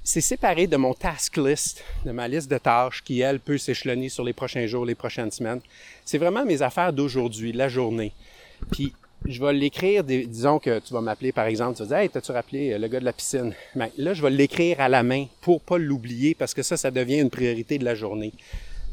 C'est 0.04 0.20
séparé 0.20 0.68
de 0.68 0.76
mon 0.76 0.94
task 0.94 1.36
list, 1.38 1.82
de 2.06 2.12
ma 2.12 2.28
liste 2.28 2.48
de 2.50 2.58
tâches 2.58 3.02
qui, 3.02 3.20
elle, 3.20 3.40
peut 3.40 3.58
s'échelonner 3.58 4.08
sur 4.08 4.22
les 4.22 4.32
prochains 4.32 4.66
jours, 4.66 4.84
les 4.84 4.94
prochaines 4.94 5.30
semaines. 5.32 5.60
C'est 6.04 6.18
vraiment 6.18 6.44
mes 6.44 6.62
affaires 6.62 6.92
d'aujourd'hui, 6.92 7.52
la 7.52 7.68
journée. 7.68 8.12
Puis 8.70 8.92
je 9.26 9.40
vais 9.44 9.52
l'écrire, 9.52 10.04
disons 10.04 10.60
que 10.60 10.78
tu 10.78 10.92
vas 10.92 11.00
m'appeler 11.00 11.32
par 11.32 11.46
exemple, 11.46 11.76
tu 11.76 11.82
vas 11.82 11.88
dire 11.88 11.96
Hey, 11.98 12.08
t'as-tu 12.10 12.30
rappelé 12.30 12.72
euh, 12.72 12.78
le 12.78 12.86
gars 12.88 13.00
de 13.00 13.04
la 13.04 13.12
piscine? 13.12 13.54
Ben, 13.74 13.88
là, 13.96 14.14
je 14.14 14.22
vais 14.22 14.30
l'écrire 14.30 14.80
à 14.80 14.88
la 14.88 15.02
main 15.02 15.26
pour 15.40 15.60
pas 15.60 15.78
l'oublier 15.78 16.34
parce 16.36 16.54
que 16.54 16.62
ça, 16.62 16.76
ça 16.76 16.92
devient 16.92 17.18
une 17.18 17.30
priorité 17.30 17.76
de 17.78 17.84
la 17.84 17.96
journée. 17.96 18.32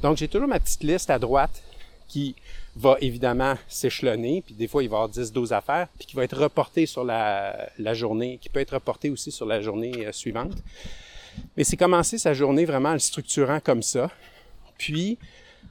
Donc, 0.02 0.18
j'ai 0.18 0.28
toujours 0.28 0.48
ma 0.48 0.60
petite 0.60 0.84
liste 0.84 1.10
à 1.12 1.20
droite 1.20 1.62
qui 2.08 2.36
va 2.76 2.98
évidemment 3.02 3.56
s'échelonner, 3.68 4.42
puis 4.46 4.54
des 4.54 4.68
fois, 4.68 4.84
il 4.84 4.90
va 4.90 4.98
y 4.98 5.02
avoir 5.02 5.12
10-12 5.12 5.54
affaires, 5.54 5.88
puis 5.98 6.08
qui 6.08 6.16
va 6.16 6.24
être 6.24 6.38
reportée 6.38 6.86
sur 6.86 7.04
la, 7.04 7.70
journée, 7.94 8.40
qui 8.42 8.50
peut 8.50 8.60
être 8.60 8.74
reportée 8.74 9.10
aussi 9.10 9.32
sur 9.32 9.46
la 9.46 9.62
journée 9.62 10.08
euh, 10.08 10.12
suivante. 10.12 10.54
Mais 11.58 11.64
c'est 11.64 11.78
commencer 11.78 12.18
sa 12.18 12.34
journée 12.34 12.66
vraiment 12.66 12.90
en 12.90 12.94
le 12.94 13.00
structurant 13.00 13.60
comme 13.60 13.84
ça. 13.84 14.12
Puis, 14.78 15.18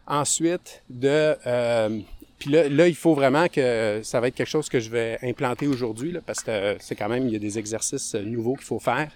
ensuite, 0.07 0.83
de... 0.91 1.37
euh, 1.47 2.01
puis 2.39 2.51
là, 2.51 2.69
là, 2.69 2.87
il 2.87 2.95
faut 2.95 3.15
vraiment 3.15 3.49
que 3.49 4.01
ça 4.05 4.21
va 4.21 4.29
être 4.29 4.35
quelque 4.35 4.49
chose 4.49 4.69
que 4.69 4.79
je 4.79 4.91
vais 4.91 5.19
implanter 5.23 5.67
aujourd'hui, 5.67 6.17
parce 6.25 6.41
que 6.41 6.77
c'est 6.79 6.95
quand 6.95 7.09
même, 7.09 7.27
il 7.27 7.33
y 7.33 7.37
a 7.37 7.41
des 7.41 7.59
exercices 7.59 8.15
euh, 8.15 8.23
nouveaux 8.23 8.55
qu'il 8.55 8.65
faut 8.65 8.79
faire. 8.79 9.11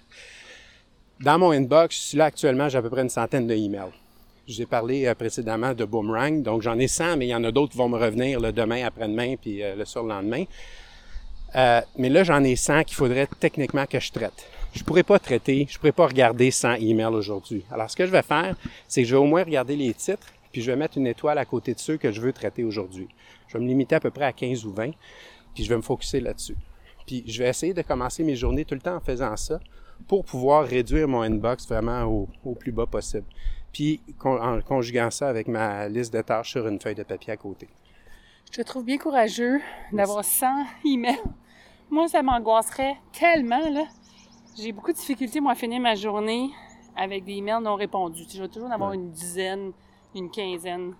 Dans 1.21 1.39
mon 1.39 1.51
inbox, 1.51 2.13
là, 2.15 2.25
actuellement, 2.25 2.67
j'ai 2.67 2.77
à 2.77 2.81
peu 2.81 2.89
près 2.89 3.01
une 3.01 3.09
centaine 3.09 3.47
de 3.47 3.53
emails. 3.53 3.93
Je 4.45 4.55
vous 4.55 4.61
ai 4.63 4.65
parlé 4.65 5.05
euh, 5.05 5.15
précédemment 5.15 5.73
de 5.73 5.85
Boomerang, 5.85 6.43
donc 6.43 6.63
j'en 6.63 6.77
ai 6.77 6.89
100, 6.89 7.15
mais 7.15 7.27
il 7.27 7.29
y 7.29 7.35
en 7.35 7.45
a 7.45 7.51
d'autres 7.51 7.71
qui 7.71 7.77
vont 7.77 7.87
me 7.87 7.97
revenir 7.97 8.41
le 8.41 8.51
demain, 8.51 8.83
après-demain, 8.85 9.35
puis 9.41 9.63
euh, 9.63 9.73
le 9.75 9.85
surlendemain. 9.85 10.43
Euh, 11.55 11.79
mais 11.97 12.09
là, 12.09 12.25
j'en 12.25 12.43
ai 12.43 12.57
100 12.57 12.83
qu'il 12.83 12.97
faudrait 12.97 13.27
techniquement 13.39 13.85
que 13.85 14.01
je 14.01 14.11
traite. 14.11 14.45
je 14.73 14.83
pourrais 14.83 15.03
pas 15.03 15.17
traiter, 15.17 15.65
je 15.69 15.77
pourrais 15.77 15.93
pas 15.93 16.07
regarder 16.07 16.51
100 16.51 16.73
emails 16.73 17.13
aujourd'hui. 17.13 17.63
Alors, 17.71 17.89
ce 17.89 17.95
que 17.95 18.05
je 18.05 18.11
vais 18.11 18.21
faire, 18.21 18.57
c'est 18.89 19.03
que 19.03 19.07
je 19.07 19.15
vais 19.15 19.21
au 19.21 19.25
moins 19.25 19.45
regarder 19.45 19.77
les 19.77 19.93
titres, 19.93 20.27
puis 20.51 20.61
je 20.61 20.71
vais 20.71 20.77
mettre 20.77 20.97
une 20.97 21.07
étoile 21.07 21.37
à 21.37 21.45
côté 21.45 21.73
de 21.73 21.79
ceux 21.79 21.95
que 21.95 22.11
je 22.11 22.19
veux 22.19 22.33
traiter 22.33 22.65
aujourd'hui. 22.65 23.07
Je 23.47 23.57
vais 23.57 23.63
me 23.63 23.69
limiter 23.69 23.95
à 23.95 24.01
peu 24.01 24.11
près 24.11 24.25
à 24.25 24.33
15 24.33 24.65
ou 24.65 24.73
20, 24.73 24.91
puis 25.55 25.63
je 25.63 25.69
vais 25.69 25.77
me 25.77 25.81
focuser 25.81 26.19
là-dessus. 26.19 26.57
Puis 27.07 27.23
je 27.27 27.41
vais 27.41 27.49
essayer 27.49 27.73
de 27.73 27.81
commencer 27.81 28.23
mes 28.23 28.35
journées 28.35 28.65
tout 28.65 28.75
le 28.75 28.81
temps 28.81 28.97
en 28.97 28.99
faisant 28.99 29.37
ça 29.37 29.61
pour 30.05 30.25
pouvoir 30.25 30.65
réduire 30.65 31.07
mon 31.07 31.21
inbox 31.21 31.65
vraiment 31.65 32.27
au 32.43 32.55
plus 32.55 32.73
bas 32.73 32.85
possible. 32.85 33.25
Puis 33.73 33.99
en 34.23 34.61
conjuguant 34.61 35.09
ça 35.09 35.27
avec 35.27 35.47
ma 35.47 35.89
liste 35.89 36.13
de 36.13 36.21
tâches 36.21 36.51
sur 36.51 36.67
une 36.67 36.79
feuille 36.79 36.95
de 36.95 37.03
papier 37.03 37.33
à 37.33 37.37
côté. 37.37 37.67
Je 38.51 38.61
te 38.61 38.61
trouve 38.61 38.85
bien 38.85 38.99
courageux 38.99 39.59
d'avoir 39.91 40.23
100 40.23 40.45
emails. 40.85 41.19
Moi, 41.89 42.07
ça 42.07 42.21
m'angoisserait 42.21 42.97
tellement, 43.11 43.67
là. 43.69 43.85
J'ai 44.55 44.71
beaucoup 44.71 44.91
de 44.91 44.97
difficultés, 44.97 45.39
moi, 45.39 45.53
à 45.53 45.55
finir 45.55 45.81
ma 45.81 45.95
journée 45.95 46.51
avec 46.95 47.23
des 47.23 47.33
emails 47.33 47.63
non 47.63 47.75
répondus. 47.75 48.25
Je 48.31 48.41
vais 48.41 48.47
toujours 48.47 48.69
en 48.69 48.71
avoir 48.71 48.93
une 48.93 49.09
dizaine, 49.09 49.71
une 50.13 50.29
quinzaine 50.29 50.93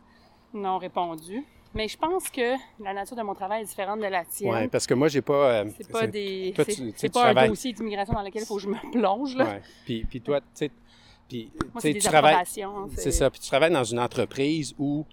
non 0.52 0.80
répondus. 0.80 1.46
Mais 1.76 1.88
je 1.88 1.98
pense 1.98 2.30
que 2.30 2.56
la 2.80 2.94
nature 2.94 3.16
de 3.16 3.22
mon 3.22 3.34
travail 3.34 3.64
est 3.64 3.66
différente 3.66 4.00
de 4.00 4.06
la 4.06 4.26
tienne. 4.26 4.54
Oui, 4.54 4.68
parce 4.68 4.86
que 4.86 4.94
moi, 4.94 5.08
j'ai 5.08 5.22
pas. 5.22 5.62
Euh, 5.62 5.66
c'est 5.78 5.92
pas 5.92 6.08
des. 6.08 6.54
C'est 6.96 7.12
pas 7.12 7.30
un 7.30 7.48
dossier 7.48 7.74
d'immigration 7.74 8.14
dans 8.14 8.22
lequel 8.22 8.44
il 8.44 8.46
faut 8.46 8.56
que 8.56 8.62
je 8.62 8.70
me 8.70 8.92
plonge. 8.92 9.36
Là. 9.36 9.46
Ouais. 9.46 9.62
Puis, 9.86 10.06
puis 10.06 10.22
toi, 10.22 10.40
tu 10.40 10.48
sais. 10.54 10.72
Puis, 11.34 11.52
Moi, 11.74 11.82
tu 11.82 11.98
travailles. 12.00 12.44
C'est 12.96 13.12
ça. 13.12 13.30
Puis 13.30 13.40
tu 13.40 13.48
travailles 13.48 13.72
dans 13.74 13.84
une 13.84 14.00
entreprise 14.00 14.76
où 14.78 15.06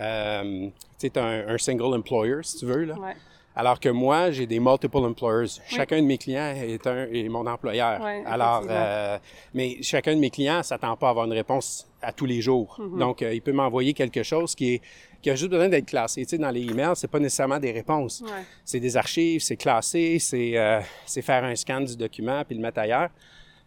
euh, 0.00 0.68
tu 0.98 1.06
es 1.06 1.18
un, 1.18 1.48
un, 1.48 1.58
single 1.58 1.94
employer, 1.94 2.42
si 2.42 2.58
tu 2.58 2.66
veux. 2.66 2.84
Là. 2.84 2.98
Ouais. 2.98 3.14
Alors 3.54 3.78
que 3.78 3.88
moi, 3.88 4.30
j'ai 4.30 4.46
des 4.46 4.58
multiple 4.58 4.98
employers. 4.98 5.60
Chacun 5.68 6.00
de 6.00 6.06
mes 6.06 6.18
clients 6.18 6.54
est, 6.56 6.86
un, 6.86 7.06
est 7.12 7.28
mon 7.28 7.46
employeur. 7.46 8.00
Alors, 8.26 8.64
euh, 8.68 9.18
mais 9.54 9.82
chacun 9.82 10.14
de 10.14 10.20
mes 10.20 10.30
clients 10.30 10.62
s'attend 10.62 10.96
pas 10.96 11.08
à 11.08 11.10
avoir 11.10 11.26
une 11.26 11.32
réponse 11.32 11.86
à 12.00 12.12
tous 12.12 12.26
les 12.26 12.40
jours. 12.40 12.78
Mm-hmm. 12.80 12.98
Donc, 12.98 13.22
euh, 13.22 13.34
il 13.34 13.42
peut 13.42 13.52
m'envoyer 13.52 13.92
quelque 13.92 14.22
chose 14.22 14.54
qui 14.54 14.74
est 14.74 14.82
qui 15.20 15.28
a 15.28 15.34
juste 15.34 15.50
besoin 15.50 15.68
d'être 15.68 15.86
classé. 15.86 16.24
Tu 16.24 16.30
sais, 16.30 16.38
dans 16.38 16.50
les 16.50 16.62
emails, 16.62 16.96
c'est 16.96 17.10
pas 17.10 17.18
nécessairement 17.18 17.58
des 17.58 17.72
réponses. 17.72 18.24
C'est 18.64 18.80
des 18.80 18.96
archives, 18.96 19.42
c'est 19.42 19.58
classé, 19.58 20.18
c'est 20.18 20.56
euh, 20.56 20.80
faire 21.06 21.44
un 21.44 21.54
scan 21.54 21.82
du 21.82 21.94
document 21.94 22.42
puis 22.44 22.56
le 22.56 22.62
mettre 22.62 22.78
ailleurs. 22.78 23.10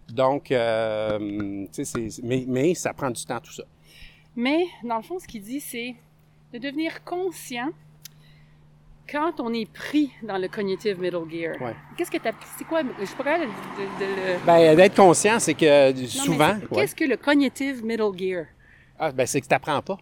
Donc, 0.10 0.52
euh, 0.52 1.66
tu 1.74 1.86
sais, 1.86 2.08
mais, 2.24 2.46
mais 2.48 2.74
ça 2.74 2.94
prend 2.94 3.10
du 3.10 3.24
temps 3.26 3.40
tout 3.40 3.54
ça. 3.54 3.64
Mais 4.36 4.66
dans 4.84 4.98
le 4.98 5.04
fond, 5.04 5.20
ce 5.20 5.28
qu'il 5.28 5.42
dit, 5.42 5.60
c'est 5.60 5.96
de 6.54 6.60
devenir 6.60 7.04
conscient 7.04 7.70
quand 9.10 9.40
on 9.40 9.54
est 9.54 9.72
pris 9.72 10.12
dans 10.24 10.38
le 10.38 10.48
cognitive 10.48 11.00
middle 11.00 11.30
gear, 11.30 11.56
qu'est-ce 11.98 12.10
que 12.10 12.18
tu 12.18 12.30
C'est 12.58 12.66
quoi 12.66 12.82
Je 12.84 13.16
capable 13.16 13.46
de, 13.46 14.06
le. 14.06 14.46
Ben, 14.46 14.76
d'être 14.76 14.96
conscient, 14.96 15.40
c'est 15.40 15.54
que 15.54 15.94
souvent. 16.08 16.58
Qu'est-ce 16.74 16.96
que 16.96 17.06
le 17.06 17.18
cognitive 17.18 17.84
middle 17.84 18.18
gear? 18.18 18.46
Ah, 18.98 19.12
ben, 19.12 19.26
c'est 19.26 19.42
que 19.42 19.48
tu 19.48 19.54
n'apprends 19.54 19.82
pas. 19.82 19.98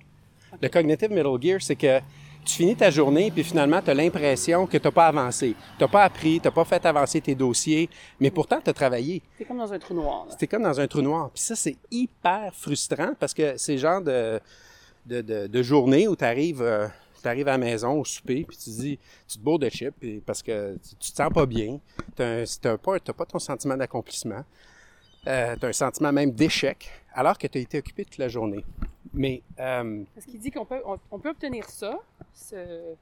Le 0.62 0.70
cognitive 0.70 1.10
middle 1.10 1.42
gear, 1.42 1.62
c'est 1.62 1.76
que 1.76 2.00
tu 2.45 2.56
finis 2.56 2.75
ta 2.75 2.89
journée, 2.89 3.32
puis 3.32 3.43
finalement, 3.43 3.82
tu 3.82 3.89
as 3.89 3.93
l'impression 3.93 4.65
que 4.65 4.77
tu 4.77 4.88
n'as 4.88 4.91
pas 4.91 5.08
avancé. 5.08 5.56
Tu 5.77 5.84
n'as 5.84 5.88
pas 5.88 6.04
appris, 6.04 6.39
tu 6.39 6.47
n'as 6.47 6.51
pas 6.51 6.65
fait 6.65 6.86
avancer 6.86 7.21
tes 7.21 7.36
dossiers, 7.36 7.89
mais 8.19 8.32
pourtant, 8.32 8.60
tu 8.63 8.69
as 8.69 8.73
travaillé. 8.73 9.21
C'est 9.38 9.45
comme 9.45 9.58
dans 9.58 9.71
un 9.71 9.80
trou 9.80 9.93
noir. 9.93 10.27
C'est 10.39 10.47
comme 10.47 10.63
dans 10.63 10.80
un 10.80 10.88
trou 10.88 11.01
noir. 11.01 11.30
Puis 11.34 11.43
ça, 11.43 11.56
c'est 11.56 11.77
hyper 11.89 12.54
frustrant 12.54 13.13
parce 13.19 13.34
que 13.34 13.58
c'est 13.58 13.73
le 13.73 13.77
genre 13.77 14.01
de, 14.01 14.39
de, 15.06 15.47
de, 15.47 15.63
journée 15.63 16.08
où 16.08 16.15
tu 16.15 16.25
arrives. 16.25 16.62
Euh, 16.62 16.88
tu 17.21 17.27
arrives 17.27 17.47
à 17.47 17.51
la 17.51 17.58
maison 17.58 17.99
au 17.99 18.06
souper, 18.06 18.43
puis 18.47 18.58
tu 18.58 18.69
dis, 18.71 18.99
tu 19.27 19.38
te 19.38 19.43
bourres 19.43 19.60
de 19.60 19.69
chips 19.69 19.93
parce 20.25 20.41
que 20.41 20.75
tu, 20.99 21.12
te 21.12 21.17
sens 21.17 21.32
pas 21.32 21.45
bien. 21.45 21.80
Tu 22.15 22.23
n'as 22.23 22.77
pas, 22.77 22.99
pas, 22.99 23.25
ton 23.25 23.39
sentiment 23.39 23.77
d'accomplissement. 23.77 24.43
Euh, 25.27 25.56
tu 25.60 25.65
as 25.65 25.69
un 25.69 25.73
sentiment 25.73 26.12
même 26.12 26.32
d'échec, 26.32 26.89
alors 27.13 27.38
que 27.38 27.47
tu 27.47 27.58
as 27.58 27.62
été 27.62 27.78
occupé 27.78 28.06
toute 28.06 28.17
la 28.17 28.28
journée. 28.28 28.63
Mais. 29.13 29.41
Euh, 29.60 30.04
parce 30.13 30.26
qu'il 30.26 30.39
dit 30.39 30.52
qu'on 30.52 30.65
peut, 30.65 30.82
on, 31.12 31.19
peut 31.19 31.30
obtenir 31.30 31.65
ça, 31.69 32.00
ce, 32.34 32.95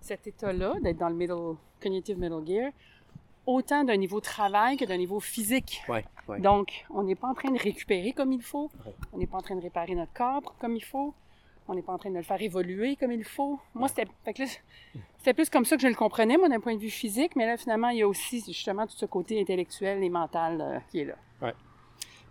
cet 0.00 0.26
état-là, 0.26 0.74
d'être 0.82 0.98
dans 0.98 1.08
le 1.08 1.14
middle, 1.14 1.56
cognitive 1.80 2.18
middle 2.18 2.46
gear, 2.46 2.72
autant 3.46 3.84
d'un 3.84 3.96
niveau 3.96 4.20
travail 4.20 4.76
que 4.76 4.84
d'un 4.84 4.96
niveau 4.96 5.20
physique. 5.20 5.82
Ouais, 5.88 6.04
ouais. 6.28 6.40
Donc, 6.40 6.84
on 6.90 7.04
n'est 7.04 7.14
pas 7.14 7.28
en 7.28 7.34
train 7.34 7.50
de 7.50 7.58
récupérer 7.58 8.12
comme 8.12 8.32
il 8.32 8.42
faut, 8.42 8.70
on 9.12 9.18
n'est 9.18 9.26
pas 9.26 9.38
en 9.38 9.42
train 9.42 9.56
de 9.56 9.62
réparer 9.62 9.94
notre 9.94 10.12
corps 10.12 10.54
comme 10.58 10.74
il 10.76 10.84
faut, 10.84 11.14
on 11.68 11.74
n'est 11.74 11.82
pas 11.82 11.92
en 11.92 11.98
train 11.98 12.10
de 12.10 12.16
le 12.16 12.22
faire 12.22 12.40
évoluer 12.40 12.96
comme 12.96 13.12
il 13.12 13.24
faut. 13.24 13.58
Moi, 13.74 13.88
c'était, 13.88 14.06
c'était 15.18 15.34
plus 15.34 15.50
comme 15.50 15.64
ça 15.64 15.76
que 15.76 15.82
je 15.82 15.88
le 15.88 15.94
comprenais, 15.94 16.36
moi, 16.36 16.48
d'un 16.48 16.60
point 16.60 16.74
de 16.74 16.80
vue 16.80 16.90
physique, 16.90 17.36
mais 17.36 17.46
là, 17.46 17.56
finalement, 17.56 17.88
il 17.88 17.98
y 17.98 18.02
a 18.02 18.08
aussi 18.08 18.42
justement 18.46 18.86
tout 18.86 18.96
ce 18.96 19.06
côté 19.06 19.40
intellectuel 19.40 20.02
et 20.02 20.08
mental 20.08 20.60
euh, 20.60 20.78
qui 20.90 21.00
est 21.00 21.04
là. 21.04 21.52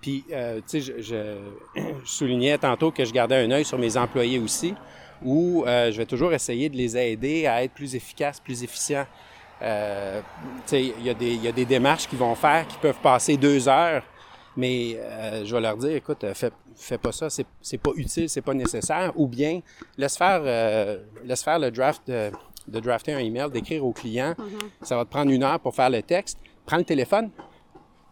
Puis, 0.06 0.24
euh, 0.32 0.62
tu 0.70 0.80
sais, 0.80 1.02
je, 1.02 1.02
je, 1.76 1.82
soulignais 2.06 2.60
tantôt 2.60 2.91
que 2.91 3.04
je 3.04 3.12
gardais 3.12 3.44
un 3.44 3.50
œil 3.50 3.65
sur 3.65 3.80
mes 3.80 3.98
employés 3.98 4.38
aussi, 4.38 4.76
où 5.24 5.63
euh, 5.65 5.91
je 5.91 5.98
vais 5.98 6.06
toujours 6.06 6.32
essayer 6.32 6.70
de 6.70 6.78
les 6.78 6.96
aider 6.96 7.48
à 7.48 7.63
être 7.63 7.74
plus 7.74 7.96
efficaces, 7.96 8.39
plus 8.39 8.63
efficients. 8.63 9.08
Euh, 9.63 10.22
tu 10.68 10.68
sais, 10.68 10.84
il 11.00 11.02
y, 11.02 11.38
y, 11.38 11.48
a 11.48 11.52
des 11.52 11.65
démarches 11.65 12.08
qu'ils 12.08 12.20
vont 12.20 12.36
faire 12.36 12.68
qui 12.68 12.78
peuvent 12.78 13.00
passer 13.02 13.36
deux 13.36 13.68
heures 13.68 14.04
mais 14.58 14.98
je 15.44 15.54
vais 15.54 15.60
leur 15.60 15.76
dire, 15.76 15.96
écoute, 15.98 16.26
fais, 16.34 16.50
fais 16.78 16.98
pas 16.98 17.12
ça, 17.12 17.30
c'est, 17.30 17.46
c'est 17.62 17.78
pas 17.78 17.91
utile, 17.98 18.30
c'est 18.30 18.41
pas 18.41 18.54
nécessaire. 18.54 19.12
Ou 19.18 19.28
bien, 19.28 19.60
laisse 19.98 20.15
faire, 20.15 20.41
laisse 21.26 21.44
faire 21.44 21.60
le 21.60 21.72
draft 21.72 22.04
de, 22.08 22.32
de, 22.70 22.80
drafter 22.80 23.13
un 23.13 23.20
email, 23.20 23.50
d'écrire 23.52 23.86
au 23.86 23.91
client. 23.91 24.34
Mm-hmm. 24.38 24.86
Ça 24.86 24.96
va 24.96 25.04
te 25.04 25.10
prendre 25.10 25.30
une 25.30 25.44
heure 25.44 25.60
pour 25.60 25.76
faire 25.76 25.89
le 25.89 26.02
texte. 26.02 26.38
Prends 26.65 26.78
le 26.78 26.86
téléphone. 26.86 27.32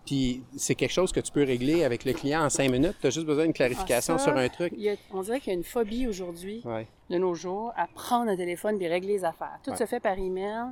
Puis 0.06 0.44
c'est 0.58 0.76
quelque 0.76 0.92
chose 0.92 1.12
que 1.12 1.20
tu 1.20 1.32
peux 1.32 1.44
régler 1.44 1.84
avec 1.84 2.04
le 2.04 2.14
client 2.14 2.44
en 2.44 2.50
cinq 2.50 2.70
minutes. 2.70 2.96
Tu 3.00 3.08
as 3.08 3.10
juste 3.10 3.26
besoin 3.26 3.46
d'une 3.46 3.54
clarification 3.54 4.16
ah, 4.16 4.20
sur 4.20 4.36
un 4.36 4.50
truc. 4.50 4.74
on 5.12 5.22
dirait 5.22 5.40
qu'il 5.40 5.54
y 5.54 5.56
a 5.56 5.58
une 5.58 5.64
phobie 5.64 6.08
aujourd'hui, 6.08 6.64
de 7.10 7.18
nos 7.18 7.34
jours, 7.34 7.72
à 7.76 7.88
prendre 7.88 8.30
un 8.30 8.36
téléphone 8.36 8.82
et 8.82 8.88
régler 8.88 9.14
les 9.14 9.26
affaires. 9.26 9.60
Tout 9.64 9.76
se 9.76 9.86
fait 9.86 10.00
par 10.00 10.18
email, 10.18 10.72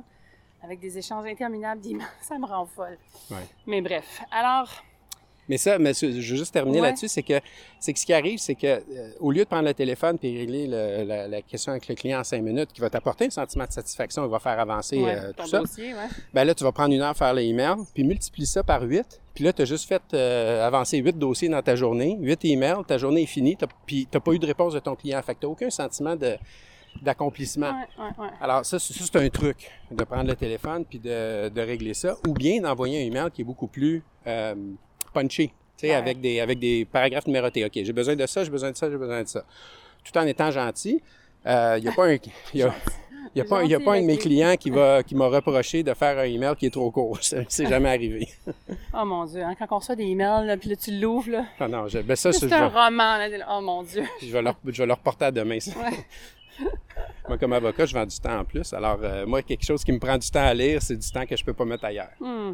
avec 0.62 0.80
des 0.80 0.98
échanges 0.98 1.26
interminables 1.26 1.80
d'emails. 1.80 2.06
Ça 2.22 2.38
me 2.38 2.46
rend 2.46 2.66
folle. 2.66 2.98
Mais 3.66 3.80
bref. 3.80 4.22
Alors, 4.30 4.70
mais 5.52 5.58
ça, 5.58 5.78
mais 5.78 5.92
je 5.92 6.06
veux 6.06 6.20
juste 6.38 6.54
terminer 6.54 6.80
là-dessus, 6.80 7.08
c'est 7.08 7.22
que, 7.22 7.38
c'est 7.78 7.92
que 7.92 7.98
ce 7.98 8.06
qui 8.06 8.14
arrive, 8.14 8.38
c'est 8.38 8.54
que 8.54 8.66
euh, 8.66 9.10
au 9.20 9.30
lieu 9.30 9.44
de 9.44 9.48
prendre 9.48 9.66
le 9.66 9.74
téléphone 9.74 10.16
et 10.22 10.38
régler 10.38 10.66
la, 10.66 11.42
question 11.42 11.72
avec 11.72 11.88
le 11.88 11.94
client 11.94 12.20
en 12.20 12.24
cinq 12.24 12.42
minutes, 12.42 12.72
qui 12.72 12.80
va 12.80 12.88
t'apporter 12.88 13.26
un 13.26 13.30
sentiment 13.30 13.66
de 13.66 13.70
satisfaction, 13.70 14.24
il 14.24 14.30
va 14.30 14.38
faire 14.38 14.58
avancer 14.58 15.04
euh, 15.04 15.30
tout 15.36 15.46
ça. 15.46 15.58
Dossier, 15.58 15.92
ben 16.32 16.44
là, 16.44 16.54
tu 16.54 16.64
vas 16.64 16.72
prendre 16.72 16.94
une 16.94 17.02
heure 17.02 17.14
faire 17.14 17.34
les 17.34 17.44
emails, 17.44 17.76
puis 17.92 18.02
multiplie 18.02 18.46
ça 18.46 18.62
par 18.62 18.80
huit. 18.80 19.20
Puis 19.34 19.44
là, 19.44 19.52
tu 19.52 19.60
as 19.60 19.64
juste 19.66 19.86
fait 19.86 20.02
euh, 20.14 20.66
avancer 20.66 20.96
huit 20.96 21.18
dossiers 21.18 21.50
dans 21.50 21.60
ta 21.60 21.76
journée, 21.76 22.16
huit 22.18 22.42
emails, 22.46 22.82
ta 22.86 22.96
journée 22.96 23.24
est 23.24 23.26
finie, 23.26 23.58
puis 23.84 24.08
tu 24.10 24.16
n'as 24.16 24.20
pas 24.20 24.32
eu 24.32 24.38
de 24.38 24.46
réponse 24.46 24.72
de 24.72 24.78
ton 24.78 24.94
client. 24.94 25.20
Fait 25.20 25.34
que 25.34 25.40
tu 25.40 25.46
aucun 25.46 25.68
sentiment 25.68 26.16
de 26.16 26.38
d'accomplissement. 27.00 27.72
Alors 28.40 28.64
ça, 28.64 28.78
c'est 28.78 29.16
un 29.16 29.28
truc 29.28 29.70
de 29.90 30.04
prendre 30.04 30.28
le 30.28 30.36
téléphone 30.36 30.84
puis 30.84 30.98
de, 30.98 31.48
de 31.48 31.60
régler 31.60 31.94
ça, 31.94 32.16
ou 32.26 32.32
bien 32.32 32.60
d'envoyer 32.60 33.02
un 33.02 33.06
email 33.06 33.30
qui 33.30 33.42
est 33.42 33.44
beaucoup 33.44 33.66
plus 33.66 34.02
punchy, 35.12 35.48
tu 35.48 35.86
sais, 35.86 35.94
avec, 35.94 36.20
des, 36.20 36.40
avec 36.40 36.58
des 36.58 36.84
paragraphes 36.84 37.26
numérotés. 37.26 37.64
OK, 37.64 37.72
j'ai 37.74 37.92
besoin 37.92 38.16
de 38.16 38.26
ça, 38.26 38.44
j'ai 38.44 38.50
besoin 38.50 38.70
de 38.70 38.76
ça, 38.76 38.90
j'ai 38.90 38.96
besoin 38.96 39.22
de 39.22 39.28
ça. 39.28 39.44
Tout 40.04 40.18
en 40.18 40.26
étant 40.26 40.50
gentil. 40.50 41.02
Il 41.44 41.50
euh, 41.50 41.80
n'y 41.80 41.88
a 41.88 41.92
pas 41.92 42.06
un... 42.06 42.18
Y 42.54 42.62
a, 42.62 42.74
il 43.34 43.40
n'y 43.40 43.46
a, 43.46 43.48
pas, 43.48 43.64
y 43.64 43.74
a 43.74 43.80
pas 43.80 43.94
un 43.94 44.02
de 44.02 44.06
mes 44.06 44.18
clients 44.18 44.56
qui 44.56 44.68
va 44.68 45.02
qui 45.02 45.14
m'a 45.14 45.26
reproché 45.26 45.82
de 45.82 45.94
faire 45.94 46.18
un 46.18 46.24
email 46.24 46.54
qui 46.54 46.66
est 46.66 46.70
trop 46.70 46.90
court. 46.90 47.18
C'est 47.22 47.66
jamais 47.66 47.88
arrivé. 47.88 48.28
oh 48.94 49.04
mon 49.06 49.24
Dieu, 49.24 49.42
hein, 49.42 49.54
quand 49.58 49.66
on 49.70 49.78
reçoit 49.78 49.96
des 49.96 50.04
emails, 50.04 50.46
là, 50.46 50.56
puis 50.58 50.68
là, 50.68 50.76
tu 50.76 50.98
l'ouvres. 50.98 51.30
Là. 51.30 51.44
Ah 51.58 51.68
non, 51.68 51.88
je, 51.88 52.00
ben 52.00 52.14
ça, 52.14 52.30
c'est 52.32 52.52
un 52.52 52.68
roman. 52.68 53.16
Là, 53.16 53.28
oh 53.50 53.60
mon 53.62 53.82
Dieu. 53.84 54.04
Je 54.20 54.30
vais, 54.30 54.42
leur, 54.42 54.56
je 54.66 54.82
vais 54.82 54.86
leur 54.86 54.98
reporter 54.98 55.26
à 55.26 55.30
demain. 55.30 55.58
Ça. 55.60 55.72
Ouais. 55.78 56.68
moi, 57.26 57.38
comme 57.38 57.54
avocat, 57.54 57.86
je 57.86 57.94
vends 57.94 58.04
du 58.04 58.18
temps 58.18 58.40
en 58.40 58.44
plus. 58.44 58.70
Alors, 58.74 58.98
euh, 59.02 59.24
moi, 59.24 59.40
quelque 59.42 59.64
chose 59.64 59.82
qui 59.82 59.92
me 59.92 59.98
prend 59.98 60.18
du 60.18 60.30
temps 60.30 60.44
à 60.44 60.52
lire, 60.52 60.82
c'est 60.82 60.96
du 60.96 61.10
temps 61.10 61.24
que 61.24 61.34
je 61.34 61.44
peux 61.44 61.54
pas 61.54 61.64
mettre 61.64 61.86
ailleurs. 61.86 62.12
Hmm. 62.20 62.52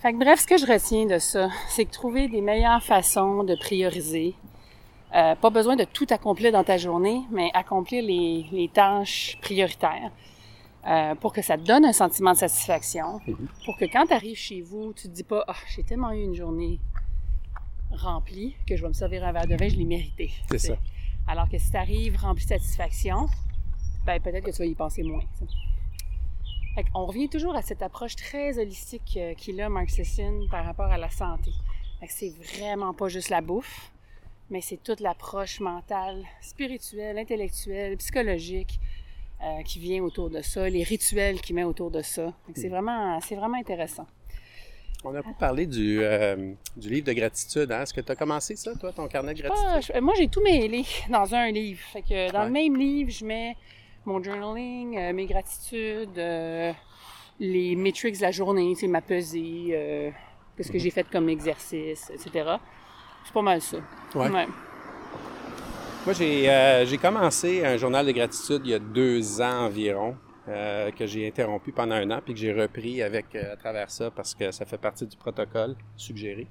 Fait 0.00 0.12
que 0.12 0.18
bref, 0.18 0.40
ce 0.40 0.46
que 0.46 0.56
je 0.56 0.66
retiens 0.66 1.06
de 1.06 1.18
ça, 1.18 1.48
c'est 1.68 1.84
que 1.84 1.90
trouver 1.90 2.28
des 2.28 2.40
meilleures 2.40 2.82
façons 2.82 3.42
de 3.42 3.56
prioriser. 3.56 4.34
Euh, 5.14 5.34
pas 5.34 5.50
besoin 5.50 5.74
de 5.74 5.84
tout 5.84 6.06
accomplir 6.10 6.52
dans 6.52 6.62
ta 6.62 6.76
journée, 6.76 7.22
mais 7.30 7.50
accomplir 7.54 8.04
les, 8.04 8.46
les 8.52 8.68
tâches 8.68 9.38
prioritaires 9.40 10.12
euh, 10.86 11.14
pour 11.16 11.32
que 11.32 11.42
ça 11.42 11.58
te 11.58 11.64
donne 11.64 11.84
un 11.84 11.92
sentiment 11.92 12.32
de 12.32 12.38
satisfaction. 12.38 13.20
Mhm. 13.26 13.48
Pour 13.64 13.76
que 13.76 13.86
quand 13.86 14.06
tu 14.06 14.12
arrives 14.12 14.36
chez 14.36 14.62
vous, 14.62 14.92
tu 14.92 15.08
te 15.08 15.12
dis 15.12 15.24
pas, 15.24 15.44
ah, 15.48 15.54
j'ai 15.74 15.82
tellement 15.82 16.12
eu 16.12 16.22
une 16.22 16.34
journée 16.34 16.78
remplie 17.90 18.54
que 18.66 18.76
je 18.76 18.82
vais 18.82 18.88
me 18.88 18.94
servir 18.94 19.24
un 19.24 19.32
verre 19.32 19.46
de 19.46 19.56
vin, 19.56 19.68
je 19.68 19.76
l'ai 19.76 19.84
mérité. 19.84 20.30
C'est 20.50 20.58
ça. 20.58 20.74
Alors 21.26 21.48
que 21.48 21.58
si 21.58 21.70
tu 21.70 21.76
arrives 21.76 22.16
rempli 22.16 22.44
de 22.44 22.50
satisfaction, 22.50 23.26
ben 24.06 24.20
peut-être 24.20 24.44
que 24.44 24.50
tu 24.50 24.58
vas 24.58 24.66
y 24.66 24.74
penser 24.74 25.02
moins. 25.02 25.24
On 26.94 27.06
revient 27.06 27.28
toujours 27.28 27.56
à 27.56 27.62
cette 27.62 27.82
approche 27.82 28.16
très 28.16 28.58
holistique 28.58 29.16
euh, 29.16 29.34
qu'il 29.34 29.60
a, 29.60 29.68
Mark 29.68 29.90
Sisson, 29.90 30.46
par 30.50 30.64
rapport 30.64 30.86
à 30.86 30.98
la 30.98 31.10
santé. 31.10 31.50
C'est 32.08 32.32
vraiment 32.56 32.94
pas 32.94 33.08
juste 33.08 33.28
la 33.30 33.40
bouffe, 33.40 33.90
mais 34.50 34.60
c'est 34.60 34.76
toute 34.82 35.00
l'approche 35.00 35.58
mentale, 35.60 36.24
spirituelle, 36.40 37.18
intellectuelle, 37.18 37.96
psychologique 37.96 38.78
euh, 39.42 39.62
qui 39.64 39.80
vient 39.80 40.02
autour 40.02 40.30
de 40.30 40.40
ça, 40.40 40.68
les 40.68 40.84
rituels 40.84 41.40
qui 41.40 41.52
met 41.52 41.64
autour 41.64 41.90
de 41.90 42.02
ça. 42.02 42.32
C'est 42.54 42.68
mm. 42.68 42.70
vraiment, 42.70 43.20
c'est 43.20 43.34
vraiment 43.34 43.58
intéressant. 43.58 44.06
On 45.04 45.12
n'a 45.12 45.22
pas 45.22 45.32
parlé 45.38 45.66
du, 45.66 46.00
euh, 46.02 46.52
du 46.76 46.90
livre 46.90 47.06
de 47.06 47.12
gratitude. 47.12 47.70
Hein? 47.70 47.82
Est-ce 47.82 47.94
que 47.94 48.00
tu 48.00 48.10
as 48.10 48.16
commencé 48.16 48.56
ça, 48.56 48.74
toi, 48.74 48.92
ton 48.92 49.06
carnet 49.06 49.32
de 49.32 49.42
gratitude? 49.42 49.92
Je- 49.94 50.00
moi, 50.00 50.14
j'ai 50.16 50.26
tout 50.28 50.42
mêlé 50.42 50.84
dans 51.08 51.34
un 51.34 51.50
livre. 51.52 51.80
Fait 51.92 52.02
que 52.02 52.32
dans 52.32 52.40
Ouais. 52.40 52.46
le 52.46 52.50
même 52.50 52.76
livre, 52.76 53.10
je 53.10 53.24
mets 53.24 53.56
mon 54.08 54.22
journaling, 54.22 54.96
euh, 54.96 55.12
mes 55.12 55.26
gratitudes, 55.26 56.18
euh, 56.18 56.72
les 57.38 57.76
metrics 57.76 58.16
de 58.16 58.22
la 58.22 58.30
journée, 58.30 58.74
sais, 58.74 58.88
ma 58.88 59.02
pesée, 59.02 59.68
euh, 59.72 60.10
qu'est-ce 60.56 60.72
que 60.72 60.78
j'ai 60.78 60.90
fait 60.90 61.06
comme 61.08 61.28
exercice, 61.28 62.10
etc. 62.10 62.56
C'est 63.24 63.34
pas 63.34 63.42
mal 63.42 63.60
ça. 63.60 63.76
Ouais. 64.14 64.30
Moi, 66.06 66.14
j'ai 66.14 66.98
commencé 66.98 67.64
un 67.64 67.76
journal 67.76 68.06
de 68.06 68.12
gratitude 68.12 68.62
il 68.64 68.70
y 68.70 68.74
a 68.74 68.78
deux 68.78 69.42
ans 69.42 69.66
environ, 69.66 70.16
que 70.46 71.06
j'ai 71.06 71.28
interrompu 71.28 71.72
pendant 71.72 71.96
un 71.96 72.10
an, 72.10 72.20
puis 72.24 72.32
que 72.32 72.40
j'ai 72.40 72.54
repris 72.54 73.02
avec 73.02 73.34
à 73.34 73.54
travers 73.56 73.90
ça 73.90 74.10
parce 74.10 74.34
que 74.34 74.50
ça 74.50 74.64
fait 74.64 74.78
partie 74.78 75.06
du 75.06 75.14
protocole 75.14 75.76
suggéré. 75.94 76.46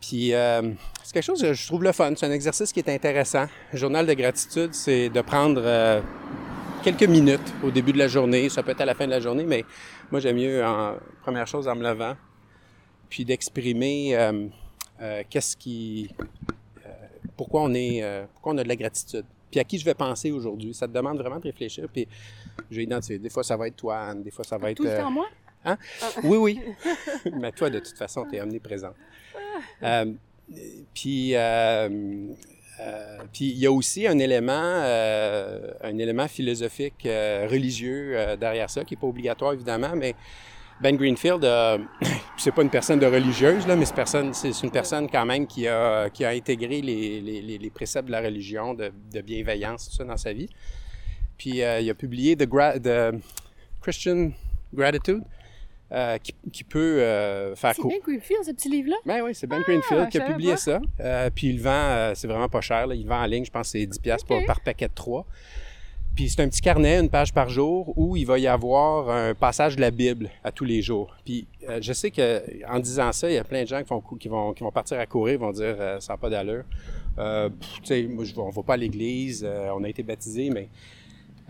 Puis 0.00 0.32
euh, 0.32 0.62
c'est 1.02 1.12
quelque 1.12 1.24
chose 1.24 1.42
que 1.42 1.52
je 1.52 1.66
trouve 1.66 1.82
le 1.82 1.92
fun, 1.92 2.12
c'est 2.16 2.26
un 2.26 2.32
exercice 2.32 2.72
qui 2.72 2.80
est 2.80 2.88
intéressant. 2.88 3.46
Le 3.72 3.78
journal 3.78 4.06
de 4.06 4.14
gratitude, 4.14 4.72
c'est 4.72 5.08
de 5.08 5.20
prendre 5.20 5.60
euh, 5.64 6.00
quelques 6.92 7.10
minutes 7.10 7.54
au 7.62 7.70
début 7.70 7.92
de 7.92 7.98
la 7.98 8.08
journée, 8.08 8.48
ça 8.48 8.62
peut 8.62 8.70
être 8.70 8.80
à 8.80 8.86
la 8.86 8.94
fin 8.94 9.04
de 9.04 9.10
la 9.10 9.20
journée, 9.20 9.44
mais 9.44 9.62
moi 10.10 10.20
j'aime 10.20 10.36
mieux 10.36 10.64
en 10.64 10.96
première 11.20 11.46
chose 11.46 11.68
en 11.68 11.76
me 11.76 11.82
levant, 11.82 12.16
puis 13.10 13.26
d'exprimer 13.26 14.16
euh, 14.16 14.46
euh, 15.02 15.22
qu'est-ce 15.28 15.54
qui 15.54 16.10
pourquoi 17.36 17.62
on 17.62 17.74
est 17.74 18.02
euh, 18.02 18.24
pourquoi 18.32 18.54
on 18.54 18.58
a 18.58 18.62
de 18.62 18.68
la 18.68 18.76
gratitude. 18.76 19.26
Puis 19.50 19.60
à 19.60 19.64
qui 19.64 19.78
je 19.78 19.84
vais 19.84 19.94
penser 19.94 20.30
aujourd'hui. 20.30 20.72
Ça 20.72 20.88
te 20.88 20.92
demande 20.92 21.18
vraiment 21.18 21.38
de 21.38 21.44
réfléchir. 21.44 21.86
Puis 21.92 22.08
j'ai 22.70 22.82
identifié. 22.82 23.18
Des 23.18 23.30
fois, 23.30 23.44
ça 23.44 23.56
va 23.56 23.68
être 23.68 23.76
toi, 23.76 23.98
Anne. 23.98 24.22
Des 24.22 24.30
fois, 24.30 24.44
ça 24.44 24.56
va 24.56 24.70
être. 24.70 24.78
Tout 24.78 24.84
le 24.84 24.90
euh, 24.90 25.00
temps, 25.00 25.10
moi? 25.10 25.28
Oui, 26.24 26.38
oui. 26.38 26.60
Mais 27.38 27.52
toi, 27.52 27.68
de 27.68 27.78
toute 27.80 27.96
façon, 27.96 28.26
tu 28.28 28.36
es 28.36 28.40
omniprésent. 28.40 28.94
Euh, 29.82 30.12
puis, 30.94 31.34
euh, 32.80 33.18
puis 33.32 33.46
il 33.46 33.58
y 33.58 33.66
a 33.66 33.72
aussi 33.72 34.06
un 34.06 34.18
élément, 34.18 34.52
euh, 34.54 35.72
un 35.82 35.98
élément 35.98 36.28
philosophique 36.28 37.06
euh, 37.06 37.48
religieux 37.50 38.36
derrière 38.38 38.70
ça, 38.70 38.84
qui 38.84 38.94
n'est 38.94 39.00
pas 39.00 39.06
obligatoire 39.06 39.52
évidemment, 39.52 39.94
mais 39.96 40.14
Ben 40.80 40.96
Greenfield, 40.96 41.42
c'est 42.36 42.52
pas 42.52 42.62
une 42.62 42.70
personne 42.70 43.00
de 43.00 43.06
religieuse, 43.06 43.66
là, 43.66 43.74
mais 43.74 43.84
c'est, 43.84 44.62
une 44.62 44.70
personne 44.70 45.08
quand 45.10 45.26
même 45.26 45.46
qui 45.46 45.66
a, 45.66 46.08
qui 46.10 46.24
a 46.24 46.30
intégré 46.30 46.80
les, 46.80 47.20
les, 47.20 47.58
les- 47.58 47.70
préceptes 47.70 48.06
de 48.06 48.12
la 48.12 48.20
religion, 48.20 48.74
de, 48.74 48.92
bienveillance, 49.20 49.88
tout 49.88 49.96
ça 49.96 50.04
dans 50.04 50.16
sa 50.16 50.32
vie. 50.32 50.48
Puis 51.36 51.58
il 51.58 51.90
a 51.90 51.94
publié 51.94 52.36
The, 52.36 52.48
The 52.82 53.14
Christian 53.80 54.32
Gratitude, 54.72 55.22
euh, 55.92 56.18
qui, 56.18 56.34
qui 56.52 56.64
peut 56.64 57.00
euh, 57.00 57.54
faire 57.56 57.74
C'est 57.74 57.80
court. 57.82 57.90
bien 57.90 57.98
Greenfield, 58.04 58.44
ce 58.44 58.50
petit 58.52 58.68
livre-là? 58.68 58.96
Ben 59.06 59.22
oui, 59.24 59.34
c'est 59.34 59.46
Ben 59.46 59.60
Greenfield 59.60 60.08
qui 60.10 60.18
je 60.18 60.22
a 60.22 60.26
publié 60.26 60.50
pas. 60.52 60.56
ça. 60.58 60.80
Euh, 61.00 61.30
puis 61.34 61.48
il 61.48 61.60
vend, 61.60 61.70
euh, 61.72 62.12
c'est 62.14 62.26
vraiment 62.28 62.48
pas 62.48 62.60
cher, 62.60 62.86
là. 62.86 62.94
il 62.94 63.06
vend 63.06 63.22
en 63.22 63.26
ligne, 63.26 63.44
je 63.44 63.50
pense 63.50 63.72
que 63.72 63.78
c'est 63.78 63.86
10$ 63.86 64.00
piastres 64.00 64.30
Ok. 64.30 64.38
par, 64.46 64.56
par 64.56 64.60
paquet 64.60 64.88
de 64.88 64.94
3. 64.94 65.24
Puis 66.14 66.28
c'est 66.30 66.42
un 66.42 66.48
petit 66.48 66.60
carnet, 66.60 66.98
une 66.98 67.08
page 67.08 67.32
par 67.32 67.48
jour, 67.48 67.92
où 67.96 68.16
il 68.16 68.26
va 68.26 68.38
y 68.40 68.48
avoir 68.48 69.08
un 69.08 69.34
passage 69.34 69.76
de 69.76 69.80
la 69.80 69.92
Bible 69.92 70.28
à 70.42 70.50
tous 70.50 70.64
les 70.64 70.82
jours. 70.82 71.14
Puis 71.24 71.46
je 71.80 71.92
sais 71.92 72.10
que 72.10 72.42
en 72.68 72.80
disant 72.80 73.12
ça, 73.12 73.30
il 73.30 73.34
y 73.34 73.38
a 73.38 73.44
plein 73.44 73.62
de 73.62 73.68
gens 73.68 73.78
qui 73.82 73.88
vont, 73.88 74.00
cou- 74.00 74.16
qui 74.16 74.26
vont, 74.28 74.52
qui 74.52 74.64
vont 74.64 74.72
partir 74.72 74.98
à 74.98 75.06
courir, 75.06 75.38
vont 75.38 75.52
dire 75.52 75.76
ça 76.00 76.14
n'a 76.14 76.16
pas 76.16 76.28
d'allure. 76.28 76.64
Tu 77.16 77.84
sais, 77.84 78.08
on 78.36 78.50
va 78.50 78.62
pas 78.62 78.74
à 78.74 78.76
l'église, 78.76 79.46
on 79.72 79.84
a 79.84 79.88
été 79.88 80.02
baptisé, 80.02 80.50
mais 80.50 80.68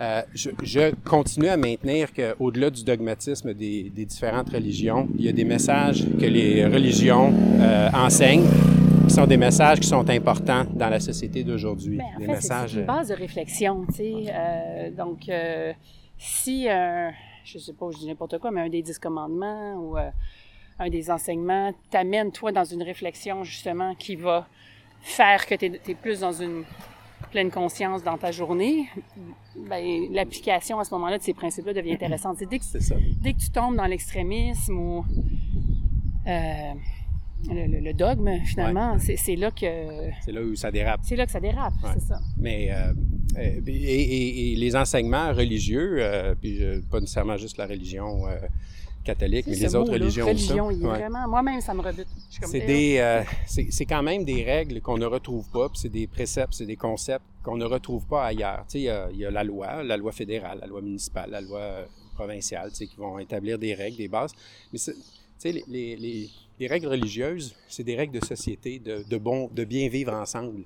euh, 0.01 0.23
je, 0.35 0.51
je 0.63 0.95
continue 1.05 1.49
à 1.49 1.57
maintenir 1.57 2.13
qu'au-delà 2.15 2.71
du 2.71 2.85
dogmatisme 2.85 3.53
des, 3.55 3.91
des 3.91 4.05
différentes 4.05 4.51
religions, 4.51 5.09
il 5.19 5.25
y 5.25 5.29
a 5.29 5.33
des 5.33 5.45
messages 5.45 6.05
que 6.21 6.27
les 6.27 6.65
religions 6.67 7.33
euh, 7.61 7.89
enseignent 7.93 8.47
qui 9.09 9.15
sont 9.15 9.27
des 9.27 9.37
messages 9.39 9.81
qui 9.81 9.89
sont 9.89 10.09
importants 10.11 10.65
dans 10.75 10.89
la 10.91 11.01
société 11.01 11.43
d'aujourd'hui. 11.43 11.97
Ben, 11.97 12.05
en 12.17 12.19
des 12.19 12.27
fait, 12.27 12.31
c'est- 12.33 12.37
messages. 12.37 12.71
c'est 12.75 12.81
une 12.81 12.87
base 12.87 13.09
de 13.09 13.15
réflexion, 13.15 13.87
tu 13.89 13.95
sais. 13.95 14.15
Euh, 14.29 14.91
donc, 14.91 15.29
euh, 15.29 15.73
si, 16.19 16.69
euh, 16.69 17.09
je 17.45 17.59
sais 17.59 17.73
pas, 17.73 17.87
je 17.91 17.99
dis 17.99 18.07
n'importe 18.07 18.39
quoi, 18.39 18.51
mais 18.51 18.61
un 18.61 18.69
des 18.69 18.83
dix 18.83 18.99
commandements 18.99 19.75
ou 19.77 19.97
euh, 19.97 20.11
un 20.79 20.91
des 20.91 21.11
enseignements 21.11 21.73
t'amène, 21.91 22.31
toi, 22.33 22.53
dans 22.53 22.65
une 22.65 22.83
réflexion, 22.83 23.45
justement, 23.45 23.95
qui 23.95 24.15
va 24.15 24.47
faire 25.01 25.47
que 25.47 25.55
tu 25.55 25.65
es, 25.67 25.95
plus 25.95 26.21
dans 26.21 26.33
une 26.33 26.65
pleine 27.31 27.51
conscience 27.51 28.03
dans 28.03 28.17
ta 28.19 28.31
journée, 28.33 28.87
ben, 29.69 30.07
l'application 30.13 30.79
à 30.79 30.85
ce 30.85 30.95
moment-là 30.95 31.19
de 31.19 31.23
ces 31.23 31.35
principes-là 31.35 31.75
devient 31.75 31.93
intéressante. 32.01 32.37
C'est 32.39 32.49
dès 32.49 32.59
que 32.59 32.65
ça. 32.65 32.95
dès 33.21 33.33
que 33.35 33.39
tu 33.39 33.51
tombes 33.51 33.77
dans 33.77 33.87
l'extrémisme 33.87 34.79
ou 34.79 35.05
euh, 36.27 36.73
le, 37.49 37.67
le- 37.67 37.81
le 37.81 37.93
dogme, 37.95 38.31
finalement, 38.45 38.99
c'est 38.99 39.17
c'est 39.17 39.37
là 39.37 39.51
que 39.51 39.67
C'est 40.25 40.33
là 40.33 40.43
où 40.43 40.55
ça 40.57 40.71
dérape. 40.71 41.01
c'est 41.05 41.17
là 41.17 41.25
que 41.27 41.33
ça 41.33 41.41
dérape, 41.41 41.73
Ouais. 41.85 41.91
c'est 41.95 42.07
ça. 42.07 42.21
Mais 42.37 42.71
euh, 42.73 42.93
euh, 43.39 43.61
et, 43.67 43.73
et- 43.73 44.53
et 44.53 44.57
les 44.57 44.77
enseignements 44.77 45.33
religieux, 45.33 45.97
euh, 46.01 46.35
puis 46.41 46.61
pas 46.91 47.01
nécessairement 47.01 47.37
juste 47.37 47.57
la 47.59 47.67
religion 47.67 48.27
catholique, 49.05 49.47
mais 49.47 49.57
les 49.57 49.75
autres 49.75 49.93
religions 49.93 50.27
religion, 50.27 50.67
aussi. 50.67 50.79
il 50.79 50.85
est 50.85 50.87
Ouais. 50.87 50.99
vraiment... 50.99 51.29
Moi-même, 51.29 51.61
ça 51.61 51.73
me 51.75 51.81
rebute. 51.81 52.07
C'est 52.31 52.59
eh, 52.59 52.67
des, 52.67 52.99
euh, 52.99 53.23
c'est 53.47 53.69
c'est 53.71 53.87
quand 53.87 54.03
même 54.03 54.25
des 54.25 54.43
règles 54.43 54.81
qu'on 54.81 54.99
ne 54.99 55.07
retrouve 55.07 55.49
pas, 55.51 55.69
puis 55.69 55.79
c'est 55.79 55.89
des 55.89 56.07
préceptes, 56.07 56.55
c'est 56.55 56.67
des 56.67 56.77
concepts 56.77 57.25
qu'on 57.43 57.57
ne 57.57 57.65
retrouve 57.65 58.05
pas 58.07 58.25
ailleurs. 58.27 58.65
Tu 58.69 58.73
sais, 58.73 58.79
il 58.81 58.85
y 58.85 58.89
a, 58.91 59.09
il 59.13 59.19
y 59.19 59.25
a 59.25 59.31
la 59.31 59.45
loi, 59.45 59.83
la 59.83 59.97
loi 59.97 60.13
fédérale, 60.13 60.59
la 60.61 60.67
loi 60.67 60.81
municipale, 60.83 61.31
la 61.31 61.41
loi 61.41 61.59
euh, 61.61 61.85
provinciale, 62.15 62.71
tu 62.71 62.77
sais, 62.77 62.87
qui 62.87 62.97
vont 62.97 63.19
établir 63.19 63.59
des 63.59 63.75
règles, 63.75 63.97
des 63.97 64.09
bases. 64.09 64.33
Mais 64.73 64.79
c'est- 64.79 64.93
tu 64.95 65.01
sais, 65.39 65.53
les, 65.53 65.65
les, 65.69 65.97
les- 65.97 66.31
les 66.61 66.67
règles 66.67 66.89
religieuses, 66.89 67.55
c'est 67.69 67.85
des 67.85 67.95
règles 67.95 68.19
de 68.19 68.25
société, 68.25 68.81
de, 68.81 69.05
de 69.09 69.17
bon, 69.17 69.49
de 69.55 69.63
bien 69.65 69.89
vivre 69.89 70.13
ensemble. 70.13 70.65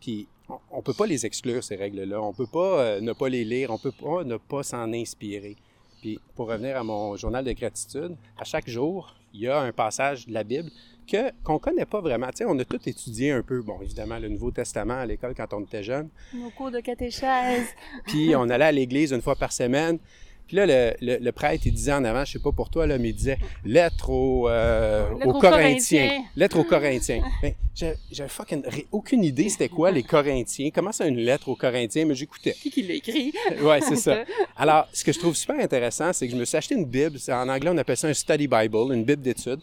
Puis 0.00 0.26
on, 0.48 0.56
on 0.72 0.82
peut 0.82 0.92
pas 0.94 1.06
les 1.06 1.24
exclure 1.24 1.62
ces 1.62 1.76
règles-là. 1.76 2.20
On 2.20 2.32
peut 2.32 2.48
pas 2.48 2.80
euh, 2.80 3.00
ne 3.00 3.12
pas 3.12 3.28
les 3.28 3.44
lire. 3.44 3.70
On 3.70 3.78
peut 3.78 3.92
pas 3.92 4.24
ne 4.24 4.36
pas 4.38 4.64
s'en 4.64 4.92
inspirer. 4.92 5.54
Puis 6.00 6.20
pour 6.34 6.48
revenir 6.48 6.76
à 6.76 6.84
mon 6.84 7.16
journal 7.16 7.44
de 7.44 7.52
gratitude, 7.52 8.16
à 8.38 8.44
chaque 8.44 8.68
jour, 8.68 9.14
il 9.32 9.40
y 9.40 9.48
a 9.48 9.60
un 9.60 9.72
passage 9.72 10.26
de 10.26 10.32
la 10.32 10.44
Bible 10.44 10.70
que 11.06 11.30
qu'on 11.42 11.58
connaît 11.58 11.86
pas 11.86 12.00
vraiment. 12.00 12.28
Tu 12.28 12.38
sais, 12.38 12.44
on 12.46 12.58
a 12.58 12.64
tout 12.64 12.80
étudié 12.86 13.32
un 13.32 13.42
peu. 13.42 13.60
Bon, 13.62 13.80
évidemment, 13.80 14.18
le 14.18 14.28
Nouveau 14.28 14.50
Testament 14.50 15.00
à 15.00 15.06
l'école 15.06 15.34
quand 15.34 15.52
on 15.52 15.62
était 15.62 15.82
jeune. 15.82 16.08
Nos 16.32 16.50
cours 16.50 16.70
de 16.70 16.80
catéchèse. 16.80 17.68
Puis 18.06 18.34
on 18.36 18.48
allait 18.48 18.66
à 18.66 18.72
l'église 18.72 19.12
une 19.12 19.22
fois 19.22 19.36
par 19.36 19.52
semaine. 19.52 19.98
Puis 20.50 20.56
là, 20.56 20.66
le, 20.66 20.94
le- 21.00 21.18
le 21.18 21.30
prêtre, 21.32 21.62
il 21.64 21.72
disait 21.72 21.92
en 21.92 22.02
avant, 22.04 22.24
je 22.24 22.32
sais 22.32 22.38
pas 22.40 22.50
pour 22.50 22.70
toi, 22.70 22.84
là, 22.84 22.98
mais 22.98 23.10
il 23.10 23.14
disait 23.14 23.38
lettre 23.64 24.10
aux, 24.10 24.48
euh, 24.48 25.08
Lettre 25.14 25.26
aux 25.26 25.30
aux 25.30 25.38
Corinthiens. 25.38 25.60
Corinthiens. 26.08 26.24
Lettre 26.34 26.58
aux 26.58 26.64
Corinthiens. 26.74 27.22
Ben, 27.40 27.54
J'avais 28.10 28.28
fucking 28.28 28.62
aucune 28.90 29.22
idée 29.22 29.48
c'était 29.48 29.68
quoi 29.68 29.92
les 29.92 30.02
Corinthiens. 30.02 30.70
Comment 30.74 30.90
c'est 30.90 31.08
une 31.08 31.18
lettre 31.18 31.48
aux 31.50 31.54
Corinthiens? 31.54 32.04
Mais 32.04 32.16
j'écoutais. 32.16 32.54
Qui 32.54 32.68
qui 32.68 32.82
l'a 32.82 32.94
écrit? 32.94 33.32
Ouais, 33.62 33.80
c'est 33.80 33.94
ça. 33.94 34.24
Alors, 34.56 34.88
ce 34.92 35.04
que 35.04 35.12
je 35.12 35.20
trouve 35.20 35.36
super 35.36 35.60
intéressant, 35.60 36.12
c'est 36.12 36.26
que 36.26 36.32
je 36.32 36.36
me 36.36 36.44
suis 36.44 36.56
acheté 36.56 36.74
une 36.74 36.84
Bible. 36.84 37.16
En 37.28 37.48
anglais, 37.48 37.70
on 37.72 37.78
appelle 37.78 37.96
ça 37.96 38.08
un 38.08 38.12
study 38.14 38.48
Bible, 38.48 38.92
une 38.92 39.04
Bible 39.04 39.22
d'études. 39.22 39.60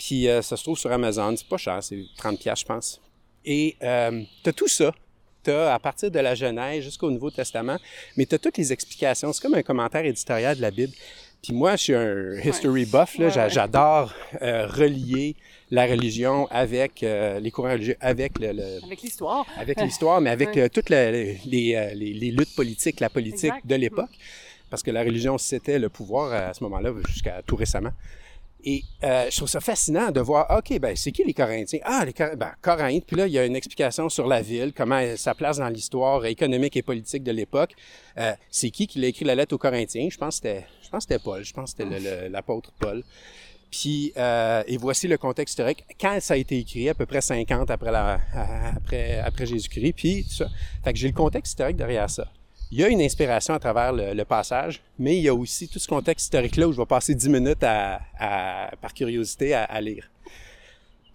Puis 0.00 0.26
euh, 0.28 0.42
ça 0.42 0.56
se 0.56 0.64
trouve 0.64 0.76
sur 0.76 0.90
Amazon. 0.90 1.32
C'est 1.36 1.46
pas 1.48 1.58
cher, 1.58 1.78
c'est 1.80 2.02
30 2.16 2.40
pièces, 2.40 2.58
je 2.58 2.64
pense. 2.64 3.00
Et 3.44 3.76
euh, 3.84 4.20
t'as 4.42 4.52
tout 4.52 4.66
ça. 4.66 4.92
À 5.52 5.78
partir 5.78 6.10
de 6.10 6.18
la 6.18 6.34
Genèse 6.34 6.84
jusqu'au 6.84 7.10
Nouveau 7.10 7.30
Testament, 7.30 7.78
mais 8.16 8.26
t'as 8.26 8.38
toutes 8.38 8.56
les 8.58 8.72
explications. 8.72 9.32
C'est 9.32 9.42
comme 9.42 9.54
un 9.54 9.62
commentaire 9.62 10.04
éditorial 10.04 10.56
de 10.56 10.62
la 10.62 10.70
Bible. 10.70 10.92
Puis 11.42 11.52
moi, 11.52 11.76
je 11.76 11.82
suis 11.82 11.94
un 11.94 12.32
history 12.42 12.86
buff. 12.86 13.18
Là. 13.18 13.26
Ouais. 13.26 13.50
J'adore 13.50 14.14
euh, 14.40 14.66
relier 14.66 15.36
la 15.70 15.84
religion 15.86 16.46
avec 16.50 17.02
euh, 17.02 17.38
les 17.40 17.50
courants 17.50 17.72
religieux, 17.72 17.96
avec 18.00 18.38
le- 18.38 18.52
le, 18.52 18.84
Avec 18.84 19.02
l'histoire. 19.02 19.44
avec 19.58 19.80
l'histoire, 19.80 20.20
mais 20.22 20.30
avec 20.30 20.50
Ouais. 20.54 20.62
euh, 20.62 20.68
toutes 20.72 20.88
la- 20.88 21.10
les, 21.12 21.38
les- 21.44 22.14
les 22.14 22.30
luttes 22.30 22.54
politiques, 22.54 23.00
la 23.00 23.10
politique 23.10 23.44
Exact. 23.52 23.66
de 23.66 23.74
l'époque, 23.74 24.10
parce 24.70 24.82
que 24.82 24.90
la 24.90 25.02
religion, 25.02 25.36
c'était 25.36 25.78
le 25.78 25.88
pouvoir 25.90 26.32
à 26.32 26.54
ce 26.54 26.62
moment-là, 26.64 26.92
jusqu'à 27.08 27.42
tout 27.46 27.56
récemment. 27.56 27.92
Et 28.66 28.82
euh, 29.02 29.26
je 29.30 29.36
trouve 29.36 29.48
ça 29.48 29.60
fascinant 29.60 30.10
de 30.10 30.20
voir, 30.20 30.46
OK, 30.56 30.78
ben 30.80 30.96
c'est 30.96 31.12
qui 31.12 31.22
les 31.22 31.34
Corinthiens? 31.34 31.80
Ah, 31.84 32.02
les 32.06 32.14
Cor- 32.14 32.34
ben. 32.36 32.52
Puis 33.06 33.16
là, 33.16 33.26
il 33.26 33.32
y 33.32 33.38
a 33.38 33.44
une 33.44 33.56
explication 33.56 34.08
sur 34.08 34.26
la 34.26 34.40
ville, 34.40 34.72
comment 34.74 34.98
elle- 34.98 35.18
sa 35.18 35.34
place 35.34 35.58
dans 35.58 35.68
l'histoire 35.68 36.24
économique 36.24 36.74
et 36.76 36.82
politique 36.82 37.22
de 37.22 37.30
l'époque. 37.32 37.74
Euh, 38.16 38.32
c'est 38.50 38.70
qui 38.70 38.86
qui 38.86 39.00
l'a 39.00 39.08
écrit 39.08 39.26
la 39.26 39.34
lettre 39.34 39.54
aux 39.54 39.58
Corinthiens? 39.58 40.08
Je 40.10 40.16
pense 40.16 40.40
que 40.40 40.48
c'était, 41.00 41.18
Paul. 41.18 41.44
Je 41.44 41.52
pense 41.52 41.74
que 41.74 41.84
c'était 41.84 42.28
l'apôtre 42.30 42.72
Paul. 42.80 43.02
Puis, 43.70 44.12
euh, 44.16 44.62
et 44.66 44.76
voici 44.76 45.08
le 45.08 45.18
contexte 45.18 45.54
historique. 45.58 45.84
Quand 46.00 46.16
ça 46.20 46.34
a 46.34 46.36
été 46.36 46.56
écrit, 46.58 46.88
à 46.88 46.94
peu 46.94 47.06
près 47.06 47.20
50 47.20 47.70
après, 47.70 47.90
après, 48.76 49.18
après 49.18 49.46
Jésus-Christ, 49.46 49.92
puis 49.94 50.24
tout 50.24 50.34
ça. 50.36 50.48
Fait 50.82 50.92
que 50.92 50.98
j'ai 50.98 51.08
le 51.08 51.14
contexte 51.14 51.50
historique 51.52 51.76
derrière 51.76 52.08
ça. 52.08 52.26
Il 52.70 52.78
y 52.80 52.84
a 52.84 52.88
une 52.88 53.00
inspiration 53.00 53.54
à 53.54 53.58
travers 53.58 53.92
le, 53.92 54.14
le 54.14 54.24
passage, 54.24 54.82
mais 54.98 55.16
il 55.16 55.22
y 55.22 55.28
a 55.28 55.34
aussi 55.34 55.68
tout 55.68 55.78
ce 55.78 55.86
contexte 55.86 56.24
historique-là 56.24 56.66
où 56.68 56.72
je 56.72 56.78
vais 56.80 56.86
passer 56.86 57.14
10 57.14 57.28
minutes 57.28 57.62
à, 57.62 58.00
à- 58.18 58.70
par 58.80 58.92
curiosité 58.94 59.54
à, 59.54 59.64
à 59.64 59.80
lire. 59.80 60.10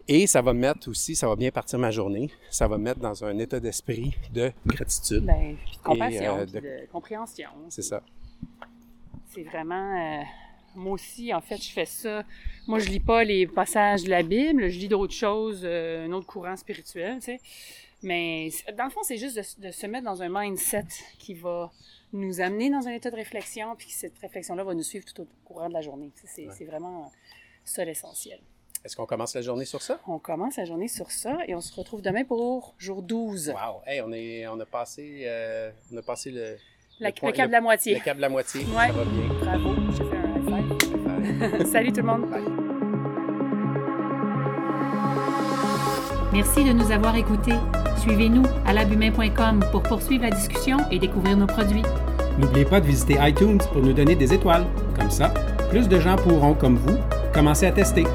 Et 0.08 0.26
ça 0.26 0.42
va 0.42 0.54
me 0.54 0.60
mettre 0.60 0.90
aussi, 0.90 1.16
ça 1.16 1.28
va 1.28 1.36
bien 1.36 1.52
partir 1.52 1.78
ma 1.78 1.92
journée, 1.92 2.32
ça 2.50 2.68
va 2.68 2.78
me 2.78 2.84
mettre 2.84 3.00
dans 3.00 3.24
un 3.26 3.38
état 3.38 3.60
d'esprit 3.60 4.16
de 4.34 4.52
gratitude. 4.66 5.26
Puis 5.66 5.78
de 5.78 5.84
compassion, 5.84 6.38
euh, 6.38 6.44
puis 6.46 6.62
de 6.62 6.88
compréhension. 6.92 7.50
C'est 7.70 7.84
ça. 7.84 8.02
C'est 9.34 9.44
vraiment... 9.44 10.20
euh, 10.20 10.24
Moi 10.76 10.94
aussi, 10.94 11.32
en 11.34 11.42
fait, 11.42 11.58
je 11.62 11.72
fais 11.72 11.86
ça. 11.86 12.24
Moi, 12.68 12.80
je 12.80 12.90
lis 12.90 13.00
pas 13.00 13.24
les 13.24 13.46
passages 13.46 14.04
de 14.04 14.10
la 14.10 14.24
Bible, 14.24 14.70
je 14.70 14.80
lis 14.80 14.88
d'autres 14.88 15.14
choses, 15.14 15.62
euh, 15.64 16.08
un 16.08 16.12
autre 16.14 16.26
courant 16.26 16.56
spirituel, 16.56 17.16
tu 17.20 17.26
sais. 17.26 17.40
Mais 18.02 18.50
dans 18.78 18.86
le 18.86 18.90
fond, 18.90 19.02
c'est 19.04 19.18
juste 19.18 19.36
de, 19.36 19.68
de, 19.68 19.72
se 19.72 19.86
mettre 19.88 20.06
dans 20.06 20.22
un 20.22 20.30
mindset 20.30 20.86
qui 21.18 21.34
va 21.34 21.72
nous 22.14 22.42
amener 22.42 22.70
dans 22.70 22.88
un 22.88 22.92
état 22.92 23.12
de 23.12 23.16
réflexion, 23.16 23.76
puis 23.76 23.90
cette 23.90 24.18
réflexion-là 24.20 24.64
va 24.64 24.74
nous 24.74 24.84
suivre 24.84 25.06
tout 25.06 25.22
au 25.22 25.28
courant 25.46 25.68
de 25.68 25.74
la 25.74 25.82
journée. 25.82 26.12
C'est 26.26 26.48
ouais. 26.48 26.66
vraiment 26.66 27.12
ça 27.66 27.84
l'essentiel. 27.86 28.40
Est-ce 28.84 28.96
qu'on 28.96 29.06
commence 29.06 29.36
la 29.36 29.42
journée 29.42 29.66
sur 29.66 29.82
ça? 29.82 30.00
On 30.08 30.20
commence 30.20 30.56
la 30.56 30.66
journée 30.66 30.88
sur 30.88 31.12
ça 31.12 31.38
et 31.48 31.54
on 31.54 31.62
se 31.62 31.74
retrouve 31.76 32.02
demain 32.02 32.24
pour 32.24 32.76
jour 32.78 33.02
12. 33.02 33.50
Wow! 33.50 33.82
Hey, 33.86 34.02
on, 34.02 34.12
est, 34.14 34.48
on, 34.48 34.60
a, 34.60 34.66
passé, 34.66 35.24
euh, 35.26 35.70
on 35.92 35.98
a 35.98 36.02
passé 36.02 36.32
le, 36.32 36.58
la, 37.00 37.10
le, 37.10 37.16
point, 37.16 37.32
le 37.32 37.48
de 37.48 37.52
la 37.52 37.62
moitié. 37.62 38.02
Le 38.06 38.14
de 38.16 38.22
la 38.22 38.30
moitié. 38.30 38.62
Ouais. 38.62 38.88
Ça 38.88 38.94
va 38.94 39.04
bien. 39.04 39.28
Bravo. 39.42 39.76
J'ai 39.92 40.10
fait 40.10 40.18
un 40.18 40.38
high 40.38 41.60
five. 41.60 41.66
Salut 41.72 41.92
tout 41.92 42.02
le 42.02 42.04
monde. 42.04 42.30
Bye. 42.30 42.69
Merci 46.32 46.64
de 46.64 46.74
nous 46.74 46.92
avoir 46.92 47.16
écoutés. 47.16 47.56
Suivez-nous 47.98 48.44
à 48.66 48.74
labumain.com 48.74 49.66
pour 49.72 49.82
poursuivre 49.82 50.24
la 50.24 50.30
discussion 50.30 50.78
et 50.92 51.00
découvrir 51.00 51.36
nos 51.36 51.48
produits. 51.48 51.84
N'oubliez 52.38 52.66
pas 52.66 52.80
de 52.80 52.86
visiter 52.86 53.18
iTunes 53.20 53.58
pour 53.74 53.82
nous 53.82 53.94
donner 53.94 54.16
des 54.16 54.32
étoiles. 54.34 54.66
Comme 54.98 55.10
ça, 55.10 55.34
plus 55.70 55.90
de 55.90 56.00
gens 56.00 56.16
pourront, 56.16 56.54
comme 56.54 56.78
vous, 56.78 56.98
commencer 57.34 57.66
à 57.66 57.72
tester. 57.72 58.06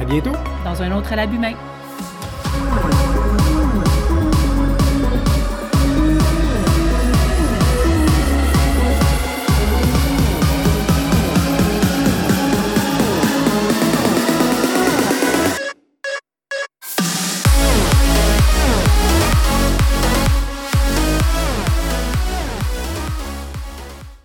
À 0.00 0.04
bientôt! 0.04 0.32
Dans 0.64 0.82
un 0.82 0.96
autre 0.96 1.12
à 1.12 1.16
l'abus 1.16 1.38
main. 1.38 1.54